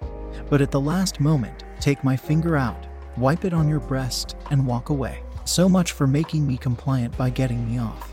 but 0.50 0.60
at 0.60 0.70
the 0.70 0.80
last 0.80 1.18
moment, 1.18 1.64
take 1.80 2.04
my 2.04 2.14
finger 2.14 2.56
out, 2.56 2.86
wipe 3.16 3.46
it 3.46 3.54
on 3.54 3.68
your 3.68 3.80
breast, 3.80 4.36
and 4.50 4.66
walk 4.66 4.90
away. 4.90 5.22
So 5.44 5.70
much 5.70 5.92
for 5.92 6.06
making 6.06 6.46
me 6.46 6.58
compliant 6.58 7.16
by 7.16 7.30
getting 7.30 7.66
me 7.70 7.78
off. 7.78 8.12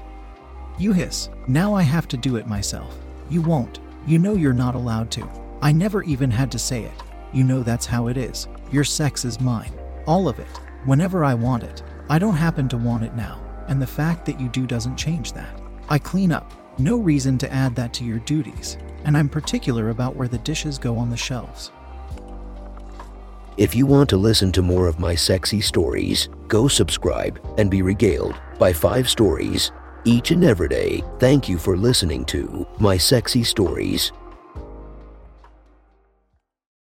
You 0.77 0.93
hiss, 0.93 1.27
now 1.47 1.73
I 1.73 1.81
have 1.81 2.07
to 2.07 2.17
do 2.17 2.37
it 2.37 2.47
myself. 2.47 2.97
You 3.29 3.41
won't. 3.41 3.79
You 4.07 4.19
know 4.19 4.35
you're 4.35 4.53
not 4.53 4.75
allowed 4.75 5.11
to. 5.11 5.29
I 5.61 5.73
never 5.73 6.01
even 6.03 6.31
had 6.31 6.49
to 6.53 6.59
say 6.59 6.83
it. 6.83 7.03
You 7.33 7.43
know 7.43 7.61
that's 7.61 7.85
how 7.85 8.07
it 8.07 8.17
is. 8.17 8.47
Your 8.71 8.83
sex 8.83 9.25
is 9.25 9.41
mine. 9.41 9.71
All 10.05 10.27
of 10.27 10.39
it. 10.39 10.57
Whenever 10.85 11.23
I 11.23 11.33
want 11.33 11.63
it. 11.63 11.81
I 12.09 12.19
don't 12.19 12.35
happen 12.35 12.69
to 12.69 12.77
want 12.77 13.03
it 13.03 13.15
now. 13.15 13.41
And 13.67 13.81
the 13.81 13.87
fact 13.87 14.25
that 14.25 14.39
you 14.39 14.47
do 14.49 14.67
doesn't 14.67 14.97
change 14.97 15.33
that. 15.33 15.59
I 15.89 15.97
clean 15.97 16.31
up. 16.31 16.53
No 16.79 16.97
reason 16.97 17.37
to 17.39 17.51
add 17.51 17.75
that 17.75 17.93
to 17.95 18.03
your 18.03 18.19
duties. 18.19 18.77
And 19.05 19.17
I'm 19.17 19.27
particular 19.27 19.89
about 19.89 20.15
where 20.15 20.27
the 20.27 20.37
dishes 20.39 20.77
go 20.77 20.97
on 20.97 21.09
the 21.09 21.17
shelves. 21.17 21.71
If 23.57 23.75
you 23.75 23.85
want 23.85 24.09
to 24.11 24.17
listen 24.17 24.51
to 24.53 24.61
more 24.61 24.87
of 24.87 24.99
my 24.99 25.15
sexy 25.15 25.61
stories, 25.61 26.29
go 26.47 26.67
subscribe 26.67 27.39
and 27.57 27.69
be 27.69 27.81
regaled 27.81 28.39
by 28.57 28.71
five 28.71 29.09
stories 29.09 29.71
each 30.05 30.31
and 30.31 30.43
every 30.43 30.69
day. 30.69 31.03
Thank 31.19 31.49
you 31.49 31.57
for 31.57 31.75
listening 31.75 32.23
to 32.25 32.65
my 32.79 32.97
sexy 32.97 33.43
stories. 33.43 34.11